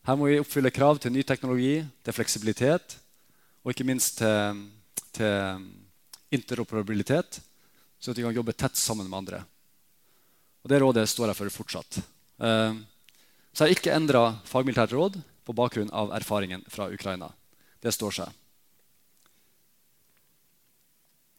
Her 0.06 0.18
må 0.18 0.30
vi 0.30 0.40
oppfylle 0.42 0.72
krav 0.74 0.98
til 0.98 1.12
ny 1.14 1.22
teknologi, 1.26 1.82
til 2.02 2.14
fleksibilitet 2.16 2.96
og 3.62 3.74
ikke 3.74 3.86
minst 3.86 4.18
til, 4.18 4.62
til 5.14 5.66
interoperabilitet, 6.32 7.38
så 8.00 8.10
at 8.10 8.18
vi 8.18 8.24
kan 8.24 8.34
jobbe 8.34 8.54
tett 8.56 8.78
sammen 8.78 9.10
med 9.10 9.18
andre. 9.18 9.42
Og 10.62 10.70
det 10.70 10.80
rådet 10.82 11.08
står 11.10 11.32
jeg 11.32 11.38
for 11.38 11.56
fortsatt. 11.58 11.98
Eh, 12.42 12.74
så 13.52 13.64
jeg 13.64 13.72
har 13.72 13.76
ikke 13.76 13.96
endra 13.96 14.22
fagmilitært 14.48 14.94
råd 14.94 15.18
på 15.42 15.56
bakgrunn 15.56 15.90
av 15.90 16.12
erfaringen 16.14 16.62
fra 16.70 16.88
Ukraina. 16.92 17.32
Det 17.82 17.92
står 17.94 18.16
seg. 18.20 18.38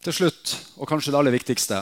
Til 0.04 0.16
slutt, 0.18 0.58
og 0.76 0.90
kanskje 0.90 1.14
det 1.14 1.20
aller 1.22 1.32
viktigste 1.32 1.78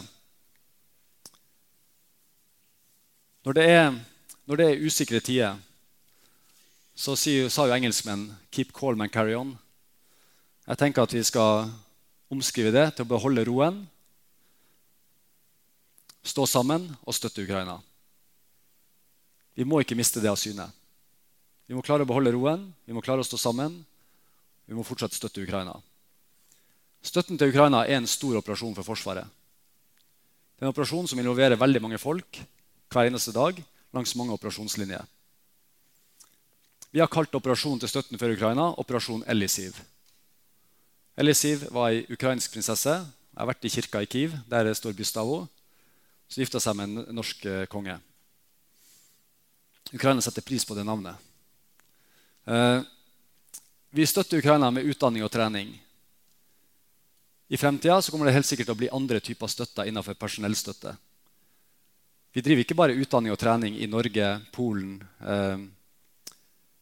Når 3.41 3.55
det 3.57 3.63
er, 3.73 3.87
når 4.45 4.59
det 4.59 4.65
er 4.69 4.83
usikre 4.85 5.19
tider, 5.19 5.55
så 6.93 7.15
sa 7.17 7.65
jo 7.65 7.73
engelskmenn 7.73 8.37
'keep 8.51 8.71
calm 8.71 9.01
and 9.01 9.11
carry 9.11 9.33
on'. 9.33 9.57
Jeg 10.67 10.77
tenker 10.77 11.01
at 11.01 11.13
vi 11.13 11.23
skal 11.23 11.71
omskrive 12.29 12.71
det 12.71 12.95
til 12.95 13.05
å 13.05 13.09
beholde 13.09 13.45
roen 13.47 13.87
stå 16.23 16.45
sammen 16.47 16.87
og 17.01 17.15
støtte 17.15 17.43
Ukraina. 17.43 17.79
Vi 19.57 19.65
må 19.67 19.81
ikke 19.81 19.97
miste 19.97 20.21
det 20.23 20.31
av 20.31 20.39
syne. 20.39 20.67
Vi 21.67 21.75
må 21.75 21.83
klare 21.85 22.05
å 22.05 22.09
beholde 22.09 22.33
roen, 22.35 22.69
vi 22.85 22.93
må 22.95 23.03
klare 23.03 23.23
å 23.23 23.27
stå 23.27 23.39
sammen. 23.39 23.81
Vi 24.67 24.75
må 24.77 24.85
fortsatt 24.87 25.15
støtte 25.15 25.43
Ukraina. 25.43 25.73
Støtten 27.03 27.37
til 27.39 27.51
Ukraina 27.51 27.83
er 27.83 27.97
en 27.97 28.07
stor 28.07 28.37
operasjon 28.39 28.75
for 28.77 28.87
Forsvaret. 28.87 29.25
Det 30.55 30.63
er 30.63 30.69
en 30.69 30.73
operasjon 30.75 31.09
som 31.09 31.19
involverer 31.19 31.59
veldig 31.59 31.81
mange 31.81 31.99
folk 31.99 32.41
hver 32.91 33.09
eneste 33.09 33.33
dag 33.35 33.57
langs 33.95 34.13
mange 34.15 34.35
operasjonslinjer. 34.37 35.03
Vi 36.91 36.99
har 36.99 37.09
kalt 37.11 37.35
operasjonen 37.35 37.79
til 37.81 37.89
støtten 37.89 38.19
for 38.19 38.31
Ukraina 38.31 38.67
Operasjon 38.79 39.23
Elisiv. 39.31 39.79
Elisiv 41.17 41.63
var 41.71 41.91
ei 41.91 42.03
ukrainsk 42.11 42.51
prinsesse. 42.51 42.93
Jeg 42.99 43.39
har 43.39 43.47
vært 43.47 43.65
i 43.65 43.71
kirka 43.71 44.03
i 44.03 44.09
Kiev. 44.11 44.35
Der 44.51 44.71
står 44.75 44.95
byste 44.95 45.19
av 45.23 45.31
henne 45.31 45.60
som 46.31 46.41
gifta 46.41 46.61
seg 46.63 46.77
med 46.79 46.87
en 46.87 47.17
norsk 47.17 47.45
eh, 47.45 47.65
konge. 47.71 47.97
Ukraina 49.91 50.23
setter 50.23 50.45
pris 50.47 50.63
på 50.65 50.77
det 50.77 50.85
navnet. 50.87 51.19
Eh, 52.47 52.79
vi 53.91 54.07
støtter 54.07 54.39
Ukraina 54.39 54.71
med 54.71 54.87
utdanning 54.87 55.25
og 55.27 55.31
trening. 55.31 55.75
I 57.51 57.59
fremtida 57.59 57.99
kommer 58.07 58.29
det 58.29 58.37
helt 58.37 58.47
sikkert 58.47 58.71
til 58.71 58.77
å 58.77 58.79
bli 58.79 58.91
andre 58.95 59.19
typer 59.19 59.51
støtte 59.51 59.83
innenfor 59.89 60.15
personellstøtte. 60.15 60.95
Vi 62.31 62.41
driver 62.41 62.63
ikke 62.63 62.79
bare 62.79 62.95
utdanning 62.95 63.35
og 63.35 63.39
trening 63.41 63.75
i 63.75 63.91
Norge, 63.91 64.31
Polen, 64.55 65.01
eh, 65.19 65.67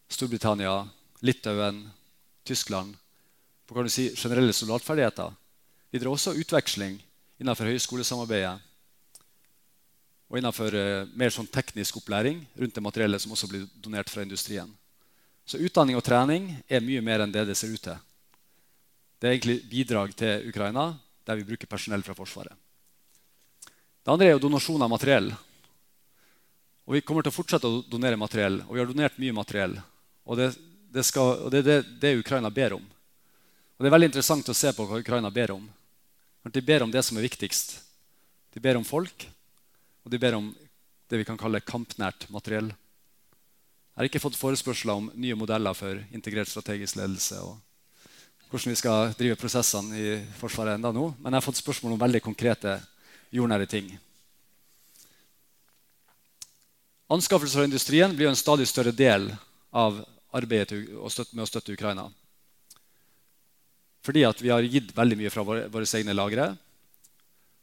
Storbritannia, 0.09 0.83
Litauen, 1.25 1.87
Tyskland 2.45 2.93
på 3.69 3.75
kan 3.75 3.85
du 3.85 3.89
si, 3.93 4.07
generelle 4.17 4.53
soldatferdigheter. 4.53 5.33
Vi 5.91 5.99
driver 5.99 6.15
også 6.15 6.33
utveksling 6.41 6.95
innenfor 7.37 7.69
høyskolesamarbeidet 7.69 8.63
og 10.29 10.37
innenfor 10.37 10.75
uh, 10.77 11.09
mer 11.17 11.33
sånn 11.33 11.49
teknisk 11.49 11.97
opplæring 11.99 12.43
rundt 12.61 12.75
det 12.75 12.85
materiellet 12.85 13.23
som 13.23 13.33
også 13.33 13.49
blir 13.49 13.65
donert 13.81 14.11
fra 14.13 14.21
industrien. 14.21 14.69
Så 15.49 15.57
utdanning 15.57 15.97
og 15.97 16.05
trening 16.05 16.51
er 16.69 16.85
mye 16.85 17.01
mer 17.01 17.25
enn 17.25 17.33
det 17.33 17.47
det 17.49 17.57
ser 17.57 17.73
ut 17.73 17.81
til. 17.81 17.97
Det 19.19 19.27
er 19.27 19.35
egentlig 19.35 19.63
bidrag 19.71 20.13
til 20.15 20.45
Ukraina 20.51 20.91
der 21.25 21.39
vi 21.39 21.47
bruker 21.49 21.69
personell 21.69 22.05
fra 22.05 22.15
Forsvaret. 22.17 22.53
Det 24.05 24.13
andre 24.13 24.29
er 24.29 24.37
jo 24.37 24.43
donasjon 24.45 24.81
av 24.85 24.91
materiell. 24.93 25.31
Og 26.85 26.95
vi 26.95 27.01
kommer 27.05 27.25
til 27.25 27.33
å 27.33 27.35
fortsette 27.35 27.69
å 27.69 27.81
donere 27.85 28.17
materiell, 28.17 28.61
og 28.65 28.71
vi 28.73 28.81
har 28.81 28.87
donert 28.89 29.17
mye 29.21 29.35
materiell. 29.37 29.75
Og 30.25 30.39
det, 30.39 30.47
det, 30.93 31.03
skal, 31.05 31.43
og 31.45 31.51
det 31.53 31.59
er 31.61 31.67
det, 31.67 31.79
det 32.01 32.15
Ukraina 32.21 32.49
ber 32.53 32.77
om. 32.79 32.85
Og 32.85 33.83
Det 33.83 33.89
er 33.89 33.93
veldig 33.93 34.09
interessant 34.09 34.49
å 34.49 34.57
se 34.57 34.71
på 34.73 34.85
hva 34.85 35.01
Ukraina 35.01 35.29
ber 35.33 35.53
om. 35.57 35.67
De 36.49 36.63
ber 36.65 36.85
om 36.85 36.89
det 36.89 37.03
som 37.05 37.17
er 37.19 37.27
viktigst. 37.27 37.75
De 38.55 38.61
ber 38.63 38.79
om 38.79 38.87
folk, 38.87 39.27
og 40.09 40.13
de 40.15 40.17
ber 40.17 40.33
om 40.33 40.47
det 41.09 41.17
vi 41.21 41.25
kan 41.27 41.37
kalle 41.37 41.59
kampnært 41.61 42.23
materiell. 42.33 42.71
Jeg 42.73 43.99
har 44.01 44.07
ikke 44.09 44.21
fått 44.23 44.39
forespørsler 44.39 44.97
om 44.97 45.11
nye 45.13 45.37
modeller 45.37 45.75
for 45.77 45.99
integrert 46.09 46.49
strategisk 46.49 46.97
ledelse. 46.97 47.37
og 47.37 47.59
hvordan 48.49 48.73
vi 48.73 48.79
skal 48.79 49.13
drive 49.13 49.37
prosessene 49.37 49.99
i 50.01 50.15
Forsvaret 50.39 50.79
enda 50.79 50.89
nå, 50.89 51.13
men 51.19 51.29
jeg 51.29 51.37
har 51.37 51.45
fått 51.45 51.61
spørsmål 51.61 51.93
om 51.93 52.01
veldig 52.01 52.23
konkrete, 52.25 52.79
jordnære 53.29 53.69
ting. 53.69 53.91
Anskaffelser 57.13 57.59
av 57.61 57.69
industrien 57.69 58.15
blir 58.15 58.31
en 58.31 58.35
stadig 58.35 58.65
større 58.65 58.91
del 58.91 59.29
av 59.69 60.01
arbeidet 60.33 60.89
med 60.89 61.45
å 61.45 61.51
støtte 61.51 61.77
Ukraina. 61.77 62.09
Fordi 64.01 64.25
vi 64.41 64.49
har 64.49 64.65
gitt 64.65 64.97
veldig 64.97 65.21
mye 65.21 65.29
fra 65.29 65.45
våre, 65.45 65.69
våre 65.69 65.85
egne 65.85 66.17
lagre. 66.17 66.55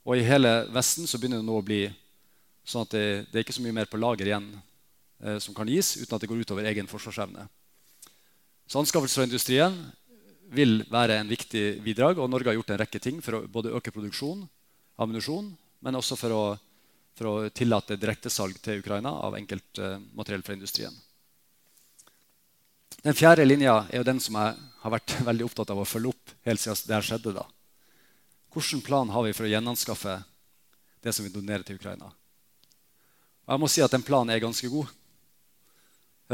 Og 0.07 0.15
i 0.15 0.27
hele 0.31 0.69
Vesten 0.71 1.11
så 1.11 1.19
begynner 1.19 1.43
det 1.43 1.51
nå 1.51 1.59
å 1.59 1.67
bli 1.67 1.89
sånn 2.67 2.87
at 2.87 2.95
det, 2.95 3.07
det 3.31 3.39
er 3.39 3.47
ikke 3.47 3.57
så 3.57 3.65
mye 3.65 3.77
mer 3.77 3.89
på 3.91 4.01
lager 4.01 4.29
igjen 4.29 4.49
eh, 5.23 5.39
som 5.43 5.55
kan 5.57 5.71
gis, 5.71 5.95
uten 6.01 6.17
at 6.17 6.25
det 6.25 6.31
går 6.31 6.43
utover 6.43 6.69
egen 6.69 6.91
forsvarsevne. 6.91 7.47
Så 8.67 8.83
anskaffelser 8.83 9.23
av 9.23 9.31
industrien 9.31 9.79
vil 10.51 10.81
være 10.91 11.21
en 11.21 11.31
viktig 11.31 11.83
bidrag, 11.85 12.19
og 12.19 12.31
Norge 12.31 12.51
har 12.51 12.59
gjort 12.59 12.75
en 12.75 12.83
rekke 12.83 13.03
ting 13.03 13.23
for 13.23 13.39
å 13.39 13.47
både 13.51 13.75
øke 13.79 13.95
produksjon 13.95 14.45
av 14.97 15.07
ammunisjon, 15.07 15.53
men 15.87 15.99
også 15.99 16.19
for 16.19 16.35
å 16.35 16.45
for 17.17 17.29
å 17.31 17.49
tillate 17.49 17.97
direktesalg 17.97 18.59
til 18.61 18.83
Ukraina 18.83 19.15
av 19.25 19.37
enkeltmateriell 19.39 20.45
fra 20.45 20.57
industrien. 20.57 20.93
Den 23.01 23.17
fjerde 23.17 23.47
linja 23.47 23.79
er 23.89 24.01
jo 24.01 24.09
den 24.09 24.21
som 24.21 24.37
jeg 24.37 24.57
har 24.83 24.93
vært 24.93 25.17
veldig 25.31 25.47
opptatt 25.49 25.73
av 25.73 25.81
å 25.81 25.89
følge 25.89 26.13
opp 26.13 26.35
helt 26.49 26.63
siden 26.63 26.83
det 26.85 26.97
her 26.99 27.09
skjedde. 27.09 27.35
da. 27.39 27.47
Hvilken 28.53 28.85
plan 28.85 29.13
har 29.13 29.25
vi 29.25 29.35
for 29.37 29.49
å 29.49 29.53
gjenanskaffe 29.53 30.19
det 31.05 31.15
som 31.15 31.25
vi 31.25 31.33
donerer 31.33 31.65
til 31.65 31.81
Ukraina? 31.81 32.13
Og 33.47 33.55
jeg 33.55 33.63
må 33.63 33.69
si 33.71 33.83
at 33.85 33.93
den 33.95 34.03
planen 34.03 34.35
er 34.35 34.43
ganske 34.43 34.69
god. 34.71 34.89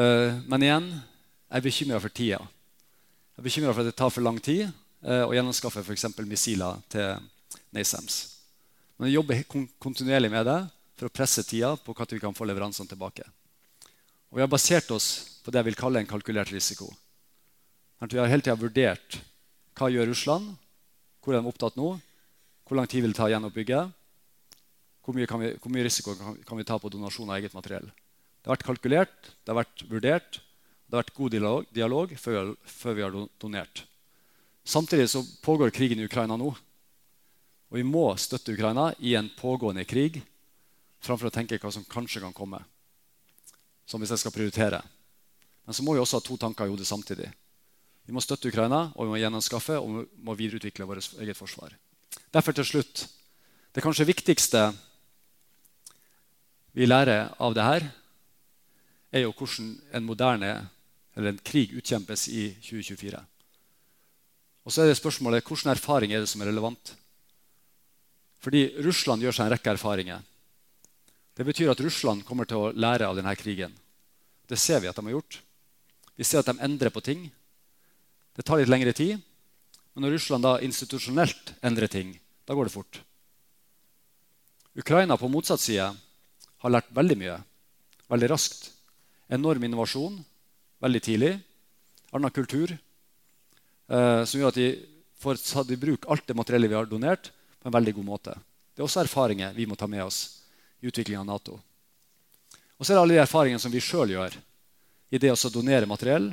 Eh, 0.01 0.39
men 0.49 0.65
igjen 0.65 0.87
jeg 0.93 1.59
er 1.59 1.65
bekymra 1.67 2.01
for 2.01 2.17
tida. 2.17 2.39
Jeg 2.41 3.43
er 3.43 3.45
bekymra 3.45 3.75
for 3.75 3.85
at 3.85 3.91
det 3.91 3.99
tar 4.01 4.13
for 4.15 4.25
lang 4.25 4.39
tid 4.41 4.65
eh, 4.65 5.25
å 5.27 5.35
gjenanskaffe 5.37 5.85
f.eks. 5.85 6.07
missiler 6.25 6.81
til 6.93 7.21
NASAMS. 7.77 8.17
Men 8.97 9.11
jeg 9.11 9.19
jobber 9.19 9.45
kontinuerlig 9.83 10.33
med 10.33 10.49
det 10.49 10.59
for 10.97 11.11
å 11.11 11.13
presse 11.13 11.45
tida 11.45 11.75
på 11.77 11.93
når 11.99 12.17
vi 12.17 12.23
kan 12.25 12.37
få 12.37 12.49
leveransene 12.49 12.89
tilbake. 12.89 13.29
Og 14.33 14.41
vi 14.41 14.45
har 14.45 14.49
basert 14.49 14.89
oss 14.97 15.41
på 15.45 15.53
det 15.53 15.61
jeg 15.61 15.69
vil 15.69 15.81
kalle 15.83 16.01
en 16.01 16.09
kalkulert 16.09 16.53
risiko. 16.55 16.89
Vi 18.01 18.17
har 18.17 18.31
hele 18.33 18.43
tida 18.43 18.57
vurdert 18.57 19.21
hva 19.77 19.91
gjør 19.93 20.09
Russland, 20.15 20.55
hvor 21.21 21.37
er 21.37 21.43
de 21.43 21.53
opptatt 21.53 21.77
nå, 21.77 21.93
hvor 22.65 22.79
lang 22.79 22.89
tid 22.89 23.05
vil 23.05 23.13
det 23.13 23.19
ta 23.21 23.29
å 23.29 23.33
gjenoppbygge, 23.33 23.83
hvor 25.03 25.17
mye, 25.17 25.27
vi, 25.27 25.53
hvor 25.59 25.75
mye 25.75 25.85
risiko 25.87 26.15
kan, 26.17 26.59
vi 26.59 26.67
ta 26.67 26.79
på 26.79 26.91
donasjon 26.93 27.31
av 27.31 27.41
eget 27.41 27.55
materiell. 27.57 27.89
Det 28.43 28.51
har 28.51 28.57
vært 28.57 28.67
kalkulert, 28.67 29.31
det 29.43 29.53
har 29.53 29.59
vært 29.59 29.85
vurdert, 29.91 30.39
det 30.87 30.95
har 30.95 31.03
vært 31.03 31.17
god 31.17 31.35
dialog, 31.35 31.67
dialog 31.75 32.15
før, 32.19 32.53
før 32.69 32.99
vi 32.99 33.05
har 33.05 33.17
donert. 33.43 33.85
Samtidig 34.65 35.09
så 35.11 35.25
pågår 35.43 35.75
krigen 35.75 35.99
i 35.99 36.07
Ukraina 36.07 36.37
nå. 36.39 36.53
Og 37.73 37.79
vi 37.81 37.85
må 37.87 38.05
støtte 38.21 38.53
Ukraina 38.55 38.91
i 39.01 39.15
en 39.19 39.31
pågående 39.39 39.87
krig 39.89 40.21
framfor 41.03 41.31
å 41.31 41.35
tenke 41.35 41.59
hva 41.59 41.73
som 41.75 41.87
kanskje 41.89 42.23
kan 42.23 42.35
komme. 42.37 42.61
Som 43.89 44.03
hvis 44.03 44.13
jeg 44.15 44.23
skal 44.23 44.35
prioritere. 44.35 44.83
Men 45.67 45.75
så 45.75 45.83
må 45.83 45.97
vi 45.97 46.03
også 46.03 46.21
ha 46.21 46.27
to 46.27 46.37
tanker 46.39 46.69
i 46.69 46.75
hodet 46.75 46.87
samtidig. 46.87 47.31
Vi 48.07 48.15
må 48.15 48.23
støtte 48.23 48.51
Ukraina, 48.51 48.91
og 48.95 49.07
vi 49.07 49.15
må 49.15 49.19
gjenanskaffe 49.23 49.79
og 49.79 49.91
vi 49.95 50.05
må 50.27 50.35
videreutvikle 50.39 50.87
vårt 50.87 51.15
eget 51.23 51.39
forsvar. 51.39 51.75
Derfor 52.33 52.53
til 52.53 52.67
slutt 52.69 53.09
Det 53.73 53.81
kanskje 53.81 54.05
viktigste 54.05 54.67
vi 56.73 56.89
lærer 56.89 57.33
av 57.39 57.55
det 57.55 57.67
her, 57.67 57.89
er 59.13 59.27
jo 59.27 59.35
hvordan 59.37 59.75
en 59.93 60.07
moderne 60.09 60.53
eller 61.17 61.33
en 61.33 61.43
krig 61.45 61.75
utkjempes 61.77 62.29
i 62.33 62.49
2024. 62.65 63.21
Og 64.63 64.73
så 64.73 64.83
er 64.83 64.93
det 64.93 64.99
spørsmålet 64.99 65.45
hvilken 65.45 65.73
erfaring 65.75 66.15
er 66.15 66.23
det 66.23 66.31
som 66.31 66.41
er 66.43 66.49
relevant. 66.49 66.95
Fordi 68.43 68.65
Russland 68.87 69.23
gjør 69.23 69.37
seg 69.37 69.47
en 69.47 69.53
rekke 69.55 69.75
erfaringer. 69.75 70.23
Det 71.37 71.45
betyr 71.47 71.73
at 71.73 71.81
Russland 71.81 72.25
kommer 72.29 72.49
til 72.49 72.61
å 72.61 72.73
lære 72.73 73.09
av 73.09 73.19
denne 73.19 73.35
krigen. 73.37 73.73
Det 74.49 74.59
ser 74.61 74.83
vi 74.83 74.89
at 74.91 74.97
de 74.97 75.05
har 75.07 75.17
gjort. 75.17 75.39
Vi 76.17 76.25
ser 76.25 76.43
at 76.43 76.51
de 76.51 76.65
endrer 76.65 76.93
på 76.93 77.05
ting. 77.05 77.29
Det 78.37 78.45
tar 78.45 78.61
litt 78.61 78.73
lengre 78.73 78.93
tid. 78.97 79.21
Men 79.93 80.07
når 80.07 80.17
Russland 80.17 80.45
da 80.45 80.59
institusjonelt 80.65 81.55
endrer 81.65 81.91
ting, 81.93 82.15
da 82.49 82.57
går 82.57 82.69
det 82.69 82.75
fort. 82.75 83.01
Ukraina 84.79 85.19
på 85.21 85.29
motsatt 85.29 85.61
side 85.61 85.91
har 86.63 86.73
lært 86.73 86.95
veldig 86.95 87.19
mye 87.21 87.41
veldig 88.13 88.29
raskt. 88.33 88.71
Enorm 89.33 89.65
innovasjon 89.65 90.21
veldig 90.83 91.03
tidlig. 91.03 91.33
Annen 92.13 92.35
kultur. 92.35 92.75
Eh, 93.89 94.23
som 94.25 94.41
gjør 94.41 94.53
at 94.53 94.59
de 94.59 94.69
får 95.23 95.41
tatt 95.41 95.71
i 95.73 95.81
bruk 95.81 96.09
alt 96.11 96.27
det 96.27 96.37
materiellet 96.37 96.71
vi 96.71 96.79
har 96.79 96.89
donert, 96.91 97.31
på 97.63 97.71
en 97.71 97.77
veldig 97.77 97.95
god 97.99 98.09
måte. 98.09 98.35
Det 98.75 98.83
er 98.83 98.89
også 98.89 99.05
erfaringer 99.05 99.55
vi 99.55 99.69
må 99.71 99.77
ta 99.79 99.87
med 99.87 100.03
oss 100.05 100.43
i 100.83 100.89
utviklinga 100.91 101.23
av 101.23 101.29
Nato. 101.29 101.61
Og 102.79 102.83
så 102.83 102.93
er 102.93 102.97
det 102.97 103.03
alle 103.05 103.15
de 103.15 103.23
erfaringene 103.23 103.63
som 103.63 103.71
vi 103.71 103.83
sjøl 103.85 104.11
gjør 104.11 104.35
i 105.13 105.21
det 105.23 105.31
å 105.31 105.53
donere 105.55 105.87
materiell 105.87 106.33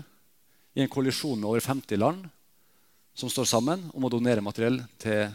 i 0.73 0.81
en 0.81 0.89
koalisjon 0.89 1.37
med 1.37 1.49
over 1.51 1.61
50 1.61 1.99
land 1.99 2.25
som 3.13 3.29
står 3.29 3.45
sammen 3.45 3.83
om 3.93 4.07
å 4.07 4.09
donere 4.09 4.41
materiell 4.41 4.79
til, 4.97 5.27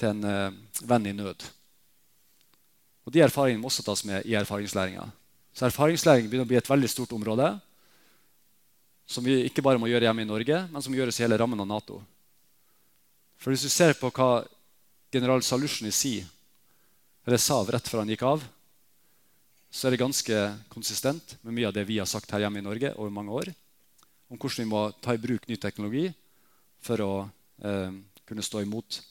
til 0.00 0.10
en 0.10 0.24
uh, 0.24 0.82
venn 0.88 1.06
i 1.06 1.14
nød. 1.14 1.44
Og 3.10 3.14
De 3.16 3.24
erfaringene 3.26 3.58
må 3.58 3.66
også 3.66 3.82
tas 3.82 4.04
med 4.06 4.22
i 4.22 4.36
erfaringslæringa. 4.38 5.02
Så 5.50 5.66
erfaringslæring 5.66 6.28
begynner 6.30 6.46
å 6.46 6.50
bli 6.52 6.58
et 6.60 6.68
veldig 6.70 6.90
stort 6.92 7.10
område 7.16 7.48
som 9.10 9.26
vi 9.26 9.40
ikke 9.48 9.64
bare 9.66 9.80
må 9.82 9.88
gjøre 9.90 10.06
hjemme 10.06 10.22
i 10.22 10.28
Norge, 10.28 10.60
men 10.70 10.82
som 10.84 10.94
gjøres 10.94 11.18
i 11.18 11.24
hele 11.24 11.34
rammen 11.40 11.58
av 11.58 11.66
Nato. 11.66 11.96
For 13.42 13.50
Hvis 13.50 13.64
du 13.66 13.68
ser 13.72 13.96
på 13.98 14.12
hva 14.14 14.44
general 15.10 15.42
Salusjny 15.42 15.90
si, 15.90 16.20
eller 17.26 17.42
sa 17.42 17.58
rett 17.66 17.90
før 17.90 18.04
han 18.04 18.12
gikk 18.14 18.22
av, 18.28 18.44
så 19.74 19.88
er 19.88 19.96
det 19.96 20.04
ganske 20.04 20.38
konsistent 20.70 21.34
med 21.42 21.56
mye 21.56 21.66
av 21.66 21.74
det 21.74 21.82
vi 21.90 21.98
har 21.98 22.06
sagt 22.06 22.30
her 22.30 22.44
hjemme 22.44 22.62
i 22.62 22.68
Norge 22.68 22.94
over 22.94 23.10
mange 23.10 23.34
år, 23.34 23.50
om 24.30 24.38
hvordan 24.38 24.62
vi 24.62 24.70
må 24.70 24.84
ta 25.02 25.18
i 25.18 25.22
bruk 25.26 25.50
ny 25.50 25.58
teknologi 25.58 26.06
for 26.78 27.02
å 27.02 27.12
eh, 27.66 27.90
kunne 28.22 28.46
stå 28.46 28.62
imot 28.62 29.02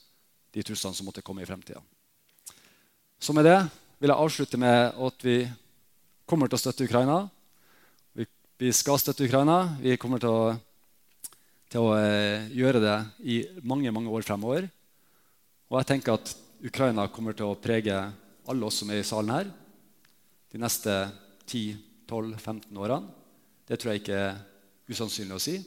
de 0.56 0.64
truslene 0.64 0.96
som 0.96 1.12
måtte 1.12 1.26
komme 1.28 1.44
i 1.44 1.52
fremtida. 1.52 1.84
Så 3.20 3.36
med 3.36 3.44
det 3.44 3.60
vil 4.00 4.14
jeg 4.14 4.24
avslutte 4.24 4.60
med 4.60 4.96
at 4.96 5.24
vi 5.28 5.38
kommer 6.30 6.48
til 6.48 6.56
å 6.56 6.62
støtte 6.62 6.86
Ukraina. 6.88 7.20
Vi, 8.16 8.26
vi 8.62 8.72
skal 8.76 9.00
støtte 9.02 9.26
Ukraina. 9.28 9.76
Vi 9.82 9.98
kommer 10.00 10.22
til 10.24 10.32
å, 10.32 10.54
til 11.68 11.84
å 11.84 11.98
eh, 11.98 12.48
gjøre 12.56 12.80
det 12.84 12.98
i 13.28 13.42
mange, 13.60 13.92
mange 13.92 14.14
år 14.16 14.24
fremover. 14.24 14.70
Og 15.68 15.82
jeg 15.82 15.90
tenker 15.92 16.16
at 16.16 16.32
Ukraina 16.64 17.10
kommer 17.12 17.36
til 17.36 17.52
å 17.52 17.60
prege 17.60 17.98
alle 18.50 18.70
oss 18.70 18.80
som 18.82 18.90
er 18.92 19.04
i 19.04 19.08
salen 19.08 19.36
her, 19.36 19.52
de 20.50 20.64
neste 20.64 20.96
10-12-15 21.52 22.80
årene. 22.80 23.12
Det 23.68 23.78
tror 23.78 23.94
jeg 23.94 24.02
ikke 24.02 24.24
er 24.30 24.40
usannsynlig 24.90 25.36
å 25.36 25.44
si 25.44 25.60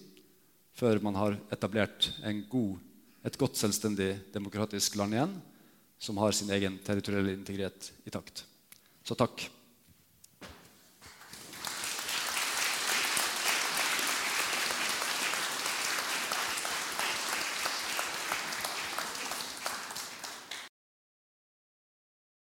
før 0.73 0.99
man 1.05 1.19
har 1.21 1.37
etablert 1.53 2.09
god, 2.51 2.81
et 3.29 3.37
godt, 3.39 3.61
selvstendig 3.61 4.15
demokratisk 4.33 4.97
land 4.99 5.15
igjen 5.15 5.35
som 6.03 6.19
har 6.19 6.35
sin 6.35 6.51
egen 6.51 6.79
territorielle 6.83 7.37
integritet 7.37 7.93
i 8.05 8.11
takt. 8.11 8.45
Så 9.07 9.15
takk. 9.15 9.45